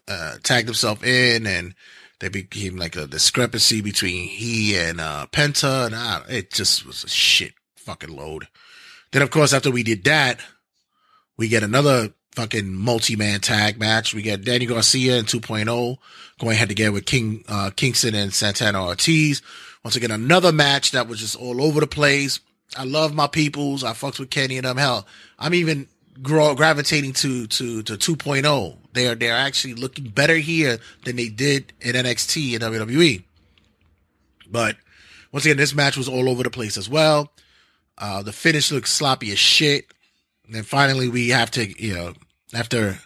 uh, 0.09 0.37
tagged 0.43 0.69
himself 0.69 1.05
in, 1.05 1.47
and 1.47 1.75
there 2.21 2.31
became 2.31 2.77
like 2.77 2.97
a 2.97 3.07
discrepancy 3.07 3.81
between 3.81 4.29
he 4.29 4.77
and 4.77 5.01
uh, 5.01 5.27
Penta, 5.31 5.87
and 5.87 5.95
uh, 5.95 6.21
it 6.29 6.51
just 6.51 6.85
was 6.87 7.05
a 7.05 7.09
shit 7.09 7.53
fucking 7.77 8.15
load. 8.15 8.49
Then, 9.13 9.23
of 9.23 9.31
course, 9.31 9.53
after 9.53 9.71
we 9.71 9.83
did 9.83 10.05
that, 10.05 10.41
we 11.37 11.49
get 11.49 11.63
another 11.63 12.11
fucking 12.33 12.73
multi-man 12.73 13.41
tag 13.41 13.79
match. 13.79 14.15
We 14.15 14.23
get 14.23 14.45
Danny 14.45 14.67
Garcia 14.67 15.19
and 15.19 15.27
2.0 15.27 15.97
going 16.39 16.57
head 16.57 16.69
to 16.69 16.83
head 16.83 16.93
with 16.93 17.07
King 17.07 17.45
uh, 17.49 17.71
Kingston 17.75 18.15
and 18.15 18.33
Santana 18.33 18.85
Ortiz. 18.85 19.43
Once 19.85 19.97
again, 19.97 20.11
another 20.11 20.53
match 20.53 20.93
that 20.93 21.09
was 21.09 21.21
just 21.21 21.37
all 21.37 21.63
over 21.63 21.81
the 21.81 21.87
place. 21.87 22.41
I 22.77 22.85
love 22.85 23.15
my 23.15 23.27
peoples. 23.27 23.83
I 23.83 23.93
fucks 23.93 24.19
with 24.19 24.31
Kenny 24.31 24.59
and 24.59 24.67
them. 24.67 24.77
Hell, 24.77 25.07
I'm 25.39 25.55
even 25.55 25.89
grow, 26.23 26.55
gravitating 26.55 27.13
to 27.15 27.47
to 27.47 27.83
to 27.83 27.97
2.0. 27.97 28.77
They're 28.99 29.15
they're 29.15 29.37
actually 29.37 29.75
looking 29.75 30.09
better 30.09 30.37
here 30.37 30.79
than 31.05 31.17
they 31.17 31.29
did 31.29 31.73
in 31.81 31.95
NXT 31.95 32.55
and 32.55 32.63
WWE. 32.63 33.23
But 34.51 34.77
once 35.33 35.45
again, 35.45 35.57
this 35.57 35.75
match 35.75 35.97
was 35.97 36.09
all 36.09 36.29
over 36.29 36.43
the 36.43 36.51
place 36.51 36.77
as 36.77 36.89
well. 36.89 37.31
Uh, 37.97 38.23
the 38.23 38.33
finish 38.33 38.73
looks 38.73 38.93
sloppy 38.93 39.31
as 39.33 39.39
shit. 39.39 39.93
And 40.47 40.55
then 40.55 40.63
finally, 40.63 41.09
we 41.09 41.29
have 41.31 41.51
to, 41.53 41.67
you 41.83 41.95
know, 41.95 42.15
after 42.55 42.99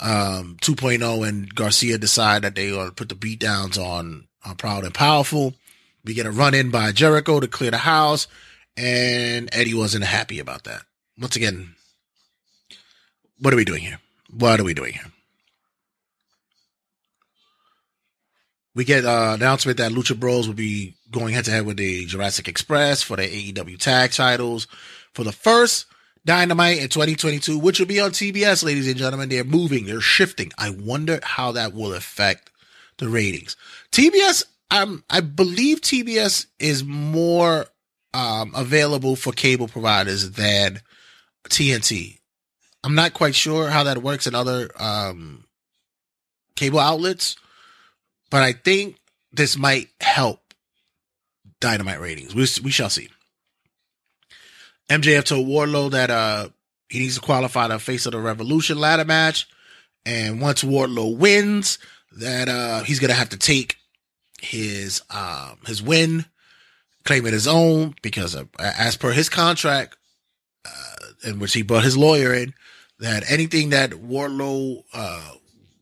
um, 0.00 0.56
2.0 0.60 1.26
and 1.26 1.54
Garcia 1.54 1.98
decide 1.98 2.42
that 2.42 2.54
they 2.54 2.76
are 2.76 2.90
put 2.90 3.08
the 3.08 3.14
beat 3.14 3.40
downs 3.40 3.78
on, 3.78 4.26
on 4.44 4.56
Proud 4.56 4.84
and 4.84 4.92
Powerful, 4.92 5.54
we 6.04 6.14
get 6.14 6.26
a 6.26 6.30
run 6.30 6.52
in 6.52 6.70
by 6.70 6.92
Jericho 6.92 7.40
to 7.40 7.48
clear 7.48 7.70
the 7.70 7.78
house. 7.78 8.26
And 8.76 9.48
Eddie 9.52 9.74
wasn't 9.74 10.04
happy 10.04 10.40
about 10.40 10.64
that. 10.64 10.82
Once 11.18 11.36
again, 11.36 11.74
what 13.38 13.54
are 13.54 13.56
we 13.56 13.64
doing 13.64 13.82
here? 13.82 14.00
What 14.30 14.58
are 14.60 14.64
we 14.64 14.74
doing 14.74 14.94
here? 14.94 15.13
We 18.74 18.84
get 18.84 19.04
uh, 19.04 19.32
announcement 19.34 19.78
that 19.78 19.92
Lucha 19.92 20.18
Bros 20.18 20.46
will 20.46 20.54
be 20.54 20.94
going 21.10 21.32
head 21.32 21.44
to 21.44 21.50
head 21.50 21.66
with 21.66 21.76
the 21.76 22.06
Jurassic 22.06 22.48
Express 22.48 23.02
for 23.02 23.16
the 23.16 23.22
AEW 23.22 23.78
tag 23.78 24.10
titles 24.10 24.66
for 25.12 25.22
the 25.22 25.32
first 25.32 25.86
Dynamite 26.26 26.78
in 26.78 26.88
2022, 26.88 27.58
which 27.58 27.78
will 27.78 27.86
be 27.86 28.00
on 28.00 28.10
TBS, 28.10 28.64
ladies 28.64 28.88
and 28.88 28.96
gentlemen. 28.96 29.28
They're 29.28 29.44
moving, 29.44 29.86
they're 29.86 30.00
shifting. 30.00 30.50
I 30.58 30.70
wonder 30.70 31.20
how 31.22 31.52
that 31.52 31.72
will 31.74 31.94
affect 31.94 32.50
the 32.98 33.08
ratings. 33.08 33.56
TBS 33.92 34.44
I'm 34.70 35.04
I 35.08 35.20
believe 35.20 35.80
TBS 35.80 36.46
is 36.58 36.82
more 36.84 37.66
um, 38.12 38.52
available 38.56 39.16
for 39.16 39.32
cable 39.32 39.68
providers 39.68 40.32
than 40.32 40.80
TNT. 41.48 42.18
I'm 42.82 42.94
not 42.94 43.14
quite 43.14 43.34
sure 43.34 43.70
how 43.70 43.84
that 43.84 44.02
works 44.02 44.26
in 44.26 44.34
other 44.34 44.70
um, 44.78 45.44
cable 46.56 46.80
outlets, 46.80 47.36
but 48.34 48.42
I 48.42 48.52
think 48.52 48.96
this 49.32 49.56
might 49.56 49.90
help 50.00 50.40
Dynamite 51.60 52.00
ratings. 52.00 52.34
We 52.34 52.48
we 52.64 52.72
shall 52.72 52.90
see. 52.90 53.08
MJF 54.90 55.22
told 55.22 55.46
Wardlow 55.46 55.92
that 55.92 56.10
uh 56.10 56.48
he 56.88 56.98
needs 56.98 57.14
to 57.14 57.20
qualify 57.20 57.68
the 57.68 57.78
face 57.78 58.06
of 58.06 58.12
the 58.12 58.18
Revolution 58.18 58.80
ladder 58.80 59.04
match, 59.04 59.46
and 60.04 60.40
once 60.40 60.64
Wardlow 60.64 61.16
wins, 61.16 61.78
that 62.16 62.48
uh 62.48 62.82
he's 62.82 62.98
gonna 62.98 63.12
have 63.14 63.28
to 63.28 63.38
take 63.38 63.76
his 64.42 65.00
um 65.10 65.58
his 65.64 65.80
win, 65.80 66.24
claim 67.04 67.26
it 67.26 67.32
his 67.32 67.46
own 67.46 67.94
because 68.02 68.34
uh, 68.34 68.46
as 68.58 68.96
per 68.96 69.12
his 69.12 69.28
contract, 69.28 69.96
uh, 70.64 71.28
in 71.28 71.38
which 71.38 71.52
he 71.52 71.62
brought 71.62 71.84
his 71.84 71.96
lawyer 71.96 72.34
in, 72.34 72.52
that 72.98 73.30
anything 73.30 73.70
that 73.70 73.90
Wardlow 73.90 74.82
uh 74.92 75.34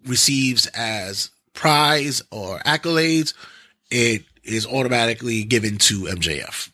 receives 0.05 0.67
as 0.67 1.31
prize 1.55 2.23
or 2.31 2.59
accolades, 2.61 3.35
it 3.91 4.25
is 4.43 4.67
automatically 4.67 5.45
given 5.45 5.79
to 5.79 6.03
MJF. 6.03 6.71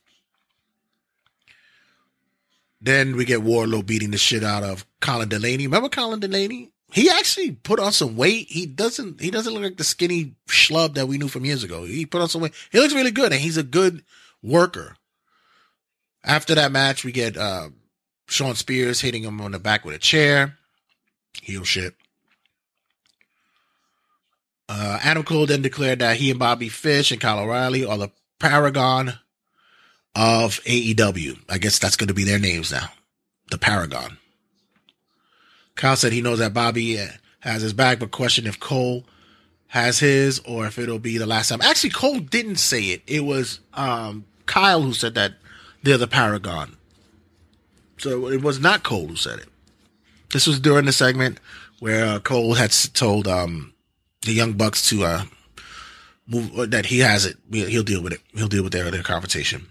Then 2.81 3.17
we 3.17 3.25
get 3.25 3.41
Wardlow 3.41 3.85
beating 3.85 4.13
the 4.13 4.19
shit 4.19 4.45
out 4.45 4.63
of 4.63 4.87
Colin 5.01 5.29
Delaney. 5.29 5.67
Remember 5.67 5.89
Colin 5.89 6.21
Delaney? 6.21 6.71
He 6.91 7.11
actually 7.11 7.53
put 7.53 7.81
on 7.81 7.93
some 7.93 8.17
weight. 8.17 8.47
He 8.49 8.65
doesn't. 8.65 9.21
He 9.21 9.31
doesn't 9.31 9.53
look 9.53 9.63
like 9.63 9.77
the 9.77 9.85
skinny 9.85 10.37
schlub 10.47 10.95
that 10.95 11.07
we 11.07 11.19
knew 11.19 11.29
from 11.29 11.45
years 11.45 11.63
ago. 11.63 11.85
He 11.85 12.07
put 12.07 12.23
on 12.23 12.29
some 12.29 12.41
weight. 12.41 12.55
He 12.71 12.79
looks 12.79 12.95
really 12.95 13.11
good, 13.11 13.33
and 13.33 13.41
he's 13.41 13.59
a 13.59 13.63
good 13.63 14.05
worker. 14.43 14.97
After 16.25 16.55
that 16.55 16.73
match, 16.73 17.05
we 17.05 17.13
get 17.13 17.37
uh, 17.37 17.69
Shawn 18.29 18.55
Spears 18.55 19.01
hitting 19.01 19.23
him 19.23 19.41
on 19.41 19.53
the 19.53 19.59
back 19.59 19.85
with 19.85 19.97
a 19.97 19.99
chair. 19.99 20.57
Heel 21.43 21.65
shit. 21.65 21.95
Uh, 24.69 24.99
Adam 25.03 25.23
Cole 25.23 25.47
then 25.47 25.63
declared 25.63 26.01
that 26.01 26.19
he 26.19 26.31
and 26.31 26.39
Bobby 26.39 26.69
Fish 26.69 27.11
and 27.11 27.21
Kyle 27.21 27.41
O'Reilly 27.41 27.85
are 27.85 27.99
the 27.99 28.11
paragon 28.39 29.15
of 30.15 30.61
AEW. 30.65 31.39
I 31.49 31.59
guess 31.59 31.79
that's 31.79 31.97
going 31.97 32.09
to 32.09 32.15
be 32.15 32.25
their 32.25 32.39
names 32.39 32.71
now. 32.71 32.91
The 33.51 33.59
paragon. 33.59 34.19
Kyle 35.75 35.97
said 35.97 36.13
he 36.13 36.21
knows 36.21 36.41
that 36.41 36.53
Bobby 36.53 36.99
has 37.41 37.63
his 37.63 37.73
back, 37.73 37.99
but 37.99 38.11
questioned 38.11 38.47
if 38.47 38.61
Cole 38.61 39.05
has 39.69 40.01
his 40.01 40.41
or 40.41 40.67
if 40.67 40.79
it'll 40.79 40.99
be 40.99 41.19
the 41.19 41.27
last 41.27 41.49
time. 41.49 41.61
Actually, 41.63 41.91
Cole 41.91 42.19
didn't 42.19 42.57
say 42.57 42.85
it. 42.85 43.03
It 43.07 43.21
was 43.21 43.61
um, 43.75 44.25
Kyle 44.47 44.83
who 44.83 44.93
said 44.93 45.15
that 45.15 45.35
they're 45.83 45.99
the 45.99 46.09
paragon. 46.09 46.77
So 47.99 48.29
it 48.29 48.43
was 48.43 48.61
not 48.61 48.83
Cole 48.83 49.07
who 49.07 49.17
said 49.17 49.39
it. 49.39 49.49
This 50.33 50.47
was 50.47 50.61
during 50.61 50.85
the 50.85 50.93
segment 50.93 51.39
where 51.79 52.05
uh, 52.05 52.19
Cole 52.21 52.55
had 52.55 52.73
told 52.93 53.29
um, 53.29 53.73
the 54.23 54.33
Young 54.33 54.53
Bucks 54.53 54.89
to 54.91 55.05
uh, 55.05 55.23
move 56.27 56.59
uh, 56.59 56.67
that 56.67 56.87
he 56.87 57.01
has 57.01 57.25
it. 57.25 57.37
He'll 57.51 57.83
deal 57.83 58.03
with 58.03 58.13
it. 58.13 58.21
He'll 58.35 58.49
deal 58.49 58.63
with 58.63 58.73
their 58.73 58.91
their 58.91 59.03
confrontation. 59.03 59.67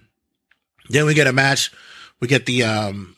Then 0.89 1.06
we 1.06 1.14
get 1.14 1.28
a 1.28 1.34
match. 1.34 1.72
We 2.20 2.28
get 2.28 2.45
the 2.45 2.64
um 2.64 3.16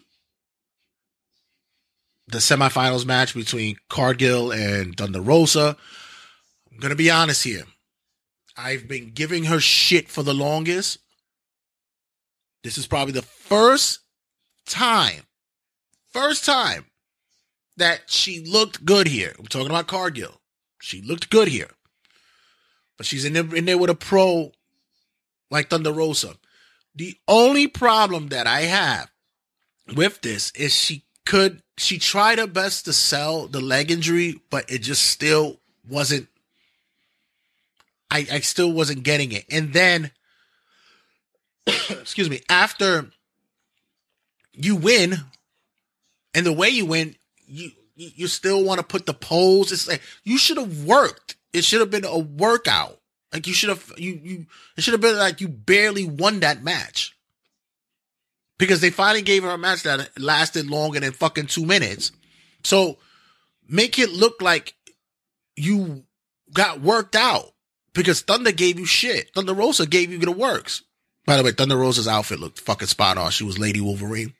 the 2.27 2.39
semifinals 2.39 3.05
match 3.05 3.33
between 3.33 3.77
Cargill 3.89 4.51
and 4.51 4.95
Thunder 4.95 5.21
Rosa. 5.21 5.77
I'm 6.71 6.79
gonna 6.79 6.95
be 6.95 7.11
honest 7.11 7.43
here. 7.43 7.63
I've 8.57 8.87
been 8.87 9.11
giving 9.11 9.45
her 9.45 9.59
shit 9.59 10.09
for 10.09 10.21
the 10.21 10.33
longest. 10.33 10.99
This 12.63 12.77
is 12.77 12.87
probably 12.87 13.13
the 13.13 13.21
first 13.21 13.99
time, 14.65 15.23
first 16.09 16.43
time 16.43 16.85
that 17.77 18.01
she 18.07 18.43
looked 18.43 18.83
good 18.83 19.07
here. 19.07 19.33
I'm 19.39 19.45
talking 19.45 19.69
about 19.69 19.87
Cargill. 19.87 20.38
She 20.79 21.01
looked 21.01 21.29
good 21.29 21.47
here. 21.47 21.69
But 22.97 23.05
she's 23.05 23.25
in 23.25 23.33
there, 23.33 23.55
in 23.55 23.65
there 23.65 23.77
with 23.77 23.89
a 23.89 23.95
pro 23.95 24.51
like 25.49 25.69
Thunder 25.69 25.91
Rosa. 25.91 26.35
The 26.95 27.15
only 27.27 27.67
problem 27.67 28.27
that 28.29 28.47
I 28.47 28.61
have 28.61 29.09
with 29.95 30.21
this 30.21 30.51
is 30.51 30.73
she 30.73 31.03
could 31.25 31.61
she 31.77 31.97
tried 31.97 32.39
her 32.39 32.47
best 32.47 32.85
to 32.85 32.93
sell 32.93 33.47
the 33.47 33.61
leg 33.61 33.91
injury, 33.91 34.41
but 34.49 34.69
it 34.69 34.79
just 34.79 35.05
still 35.05 35.59
wasn't 35.87 36.27
I, 38.11 38.27
I 38.31 38.39
still 38.39 38.71
wasn't 38.71 39.03
getting 39.03 39.31
it. 39.31 39.45
And 39.49 39.71
then 39.71 40.11
excuse 41.89 42.29
me, 42.29 42.41
after 42.49 43.11
you 44.53 44.75
win, 44.75 45.15
and 46.33 46.45
the 46.45 46.53
way 46.53 46.69
you 46.69 46.85
win, 46.85 47.15
you 47.45 47.71
you 47.99 48.27
still 48.27 48.63
want 48.63 48.79
to 48.79 48.85
put 48.85 49.05
the 49.05 49.13
pose. 49.13 49.71
It's 49.71 49.87
like 49.87 50.01
you 50.23 50.37
should 50.37 50.57
have 50.57 50.85
worked. 50.85 51.35
It 51.51 51.63
should 51.63 51.81
have 51.81 51.91
been 51.91 52.05
a 52.05 52.17
workout. 52.17 52.99
Like 53.33 53.45
you 53.45 53.53
should 53.53 53.69
have 53.69 53.91
you 53.97 54.19
you 54.23 54.45
it 54.77 54.81
should 54.81 54.93
have 54.93 55.01
been 55.01 55.17
like 55.17 55.41
you 55.41 55.47
barely 55.47 56.05
won 56.05 56.39
that 56.39 56.63
match. 56.63 57.15
Because 58.57 58.81
they 58.81 58.89
finally 58.89 59.21
gave 59.21 59.43
her 59.43 59.51
a 59.51 59.57
match 59.57 59.83
that 59.83 60.17
lasted 60.19 60.69
longer 60.69 60.99
than 60.99 61.11
fucking 61.11 61.47
two 61.47 61.65
minutes. 61.65 62.11
So 62.63 62.97
make 63.67 63.99
it 63.99 64.09
look 64.11 64.41
like 64.41 64.75
you 65.55 66.03
got 66.53 66.81
worked 66.81 67.15
out. 67.15 67.53
Because 67.93 68.21
Thunder 68.21 68.51
gave 68.51 68.79
you 68.79 68.85
shit. 68.85 69.31
Thunder 69.33 69.53
Rosa 69.53 69.85
gave 69.85 70.11
you 70.11 70.19
the 70.19 70.31
works. 70.31 70.83
By 71.25 71.37
the 71.37 71.43
way, 71.43 71.51
Thunder 71.51 71.77
Rosa's 71.77 72.07
outfit 72.07 72.39
looked 72.39 72.59
fucking 72.59 72.87
spot 72.87 73.17
on. 73.17 73.31
She 73.31 73.43
was 73.43 73.59
Lady 73.59 73.81
Wolverine. 73.81 74.33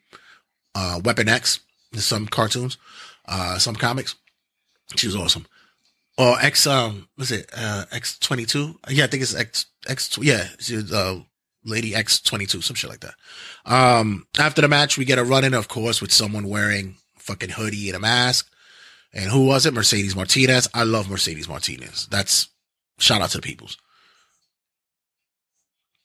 Uh 0.74 1.00
Weapon 1.04 1.28
X 1.28 1.60
in 1.92 2.00
some 2.00 2.26
cartoons, 2.26 2.76
uh 3.30 3.58
some 3.58 3.74
comics. 3.74 4.14
She 4.96 5.06
was 5.06 5.16
awesome 5.16 5.46
or 6.20 6.38
X 6.40 6.66
um 6.66 7.08
what's 7.16 7.30
it 7.30 7.50
uh 7.56 7.84
X 7.90 8.18
twenty 8.18 8.44
two 8.44 8.78
yeah 8.88 9.04
I 9.04 9.06
think 9.06 9.22
it's 9.22 9.34
X 9.34 9.66
X 9.88 10.18
yeah 10.20 10.48
she's 10.58 10.92
uh 10.92 11.20
Lady 11.64 11.94
X 11.94 12.20
twenty 12.20 12.46
two 12.46 12.60
some 12.60 12.76
shit 12.76 12.90
like 12.90 13.00
that. 13.00 13.14
Um 13.64 14.26
after 14.38 14.60
the 14.60 14.68
match 14.68 14.98
we 14.98 15.04
get 15.06 15.18
a 15.18 15.24
run 15.24 15.44
in 15.44 15.54
of 15.54 15.68
course 15.68 16.00
with 16.00 16.12
someone 16.12 16.48
wearing 16.48 16.96
fucking 17.16 17.50
hoodie 17.50 17.88
and 17.88 17.96
a 17.96 18.00
mask. 18.00 18.50
And 19.12 19.30
who 19.30 19.46
was 19.46 19.66
it? 19.66 19.74
Mercedes 19.74 20.14
Martinez. 20.14 20.68
I 20.72 20.84
love 20.84 21.10
Mercedes 21.10 21.48
Martinez. 21.48 22.06
That's 22.10 22.48
shout 22.98 23.22
out 23.22 23.30
to 23.30 23.38
the 23.38 23.42
peoples. 23.42 23.76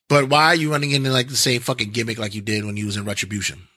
But 0.08 0.30
why 0.30 0.46
are 0.46 0.56
you 0.56 0.72
running 0.72 0.92
into 0.92 1.12
like 1.12 1.28
the 1.28 1.36
same 1.36 1.62
fucking 1.62 1.92
gimmick 1.92 2.18
like 2.18 2.34
you 2.34 2.42
did 2.42 2.66
when 2.66 2.78
you 2.78 2.86
was 2.86 2.98
in 2.98 3.06
Retribution? 3.06 3.68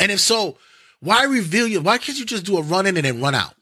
And 0.00 0.10
if 0.10 0.20
so, 0.20 0.56
why 1.04 1.24
reveal 1.24 1.68
you? 1.68 1.82
Why 1.82 1.98
can't 1.98 2.18
you 2.18 2.24
just 2.24 2.46
do 2.46 2.56
a 2.56 2.62
run 2.62 2.86
in 2.86 2.96
and 2.96 3.04
then 3.04 3.20
run 3.20 3.34
out? 3.34 3.54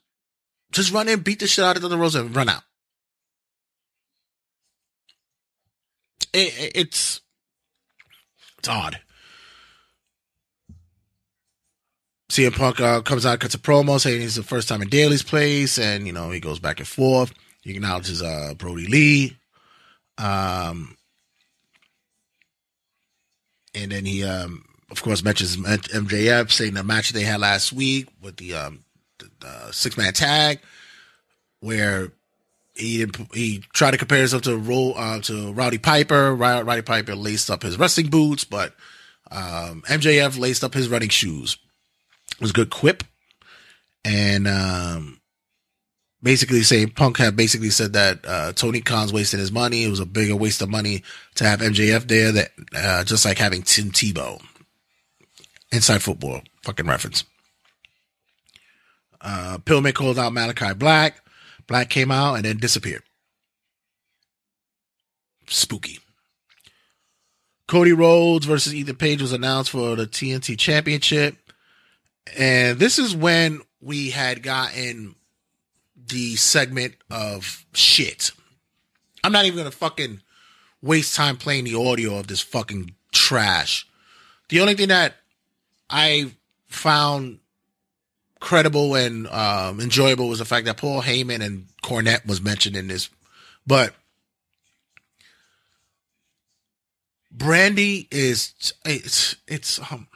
Just 0.70 0.92
run 0.92 1.08
in, 1.08 1.20
beat 1.20 1.40
the 1.40 1.48
shit 1.48 1.64
out 1.64 1.74
of 1.74 1.82
Thunder 1.82 1.96
Rosa, 1.96 2.20
and 2.20 2.34
run 2.34 2.48
out. 2.48 2.62
It, 6.32 6.54
it, 6.56 6.72
it's 6.76 7.20
it's 8.58 8.68
odd. 8.68 9.00
CM 12.30 12.56
Punk 12.56 12.80
uh, 12.80 13.02
comes 13.02 13.26
out, 13.26 13.40
cuts 13.40 13.56
a 13.56 13.58
promo 13.58 14.00
saying 14.00 14.22
it's 14.22 14.36
the 14.36 14.44
first 14.44 14.68
time 14.68 14.80
in 14.80 14.88
Daily's 14.88 15.24
place, 15.24 15.78
and 15.78 16.06
you 16.06 16.12
know 16.12 16.30
he 16.30 16.38
goes 16.38 16.60
back 16.60 16.78
and 16.78 16.88
forth. 16.88 17.34
He 17.60 17.72
acknowledges 17.72 18.22
uh, 18.22 18.54
Brodie 18.56 18.86
Lee, 18.86 19.36
um, 20.16 20.96
and 23.74 23.90
then 23.90 24.04
he, 24.04 24.22
um, 24.24 24.64
of 24.92 25.02
course, 25.02 25.24
mentions 25.24 25.56
MJF 25.56 26.52
saying 26.52 26.74
the 26.74 26.84
match 26.84 27.10
they 27.10 27.22
had 27.22 27.40
last 27.40 27.72
week 27.72 28.08
with 28.20 28.36
the 28.36 28.54
um, 28.54 28.84
uh, 29.44 29.70
six 29.72 29.96
man 29.96 30.12
tag 30.12 30.60
where 31.60 32.12
he 32.74 33.06
he 33.32 33.64
tried 33.72 33.92
to 33.92 33.98
compare 33.98 34.18
himself 34.18 34.42
to 34.42 34.92
uh, 34.96 35.20
to 35.20 35.52
Roddy 35.52 35.78
Piper. 35.78 36.34
Roddy 36.34 36.82
Piper 36.82 37.14
laced 37.14 37.50
up 37.50 37.62
his 37.62 37.78
wrestling 37.78 38.08
boots, 38.08 38.44
but 38.44 38.74
um, 39.30 39.82
MJF 39.86 40.38
laced 40.38 40.62
up 40.62 40.74
his 40.74 40.88
running 40.88 41.08
shoes. 41.08 41.56
It 42.32 42.40
was 42.40 42.50
a 42.50 42.54
good 42.54 42.70
quip, 42.70 43.02
and 44.04 44.46
um, 44.46 45.20
basically 46.22 46.62
saying 46.62 46.90
Punk 46.90 47.16
had 47.16 47.36
basically 47.36 47.70
said 47.70 47.94
that 47.94 48.20
uh, 48.26 48.52
Tony 48.52 48.80
Khan's 48.80 49.12
wasting 49.12 49.40
his 49.40 49.52
money. 49.52 49.84
It 49.84 49.90
was 49.90 50.00
a 50.00 50.06
bigger 50.06 50.36
waste 50.36 50.62
of 50.62 50.68
money 50.68 51.02
to 51.36 51.44
have 51.44 51.60
MJF 51.60 52.08
there, 52.08 52.32
that 52.32 52.50
uh, 52.74 53.04
just 53.04 53.24
like 53.24 53.38
having 53.38 53.62
Tim 53.62 53.90
Tebow. 53.90 54.42
Inside 55.72 56.02
football, 56.02 56.42
fucking 56.62 56.86
reference. 56.86 57.24
Uh, 59.22 59.56
Pillman 59.64 59.94
called 59.94 60.18
out 60.18 60.32
Malachi 60.32 60.74
Black. 60.74 61.24
Black 61.66 61.88
came 61.88 62.10
out 62.10 62.34
and 62.34 62.44
then 62.44 62.58
disappeared. 62.58 63.02
Spooky. 65.46 65.98
Cody 67.66 67.92
Rhodes 67.92 68.44
versus 68.44 68.74
Ethan 68.74 68.96
Page 68.96 69.22
was 69.22 69.32
announced 69.32 69.70
for 69.70 69.96
the 69.96 70.06
TNT 70.06 70.58
Championship. 70.58 71.36
And 72.36 72.78
this 72.78 72.98
is 72.98 73.16
when 73.16 73.62
we 73.80 74.10
had 74.10 74.42
gotten 74.42 75.14
the 75.96 76.36
segment 76.36 76.96
of 77.10 77.64
shit. 77.72 78.32
I'm 79.24 79.32
not 79.32 79.46
even 79.46 79.56
gonna 79.56 79.70
fucking 79.70 80.20
waste 80.82 81.14
time 81.14 81.38
playing 81.38 81.64
the 81.64 81.76
audio 81.76 82.18
of 82.18 82.26
this 82.26 82.40
fucking 82.40 82.94
trash. 83.12 83.86
The 84.50 84.60
only 84.60 84.74
thing 84.74 84.88
that 84.88 85.14
I 85.92 86.32
found 86.68 87.38
credible 88.40 88.94
and 88.96 89.28
um, 89.28 89.78
enjoyable 89.78 90.28
was 90.28 90.38
the 90.38 90.44
fact 90.44 90.64
that 90.64 90.78
Paul 90.78 91.02
Heyman 91.02 91.44
and 91.44 91.66
Cornette 91.82 92.26
was 92.26 92.40
mentioned 92.40 92.76
in 92.76 92.88
this, 92.88 93.10
but 93.66 93.94
Brandi 97.34 98.08
is 98.10 98.74
it's 98.84 99.36
it's 99.46 99.80
um 99.90 100.06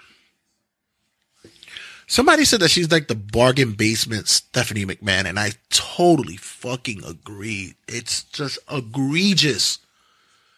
somebody 2.07 2.44
said 2.44 2.61
that 2.61 2.70
she's 2.70 2.90
like 2.90 3.09
the 3.09 3.15
bargain 3.15 3.73
basement 3.73 4.28
Stephanie 4.28 4.85
McMahon 4.85 5.24
and 5.24 5.39
I 5.39 5.53
totally 5.70 6.36
fucking 6.36 7.03
agree. 7.05 7.74
It's 7.89 8.24
just 8.24 8.59
egregious 8.70 9.78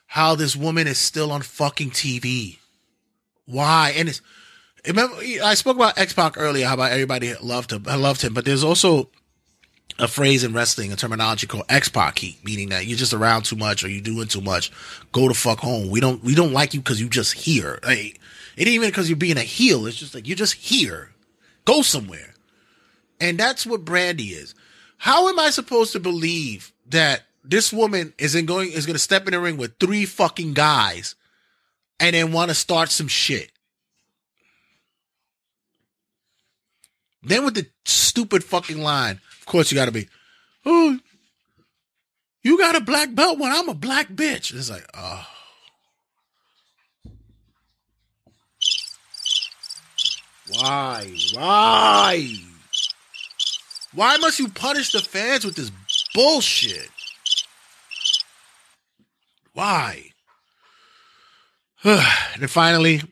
how 0.09 0.35
this 0.35 0.57
woman 0.57 0.87
is 0.87 0.99
still 0.99 1.31
on 1.31 1.43
fucking 1.43 1.91
TV. 1.91 2.59
Why? 3.45 3.93
And 3.97 4.09
it's 4.09 4.21
remember 4.89 5.17
I 5.43 5.55
spoke 5.55 5.77
about 5.77 5.99
X 5.99 6.13
Pac 6.13 6.39
earlier. 6.39 6.67
How 6.67 6.75
about 6.75 6.93
everybody 6.93 7.35
loved 7.41 7.73
him? 7.73 7.85
I 7.87 7.97
loved 7.97 8.23
him, 8.23 8.35
but 8.35 8.45
there's 8.45 8.65
also 8.65 9.11
a 9.99 10.09
phrase 10.09 10.45
in 10.45 10.53
wrestling, 10.53 10.93
a 10.93 10.97
terminology 10.97 11.47
called 11.47 11.65
X 11.69 11.89
Pac 11.89 12.19
heat, 12.19 12.39
meaning 12.45 12.69
that 12.71 12.87
you're 12.87 12.99
just 12.99 13.13
around 13.13 13.43
too 13.45 13.57
much 13.57 13.83
or 13.83 13.89
you're 13.89 14.01
doing 14.01 14.29
too 14.29 14.41
much. 14.41 14.71
Go 15.13 15.29
to 15.29 15.35
fuck 15.35 15.59
home. 15.59 15.91
We 15.91 16.01
don't 16.01 16.23
we 16.23 16.35
don't 16.35 16.53
like 16.53 16.75
you 16.75 16.81
because 16.81 17.01
you 17.01 17.09
just 17.09 17.35
here. 17.35 17.79
Like, 17.83 18.21
it 18.57 18.67
ain't 18.67 18.69
even 18.69 18.89
because 18.89 19.09
you're 19.09 19.17
being 19.17 19.37
a 19.37 19.43
heel. 19.43 19.87
It's 19.87 19.97
just 19.97 20.15
like 20.15 20.27
you're 20.27 20.37
just 20.37 20.55
here. 20.55 21.11
Go 21.65 21.83
somewhere. 21.83 22.35
And 23.21 23.39
that's 23.39 23.67
what 23.67 23.85
Brandi 23.85 24.33
is. 24.33 24.55
How 24.97 25.29
am 25.29 25.39
I 25.39 25.51
supposed 25.51 25.93
to 25.93 26.01
believe 26.01 26.73
that 26.87 27.23
this 27.45 27.73
woman 27.73 28.15
isn't 28.19 28.47
going 28.47 28.73
is 28.73 28.87
gonna 28.87 28.99
step 28.99 29.27
in 29.27 29.33
the 29.33 29.41
ring 29.41 29.57
with 29.57 29.79
three 29.79 30.07
fucking 30.07 30.55
guys 30.55 31.15
and 32.01 32.15
then 32.15 32.33
want 32.33 32.51
to 32.51 32.55
start 32.55 32.91
some 32.91 33.09
shit? 33.09 33.51
Then 37.23 37.45
with 37.45 37.55
the 37.55 37.67
stupid 37.85 38.45
fucking 38.45 38.81
line, 38.81 39.21
of 39.41 39.47
course 39.47 39.71
you 39.71 39.77
gotta 39.77 39.93
be, 39.93 40.09
oh, 40.65 40.99
you 42.43 42.59
got 42.59 42.77
a 42.77 42.81
black 42.81 43.15
belt 43.15 43.39
when 43.39 43.53
I'm 43.53 43.69
a 43.69 43.75
black 43.75 44.09
bitch. 44.09 44.55
It's 44.55 44.71
like, 44.71 44.89
oh. 44.95 45.27
Why? 50.51 51.15
Why? 51.35 52.35
Why 53.93 54.17
must 54.19 54.39
you 54.39 54.49
punish 54.49 54.93
the 54.93 55.01
fans 55.01 55.45
with 55.45 55.57
this 55.57 55.71
bullshit? 56.15 56.89
Why? 59.53 60.13
and 61.85 62.51
finally, 62.51 63.03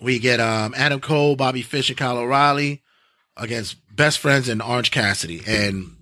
we 0.00 0.18
get 0.18 0.40
um, 0.40 0.74
Adam 0.76 1.00
Cole, 1.00 1.36
Bobby 1.36 1.62
Fish, 1.62 1.88
and 1.88 1.96
Kyle 1.96 2.18
O'Reilly 2.18 2.82
against 3.38 3.76
Best 3.94 4.18
Friends 4.18 4.48
and 4.48 4.60
Orange 4.60 4.90
Cassidy. 4.90 5.42
And 5.46 5.96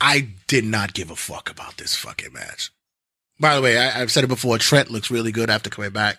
I 0.00 0.28
did 0.46 0.64
not 0.64 0.94
give 0.94 1.10
a 1.10 1.16
fuck 1.16 1.50
about 1.50 1.76
this 1.76 1.94
fucking 1.94 2.32
match. 2.32 2.70
By 3.40 3.54
the 3.56 3.62
way, 3.62 3.78
I, 3.78 4.00
I've 4.00 4.12
said 4.12 4.24
it 4.24 4.28
before. 4.28 4.58
Trent 4.58 4.90
looks 4.90 5.10
really 5.10 5.32
good 5.32 5.50
after 5.50 5.70
coming 5.70 5.90
back. 5.90 6.18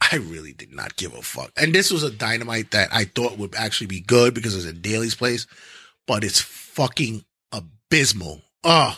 I 0.00 0.16
really 0.16 0.52
did 0.52 0.72
not 0.74 0.96
give 0.96 1.14
a 1.14 1.22
fuck. 1.22 1.52
And 1.56 1.74
this 1.74 1.90
was 1.90 2.02
a 2.02 2.10
dynamite 2.10 2.70
that 2.70 2.88
I 2.92 3.04
thought 3.04 3.38
would 3.38 3.54
actually 3.54 3.88
be 3.88 4.00
good 4.00 4.34
because 4.34 4.56
it's 4.56 4.64
a 4.64 4.72
Daily's 4.72 5.14
place, 5.14 5.46
but 6.06 6.24
it's 6.24 6.40
fucking 6.40 7.24
abysmal. 7.52 8.42
Ugh. 8.64 8.96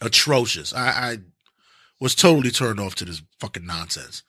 Atrocious. 0.00 0.72
I, 0.72 0.88
I 0.88 1.18
was 2.00 2.14
totally 2.14 2.50
turned 2.50 2.80
off 2.80 2.94
to 2.96 3.04
this 3.04 3.22
fucking 3.40 3.66
nonsense. 3.66 4.22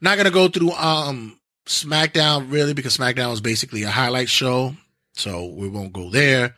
Not 0.00 0.16
gonna 0.16 0.30
go 0.30 0.48
through 0.48 0.72
um 0.72 1.38
SmackDown 1.66 2.50
really 2.50 2.74
because 2.74 2.96
SmackDown 2.96 3.30
was 3.30 3.40
basically 3.40 3.82
a 3.82 3.90
highlight 3.90 4.28
show, 4.28 4.76
so 5.14 5.46
we 5.46 5.68
won't 5.68 5.92
go 5.92 6.10
there. 6.10 6.56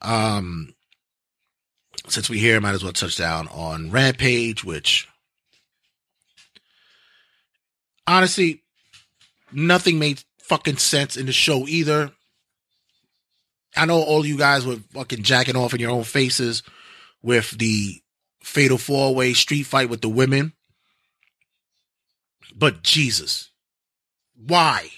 Um, 0.00 0.74
since 2.08 2.30
we 2.30 2.38
here, 2.38 2.60
might 2.60 2.74
as 2.74 2.84
well 2.84 2.92
touch 2.92 3.16
down 3.16 3.48
on 3.48 3.90
Rampage, 3.90 4.64
which 4.64 5.08
honestly, 8.06 8.62
nothing 9.52 9.98
made 9.98 10.22
fucking 10.38 10.76
sense 10.76 11.16
in 11.16 11.26
the 11.26 11.32
show 11.32 11.66
either. 11.66 12.12
I 13.76 13.84
know 13.84 14.00
all 14.00 14.24
you 14.24 14.38
guys 14.38 14.64
were 14.64 14.76
fucking 14.94 15.22
jacking 15.22 15.56
off 15.56 15.74
in 15.74 15.80
your 15.80 15.90
own 15.90 16.04
faces 16.04 16.62
with 17.22 17.50
the 17.58 18.00
fatal 18.40 18.78
four 18.78 19.14
way 19.14 19.34
street 19.34 19.64
fight 19.64 19.90
with 19.90 20.00
the 20.00 20.08
women. 20.08 20.52
But 22.54 22.82
Jesus, 22.82 23.50
why? 24.36 24.90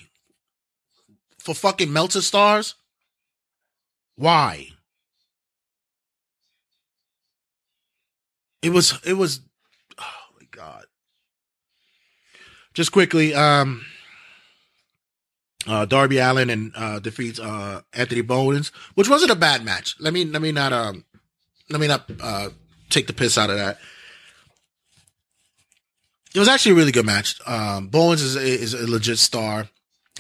For 1.39 1.55
fucking 1.55 1.93
Meltzer 1.93 2.23
stars? 2.23 2.75
Why? 4.17 4.69
It 8.63 8.71
was, 8.71 8.99
it 9.05 9.15
was, 9.15 9.41
oh 9.99 10.35
my 10.39 10.47
God. 10.51 10.85
Just 12.75 12.93
quickly, 12.93 13.35
um, 13.35 13.85
uh, 15.67 15.85
Darby 15.85 16.19
Allin 16.19 16.51
and 16.51 16.73
uh, 16.75 16.99
defeats 16.99 17.39
uh, 17.39 17.83
Anthony 17.93 18.23
Bowens, 18.23 18.73
which 18.95 19.09
wasn't 19.09 19.31
a 19.31 19.37
bad 19.37 19.65
match. 19.65 19.97
Let 20.01 20.13
me 20.13 20.25
let 20.25 20.41
me 20.43 20.53
not 20.53 20.73
um 20.73 21.05
let 21.71 21.81
me 21.81 21.87
not 21.87 22.11
uh, 22.21 22.51
take 22.91 23.07
the 23.07 23.13
piss 23.13 23.37
out 23.37 23.51
of 23.51 23.57
that. 23.57 23.79
It 26.35 26.39
was 26.39 26.49
actually 26.49 26.73
a 26.73 26.77
really 26.77 26.93
good 26.93 27.07
match. 27.07 27.41
Um, 27.47 27.89
Bowens 27.89 28.23
is 28.23 28.37
a, 28.37 28.41
is 28.41 28.75
a 28.75 28.91
legit 28.91 29.19
star. 29.19 29.69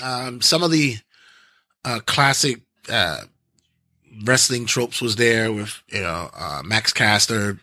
Um, 0.02 0.40
some 0.40 0.62
of 0.62 0.70
the 0.70 0.96
uh, 1.84 2.00
classic 2.06 2.60
uh, 2.88 3.22
wrestling 4.24 4.66
tropes 4.66 5.00
was 5.00 5.16
there 5.16 5.52
with 5.52 5.82
you 5.88 6.00
know 6.00 6.30
uh, 6.34 6.62
Max 6.64 6.92
Caster, 6.92 7.58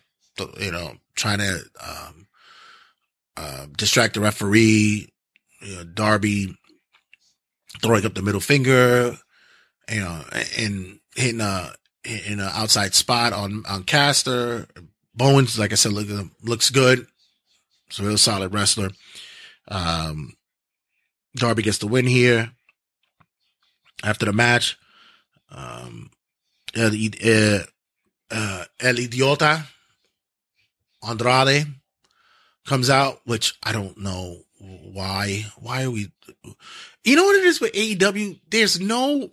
you 0.59 0.71
know 0.71 0.95
trying 1.15 1.39
to 1.39 1.61
um, 1.81 2.27
uh, 3.37 3.65
distract 3.77 4.13
the 4.13 4.19
referee. 4.19 5.09
You 5.61 5.75
know, 5.75 5.83
Darby 5.83 6.55
throwing 7.81 8.05
up 8.05 8.13
the 8.13 8.21
middle 8.21 8.41
finger, 8.41 9.17
you 9.91 9.99
know, 9.99 10.23
and 10.57 10.99
hitting 11.15 11.41
a 11.41 11.73
in 12.03 12.39
an 12.39 12.49
outside 12.53 12.93
spot 12.93 13.33
on 13.33 13.63
on 13.67 13.83
Caster. 13.83 14.67
Bowens, 15.15 15.57
like 15.57 15.71
I 15.71 15.75
said, 15.75 15.93
look, 15.93 16.07
looks 16.43 16.69
good. 16.69 17.07
A 17.99 18.03
real 18.03 18.17
solid 18.17 18.53
wrestler. 18.53 18.89
Um, 19.67 20.33
Darby 21.35 21.63
gets 21.63 21.77
the 21.77 21.87
win 21.87 22.05
here. 22.05 22.51
After 24.03 24.25
the 24.25 24.33
match, 24.33 24.77
um, 25.49 26.11
El, 26.75 26.91
uh, 26.91 27.59
uh, 28.31 28.65
El 28.79 28.95
Idiota 28.95 29.63
Andrade 31.07 31.67
comes 32.65 32.89
out, 32.89 33.21
which 33.25 33.57
I 33.63 33.71
don't 33.71 33.97
know 33.97 34.39
why. 34.59 35.45
Why 35.57 35.83
are 35.83 35.91
we? 35.91 36.11
You 37.03 37.15
know 37.15 37.23
what 37.23 37.37
it 37.37 37.45
is 37.45 37.61
with 37.61 37.73
AEW? 37.73 38.39
There's 38.49 38.79
no, 38.79 39.31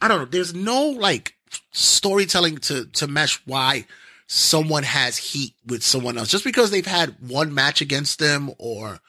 I 0.00 0.08
don't 0.08 0.18
know. 0.18 0.24
There's 0.26 0.54
no 0.54 0.90
like 0.90 1.34
storytelling 1.72 2.58
to 2.58 2.84
to 2.86 3.06
mesh 3.06 3.40
why 3.46 3.86
someone 4.28 4.82
has 4.82 5.16
heat 5.16 5.54
with 5.66 5.82
someone 5.82 6.18
else 6.18 6.28
just 6.28 6.44
because 6.44 6.70
they've 6.70 6.86
had 6.86 7.16
one 7.18 7.52
match 7.52 7.80
against 7.80 8.18
them 8.18 8.50
or 8.58 9.00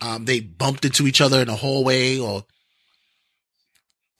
um, 0.00 0.24
they 0.24 0.38
bumped 0.38 0.84
into 0.84 1.08
each 1.08 1.20
other 1.20 1.42
in 1.42 1.48
a 1.48 1.56
hallway 1.56 2.18
or 2.18 2.44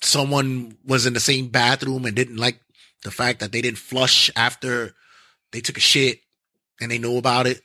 someone 0.02 0.76
was 0.84 1.06
in 1.06 1.14
the 1.14 1.20
same 1.20 1.48
bathroom 1.48 2.04
and 2.04 2.16
didn't 2.16 2.36
like 2.36 2.60
the 3.04 3.12
fact 3.12 3.38
that 3.40 3.52
they 3.52 3.62
didn't 3.62 3.78
flush 3.78 4.28
after 4.34 4.92
they 5.52 5.60
took 5.60 5.76
a 5.76 5.80
shit 5.80 6.18
and 6.80 6.90
they 6.90 6.98
know 6.98 7.16
about 7.16 7.46
it. 7.46 7.60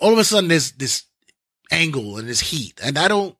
All 0.00 0.12
of 0.12 0.18
a 0.18 0.24
sudden, 0.24 0.48
there's 0.48 0.72
this 0.72 1.04
angle 1.70 2.16
and 2.18 2.28
this 2.28 2.40
heat, 2.40 2.80
and 2.82 2.98
I 2.98 3.08
don't. 3.08 3.36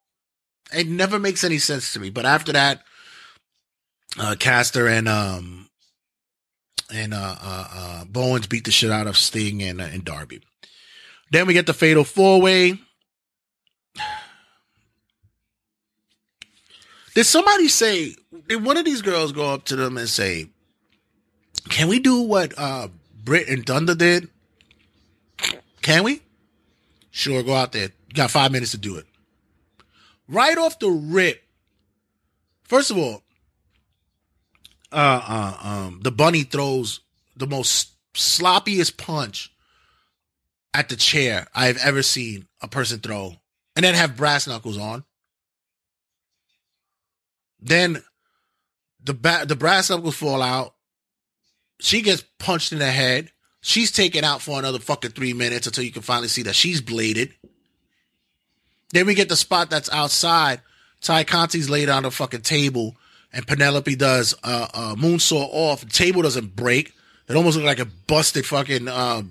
It 0.72 0.88
never 0.88 1.18
makes 1.18 1.44
any 1.44 1.58
sense 1.58 1.92
to 1.92 2.00
me. 2.00 2.10
But 2.10 2.24
after 2.24 2.52
that, 2.52 2.82
uh, 4.18 4.34
Caster 4.38 4.88
and 4.88 5.08
um 5.08 5.68
and 6.92 7.14
uh, 7.14 7.36
uh, 7.40 7.68
uh 7.72 8.04
Bowens 8.04 8.46
beat 8.46 8.64
the 8.64 8.70
shit 8.70 8.90
out 8.90 9.06
of 9.06 9.16
Sting 9.16 9.62
and 9.62 9.80
uh, 9.80 9.84
and 9.84 10.04
Darby. 10.04 10.42
Then 11.30 11.46
we 11.46 11.54
get 11.54 11.66
the 11.66 11.74
fatal 11.74 12.04
four 12.04 12.40
way. 12.40 12.78
Did 17.14 17.24
somebody 17.24 17.68
say? 17.68 18.14
Did 18.48 18.64
one 18.64 18.76
of 18.76 18.84
these 18.84 19.02
girls 19.02 19.32
go 19.32 19.52
up 19.52 19.64
to 19.66 19.76
them 19.76 19.96
and 19.96 20.08
say, 20.08 20.48
"Can 21.68 21.88
we 21.88 21.98
do 22.00 22.22
what 22.22 22.52
uh 22.58 22.88
Britt 23.24 23.48
and 23.48 23.64
Thunder 23.66 23.94
did? 23.94 24.28
Can 25.82 26.04
we? 26.04 26.20
Sure, 27.10 27.42
go 27.42 27.54
out 27.54 27.72
there. 27.72 27.90
You 28.08 28.14
got 28.14 28.30
five 28.30 28.52
minutes 28.52 28.72
to 28.72 28.78
do 28.78 28.96
it. 28.96 29.06
Right 30.28 30.56
off 30.56 30.78
the 30.78 30.88
rip. 30.88 31.42
First 32.64 32.90
of 32.90 32.98
all, 32.98 33.23
uh, 34.94 35.22
uh, 35.26 35.68
um, 35.68 36.00
the 36.02 36.10
bunny 36.12 36.44
throws 36.44 37.00
the 37.36 37.46
most 37.46 37.90
sloppiest 38.14 38.96
punch 38.96 39.52
at 40.72 40.88
the 40.88 40.96
chair 40.96 41.46
I've 41.54 41.78
ever 41.78 42.02
seen 42.02 42.46
a 42.62 42.68
person 42.68 43.00
throw, 43.00 43.34
and 43.76 43.84
then 43.84 43.94
have 43.94 44.16
brass 44.16 44.46
knuckles 44.46 44.78
on. 44.78 45.04
Then 47.60 48.02
the 49.02 49.14
ba- 49.14 49.44
the 49.46 49.56
brass 49.56 49.90
knuckles 49.90 50.16
fall 50.16 50.42
out. 50.42 50.74
She 51.80 52.02
gets 52.02 52.24
punched 52.38 52.72
in 52.72 52.78
the 52.78 52.90
head. 52.90 53.30
She's 53.60 53.90
taken 53.90 54.24
out 54.24 54.42
for 54.42 54.58
another 54.58 54.78
fucking 54.78 55.12
three 55.12 55.32
minutes 55.32 55.66
until 55.66 55.84
you 55.84 55.90
can 55.90 56.02
finally 56.02 56.28
see 56.28 56.42
that 56.42 56.54
she's 56.54 56.80
bladed. 56.80 57.32
Then 58.92 59.06
we 59.06 59.14
get 59.14 59.28
the 59.28 59.36
spot 59.36 59.70
that's 59.70 59.90
outside. 59.90 60.60
Tay 61.00 61.24
Conti's 61.24 61.68
laid 61.68 61.88
on 61.88 62.04
the 62.04 62.10
fucking 62.10 62.42
table, 62.42 62.96
and 63.34 63.46
Penelope 63.46 63.96
does 63.96 64.32
a 64.44 64.46
uh, 64.46 64.68
uh, 64.72 64.94
moonsault 64.94 65.48
off. 65.50 65.80
The 65.80 65.90
table 65.90 66.22
doesn't 66.22 66.54
break. 66.54 66.94
It 67.28 67.36
almost 67.36 67.56
looked 67.56 67.66
like 67.66 67.80
a 67.80 67.90
busted 68.06 68.46
fucking 68.46 68.86
uh, 68.86 69.22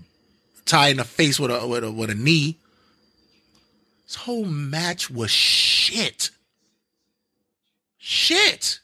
tie 0.65 0.89
in 0.89 0.97
the 0.97 1.05
face 1.05 1.39
with 1.39 1.51
a 1.51 1.65
with 1.65 1.84
a 1.84 1.91
with 1.91 2.09
a 2.09 2.15
knee. 2.15 2.59
This 4.05 4.15
whole 4.15 4.45
match 4.45 5.09
was 5.09 5.31
shit. 5.31 6.31
Shit. 7.97 8.81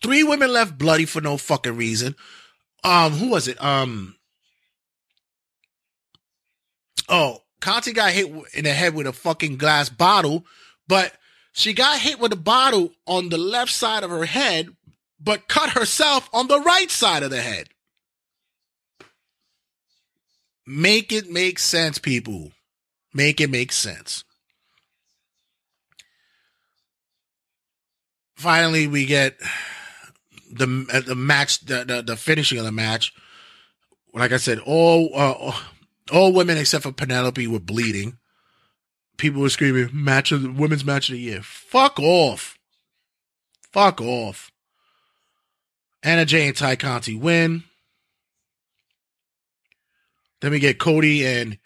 Three 0.00 0.22
women 0.22 0.52
left 0.52 0.78
bloody 0.78 1.06
for 1.06 1.20
no 1.20 1.36
fucking 1.36 1.76
reason. 1.76 2.14
Um, 2.84 3.12
who 3.12 3.30
was 3.30 3.48
it? 3.48 3.60
Um, 3.62 4.16
oh, 7.08 7.38
Conti 7.60 7.92
got 7.92 8.12
hit 8.12 8.30
in 8.52 8.64
the 8.64 8.72
head 8.72 8.94
with 8.94 9.06
a 9.06 9.12
fucking 9.12 9.56
glass 9.56 9.88
bottle, 9.88 10.44
but 10.86 11.14
she 11.56 11.72
got 11.72 12.00
hit 12.00 12.18
with 12.18 12.32
a 12.32 12.36
bottle 12.36 12.90
on 13.06 13.28
the 13.28 13.38
left 13.38 13.70
side 13.70 14.02
of 14.02 14.10
her 14.10 14.24
head, 14.24 14.70
but 15.20 15.46
cut 15.46 15.70
herself 15.70 16.28
on 16.32 16.48
the 16.48 16.58
right 16.58 16.90
side 16.90 17.22
of 17.22 17.30
the 17.30 17.40
head. 17.40 17.68
Make 20.66 21.12
it 21.12 21.30
make 21.30 21.60
sense, 21.60 21.98
people. 21.98 22.50
Make 23.14 23.40
it 23.40 23.50
make 23.50 23.70
sense. 23.70 24.24
Finally, 28.34 28.88
we 28.88 29.06
get 29.06 29.38
the 30.50 30.86
uh, 30.92 31.00
the 31.02 31.14
match, 31.14 31.60
the, 31.60 31.84
the 31.84 32.02
the 32.02 32.16
finishing 32.16 32.58
of 32.58 32.64
the 32.64 32.72
match. 32.72 33.14
Like 34.12 34.32
I 34.32 34.38
said, 34.38 34.58
all 34.58 35.08
uh, 35.14 35.52
all 36.10 36.32
women 36.32 36.58
except 36.58 36.82
for 36.82 36.90
Penelope 36.90 37.46
were 37.46 37.60
bleeding. 37.60 38.18
People 39.16 39.42
were 39.42 39.50
screaming, 39.50 39.90
"Match 39.92 40.32
of 40.32 40.42
the 40.42 40.50
women's 40.50 40.84
match 40.84 41.08
of 41.08 41.14
the 41.14 41.20
year." 41.20 41.42
Fuck 41.42 41.98
off. 42.00 42.58
Fuck 43.72 44.00
off. 44.00 44.50
Anna 46.02 46.24
Jay 46.24 46.46
and 46.46 46.56
Tay 46.56 46.76
Conti 46.76 47.14
win. 47.16 47.64
Then 50.40 50.50
we 50.50 50.58
get 50.58 50.78
Cody 50.78 51.26
and 51.26 51.58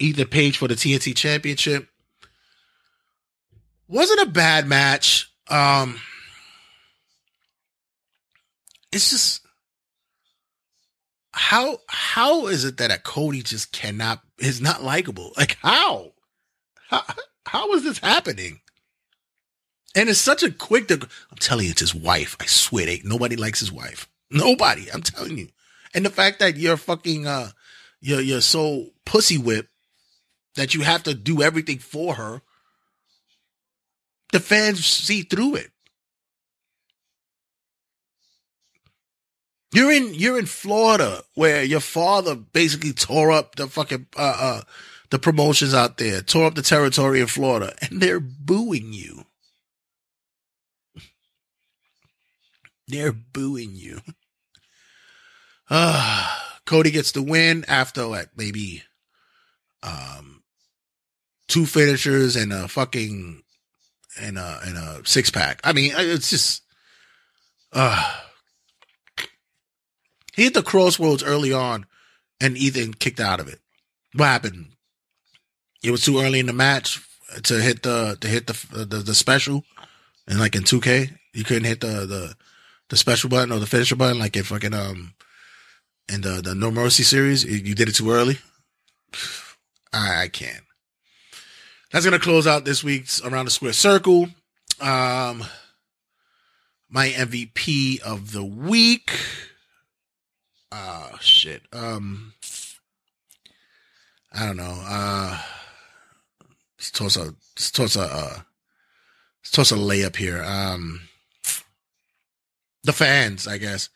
Ethan 0.00 0.26
Page 0.26 0.58
for 0.58 0.66
the 0.66 0.74
TNT 0.74 1.14
Championship. 1.14 1.88
Wasn't 3.86 4.20
a 4.20 4.26
bad 4.26 4.66
match. 4.66 5.30
Um, 5.48 6.00
it's 8.92 9.10
just 9.10 9.42
how 11.32 11.78
how 11.88 12.48
is 12.48 12.64
it 12.64 12.78
that 12.78 12.90
a 12.90 12.98
Cody 12.98 13.42
just 13.42 13.72
cannot 13.72 14.20
is 14.38 14.60
not 14.60 14.82
likable? 14.82 15.32
Like 15.36 15.56
how? 15.62 16.12
How 16.90 17.04
how 17.46 17.72
is 17.72 17.84
this 17.84 17.98
happening? 17.98 18.60
And 19.94 20.08
it's 20.08 20.18
such 20.18 20.42
a 20.42 20.50
quick. 20.50 20.90
I'm 20.90 21.08
telling 21.38 21.66
you, 21.66 21.70
it's 21.70 21.80
his 21.80 21.94
wife. 21.94 22.36
I 22.40 22.46
swear, 22.46 22.86
they, 22.86 23.00
nobody 23.04 23.36
likes 23.36 23.60
his 23.60 23.72
wife. 23.72 24.08
Nobody. 24.30 24.90
I'm 24.92 25.02
telling 25.02 25.38
you. 25.38 25.48
And 25.94 26.04
the 26.04 26.10
fact 26.10 26.40
that 26.40 26.56
you're 26.56 26.76
fucking 26.76 27.26
uh, 27.26 27.50
you're 28.00 28.20
you're 28.20 28.40
so 28.40 28.88
pussy 29.04 29.38
whip 29.38 29.68
that 30.56 30.74
you 30.74 30.82
have 30.82 31.04
to 31.04 31.14
do 31.14 31.42
everything 31.42 31.78
for 31.78 32.14
her. 32.14 32.42
The 34.32 34.40
fans 34.40 34.84
see 34.84 35.22
through 35.22 35.56
it. 35.56 35.70
You're 39.72 39.92
in 39.92 40.14
you're 40.14 40.38
in 40.38 40.46
Florida 40.46 41.22
where 41.34 41.62
your 41.62 41.80
father 41.80 42.34
basically 42.34 42.92
tore 42.92 43.30
up 43.30 43.54
the 43.54 43.68
fucking 43.68 44.06
uh, 44.16 44.20
uh 44.20 44.60
the 45.10 45.18
promotions 45.18 45.74
out 45.74 45.98
there, 45.98 46.20
tore 46.20 46.46
up 46.46 46.54
the 46.54 46.62
territory 46.62 47.20
in 47.20 47.26
Florida, 47.26 47.74
and 47.82 48.00
they're 48.00 48.20
booing 48.20 48.92
you. 48.92 49.24
They're 52.88 53.12
booing 53.12 53.74
you. 53.74 54.00
Uh, 55.68 56.36
Cody 56.66 56.90
gets 56.90 57.12
the 57.12 57.22
win 57.22 57.64
after 57.68 58.04
like 58.04 58.30
maybe 58.36 58.82
um 59.82 60.42
two 61.48 61.66
finishers 61.66 62.36
and 62.36 62.52
a 62.52 62.68
fucking 62.68 63.42
and 64.20 64.38
a 64.38 64.60
and 64.64 64.76
a 64.76 65.00
six 65.04 65.30
pack. 65.30 65.60
I 65.64 65.72
mean, 65.72 65.92
it's 65.96 66.30
just 66.30 66.62
uh 67.72 68.18
he 70.34 70.44
hit 70.44 70.54
the 70.54 70.62
crossroads 70.62 71.22
early 71.22 71.52
on 71.52 71.86
and 72.40 72.56
Ethan 72.56 72.94
kicked 72.94 73.20
out 73.20 73.40
of 73.40 73.48
it. 73.48 73.60
What 74.14 74.26
happened? 74.26 74.72
It 75.82 75.90
was 75.90 76.04
too 76.04 76.20
early 76.20 76.40
in 76.40 76.46
the 76.46 76.52
match 76.52 77.00
to 77.44 77.60
hit 77.60 77.82
the 77.82 78.16
to 78.20 78.28
hit 78.28 78.46
the 78.46 78.84
the, 78.84 78.98
the 78.98 79.14
special 79.14 79.64
and 80.26 80.38
like 80.38 80.54
in 80.54 80.62
2K, 80.62 81.10
you 81.32 81.44
couldn't 81.44 81.64
hit 81.64 81.80
the 81.80 82.06
the 82.06 82.36
the 82.88 82.96
special 82.96 83.28
button 83.28 83.52
or 83.52 83.58
the 83.58 83.66
finisher 83.66 83.96
button 83.96 84.18
like 84.18 84.36
in 84.36 84.44
fucking 84.44 84.74
um 84.74 85.14
in 86.08 86.20
the 86.20 86.40
the 86.42 86.54
No 86.54 86.70
Mercy 86.70 87.02
series. 87.02 87.44
You, 87.44 87.74
did 87.74 87.88
it 87.88 87.94
too 87.94 88.10
early. 88.10 88.38
I, 89.92 90.22
I 90.22 90.28
can't. 90.28 90.64
That's 91.92 92.04
gonna 92.04 92.18
close 92.18 92.46
out 92.46 92.64
this 92.64 92.84
week's 92.84 93.22
around 93.22 93.46
the 93.46 93.50
square 93.50 93.72
circle. 93.72 94.28
Um, 94.80 95.44
my 96.88 97.08
MVP 97.08 98.00
of 98.00 98.32
the 98.32 98.44
week. 98.44 99.12
Ah, 100.72 101.18
shit. 101.20 101.62
Um, 101.72 102.34
I 104.32 104.46
don't 104.46 104.56
know. 104.56 104.82
Uh, 104.86 105.42
let's 106.80 106.90
toss 106.90 107.16
a 107.16 107.24
let's 107.24 107.70
toss 107.70 107.96
a 107.96 108.02
uh, 108.02 108.38
let's 109.42 109.50
toss 109.52 109.70
a 109.70 109.76
layup 109.76 110.16
here. 110.16 110.42
Um, 110.42 111.02
the 112.82 112.94
fans, 112.94 113.46
I 113.46 113.58
guess. 113.58 113.90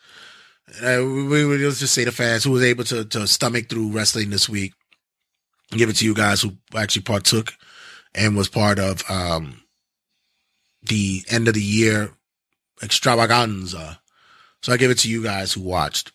Uh, 0.82 1.01
we 1.02 1.44
would 1.44 1.61
let's 1.61 1.81
just 1.81 1.94
say 1.94 2.05
the 2.05 2.12
fans 2.12 2.44
who 2.44 2.51
was 2.51 2.62
able 2.62 2.85
to 2.85 3.06
to 3.06 3.27
stomach 3.27 3.70
through 3.70 3.90
wrestling 3.90 4.28
this 4.28 4.48
week. 4.48 4.74
Give 5.70 5.89
it 5.89 5.97
to 5.97 6.05
you 6.05 6.15
guys 6.15 6.43
who 6.43 6.52
actually 6.77 7.02
partook 7.02 7.55
and 8.15 8.36
was 8.36 8.48
part 8.48 8.78
of 8.78 9.02
um 9.11 9.62
the 10.82 11.23
end 11.31 11.48
of 11.48 11.55
the 11.55 11.62
year 11.62 12.12
extravaganza. 12.82 14.01
So 14.62 14.73
I 14.73 14.77
give 14.77 14.90
it 14.90 14.98
to 14.98 15.11
you 15.11 15.23
guys 15.23 15.55
who 15.55 15.62
watched. 15.62 16.12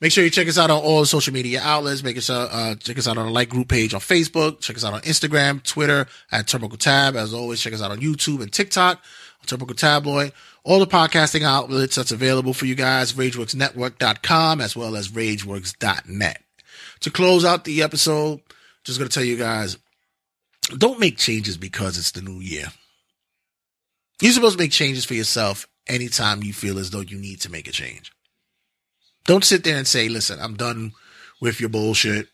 Make 0.00 0.12
sure 0.12 0.22
you 0.22 0.30
check 0.30 0.46
us 0.46 0.58
out 0.58 0.70
on 0.70 0.82
all 0.82 1.06
social 1.06 1.32
media 1.32 1.60
outlets. 1.62 2.02
Make 2.02 2.20
sure 2.20 2.48
uh, 2.50 2.74
check 2.74 2.98
us 2.98 3.08
out 3.08 3.16
on 3.16 3.26
the 3.26 3.32
like 3.32 3.48
group 3.48 3.68
page 3.68 3.94
on 3.94 4.00
Facebook. 4.00 4.60
Check 4.60 4.76
us 4.76 4.84
out 4.84 4.92
on 4.92 5.00
Instagram, 5.02 5.62
Twitter 5.62 6.06
at 6.30 6.46
Turnbuckle 6.46 6.78
Tab. 6.78 7.16
As 7.16 7.32
always, 7.32 7.62
check 7.62 7.72
us 7.72 7.80
out 7.80 7.90
on 7.90 8.00
YouTube 8.00 8.42
and 8.42 8.52
TikTok 8.52 9.02
on 9.40 9.58
Turnbuckle 9.58 9.76
Tabloid. 9.76 10.32
All 10.64 10.80
the 10.80 10.86
podcasting 10.86 11.42
outlets 11.42 11.94
that's 11.94 12.12
available 12.12 12.52
for 12.52 12.66
you 12.66 12.74
guys, 12.74 13.14
RageWorksNetwork.com 13.14 14.60
as 14.60 14.76
well 14.76 14.96
as 14.96 15.08
RageWorks.net. 15.08 16.42
To 17.00 17.10
close 17.10 17.44
out 17.44 17.64
the 17.64 17.82
episode, 17.82 18.40
just 18.84 19.00
to 19.00 19.08
tell 19.08 19.24
you 19.24 19.36
guys, 19.36 19.78
don't 20.76 21.00
make 21.00 21.16
changes 21.16 21.56
because 21.56 21.96
it's 21.96 22.10
the 22.10 22.20
new 22.20 22.40
year. 22.40 22.66
You're 24.20 24.32
supposed 24.32 24.58
to 24.58 24.62
make 24.62 24.72
changes 24.72 25.04
for 25.04 25.14
yourself 25.14 25.66
anytime 25.86 26.42
you 26.42 26.52
feel 26.52 26.78
as 26.78 26.90
though 26.90 27.00
you 27.00 27.18
need 27.18 27.40
to 27.42 27.50
make 27.50 27.68
a 27.68 27.72
change. 27.72 28.12
Don't 29.26 29.44
sit 29.44 29.64
there 29.64 29.76
and 29.76 29.86
say, 29.86 30.08
listen, 30.08 30.38
I'm 30.40 30.54
done 30.54 30.92
with 31.40 31.60
your 31.60 31.68
bullshit. 31.68 32.28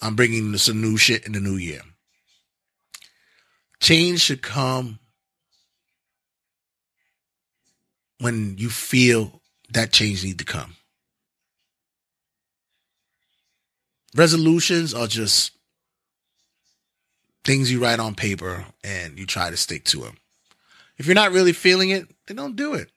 I'm 0.00 0.16
bringing 0.16 0.56
some 0.58 0.80
new 0.80 0.96
shit 0.96 1.24
in 1.26 1.32
the 1.32 1.40
new 1.40 1.56
year. 1.56 1.80
Change 3.80 4.20
should 4.20 4.42
come 4.42 4.98
when 8.18 8.56
you 8.58 8.68
feel 8.68 9.40
that 9.70 9.92
change 9.92 10.24
need 10.24 10.38
to 10.38 10.44
come. 10.44 10.76
Resolutions 14.14 14.92
are 14.92 15.06
just 15.06 15.52
things 17.44 17.72
you 17.72 17.80
write 17.80 17.98
on 17.98 18.14
paper 18.14 18.66
and 18.84 19.18
you 19.18 19.26
try 19.26 19.50
to 19.50 19.56
stick 19.56 19.84
to 19.86 20.00
them. 20.00 20.16
If 20.98 21.06
you're 21.06 21.14
not 21.14 21.32
really 21.32 21.52
feeling 21.52 21.90
it, 21.90 22.08
then 22.26 22.36
don't 22.36 22.56
do 22.56 22.74
it. 22.74 22.90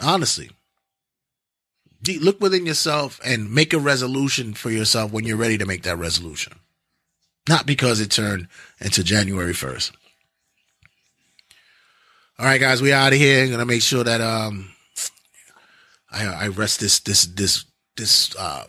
Honestly. 0.00 0.50
Look 2.20 2.40
within 2.40 2.66
yourself 2.66 3.18
and 3.24 3.50
make 3.50 3.72
a 3.72 3.78
resolution 3.78 4.52
for 4.52 4.70
yourself 4.70 5.10
when 5.10 5.24
you're 5.24 5.38
ready 5.38 5.56
to 5.56 5.64
make 5.64 5.84
that 5.84 5.96
resolution. 5.96 6.58
Not 7.48 7.66
because 7.66 8.00
it 8.00 8.10
turned 8.10 8.48
into 8.78 9.02
January 9.02 9.54
1st. 9.54 9.92
All 12.38 12.46
right, 12.46 12.60
guys, 12.60 12.82
we 12.82 12.92
out 12.92 13.12
of 13.12 13.18
here. 13.18 13.44
I'm 13.44 13.50
Gonna 13.50 13.64
make 13.64 13.82
sure 13.82 14.02
that 14.02 14.20
um, 14.20 14.72
I 16.10 16.24
I 16.26 16.48
rest 16.48 16.80
this 16.80 16.98
this 16.98 17.26
this 17.26 17.64
this 17.96 18.34
uh 18.36 18.64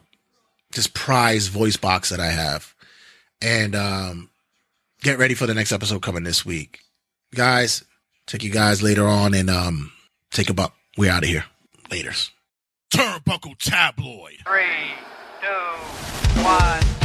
this 0.72 0.86
prize 0.86 1.48
voice 1.48 1.76
box 1.76 2.10
that 2.10 2.20
I 2.20 2.28
have, 2.28 2.76
and 3.42 3.76
um, 3.76 4.30
get 5.02 5.18
ready 5.18 5.34
for 5.34 5.48
the 5.48 5.56
next 5.56 5.72
episode 5.72 6.04
coming 6.04 6.24
this 6.24 6.46
week, 6.46 6.82
guys. 7.34 7.84
take 8.28 8.44
you 8.44 8.52
guys 8.52 8.84
later 8.84 9.08
on, 9.08 9.34
and 9.34 9.50
um, 9.50 9.92
take 10.30 10.52
a 10.52 10.54
buck. 10.54 10.76
We 10.98 11.10
out 11.10 11.24
of 11.24 11.30
here. 11.30 11.46
Laters. 11.90 12.32
Turnbuckle 12.94 13.58
Tabloid. 13.58 14.38
Three, 14.46 14.94
two, 15.42 16.42
one. 16.42 17.05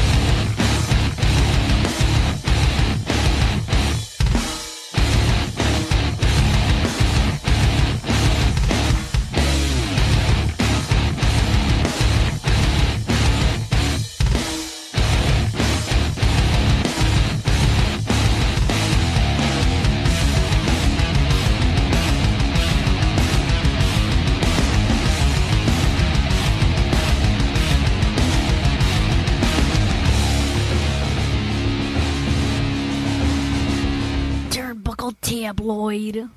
Tabloid. 35.30 36.28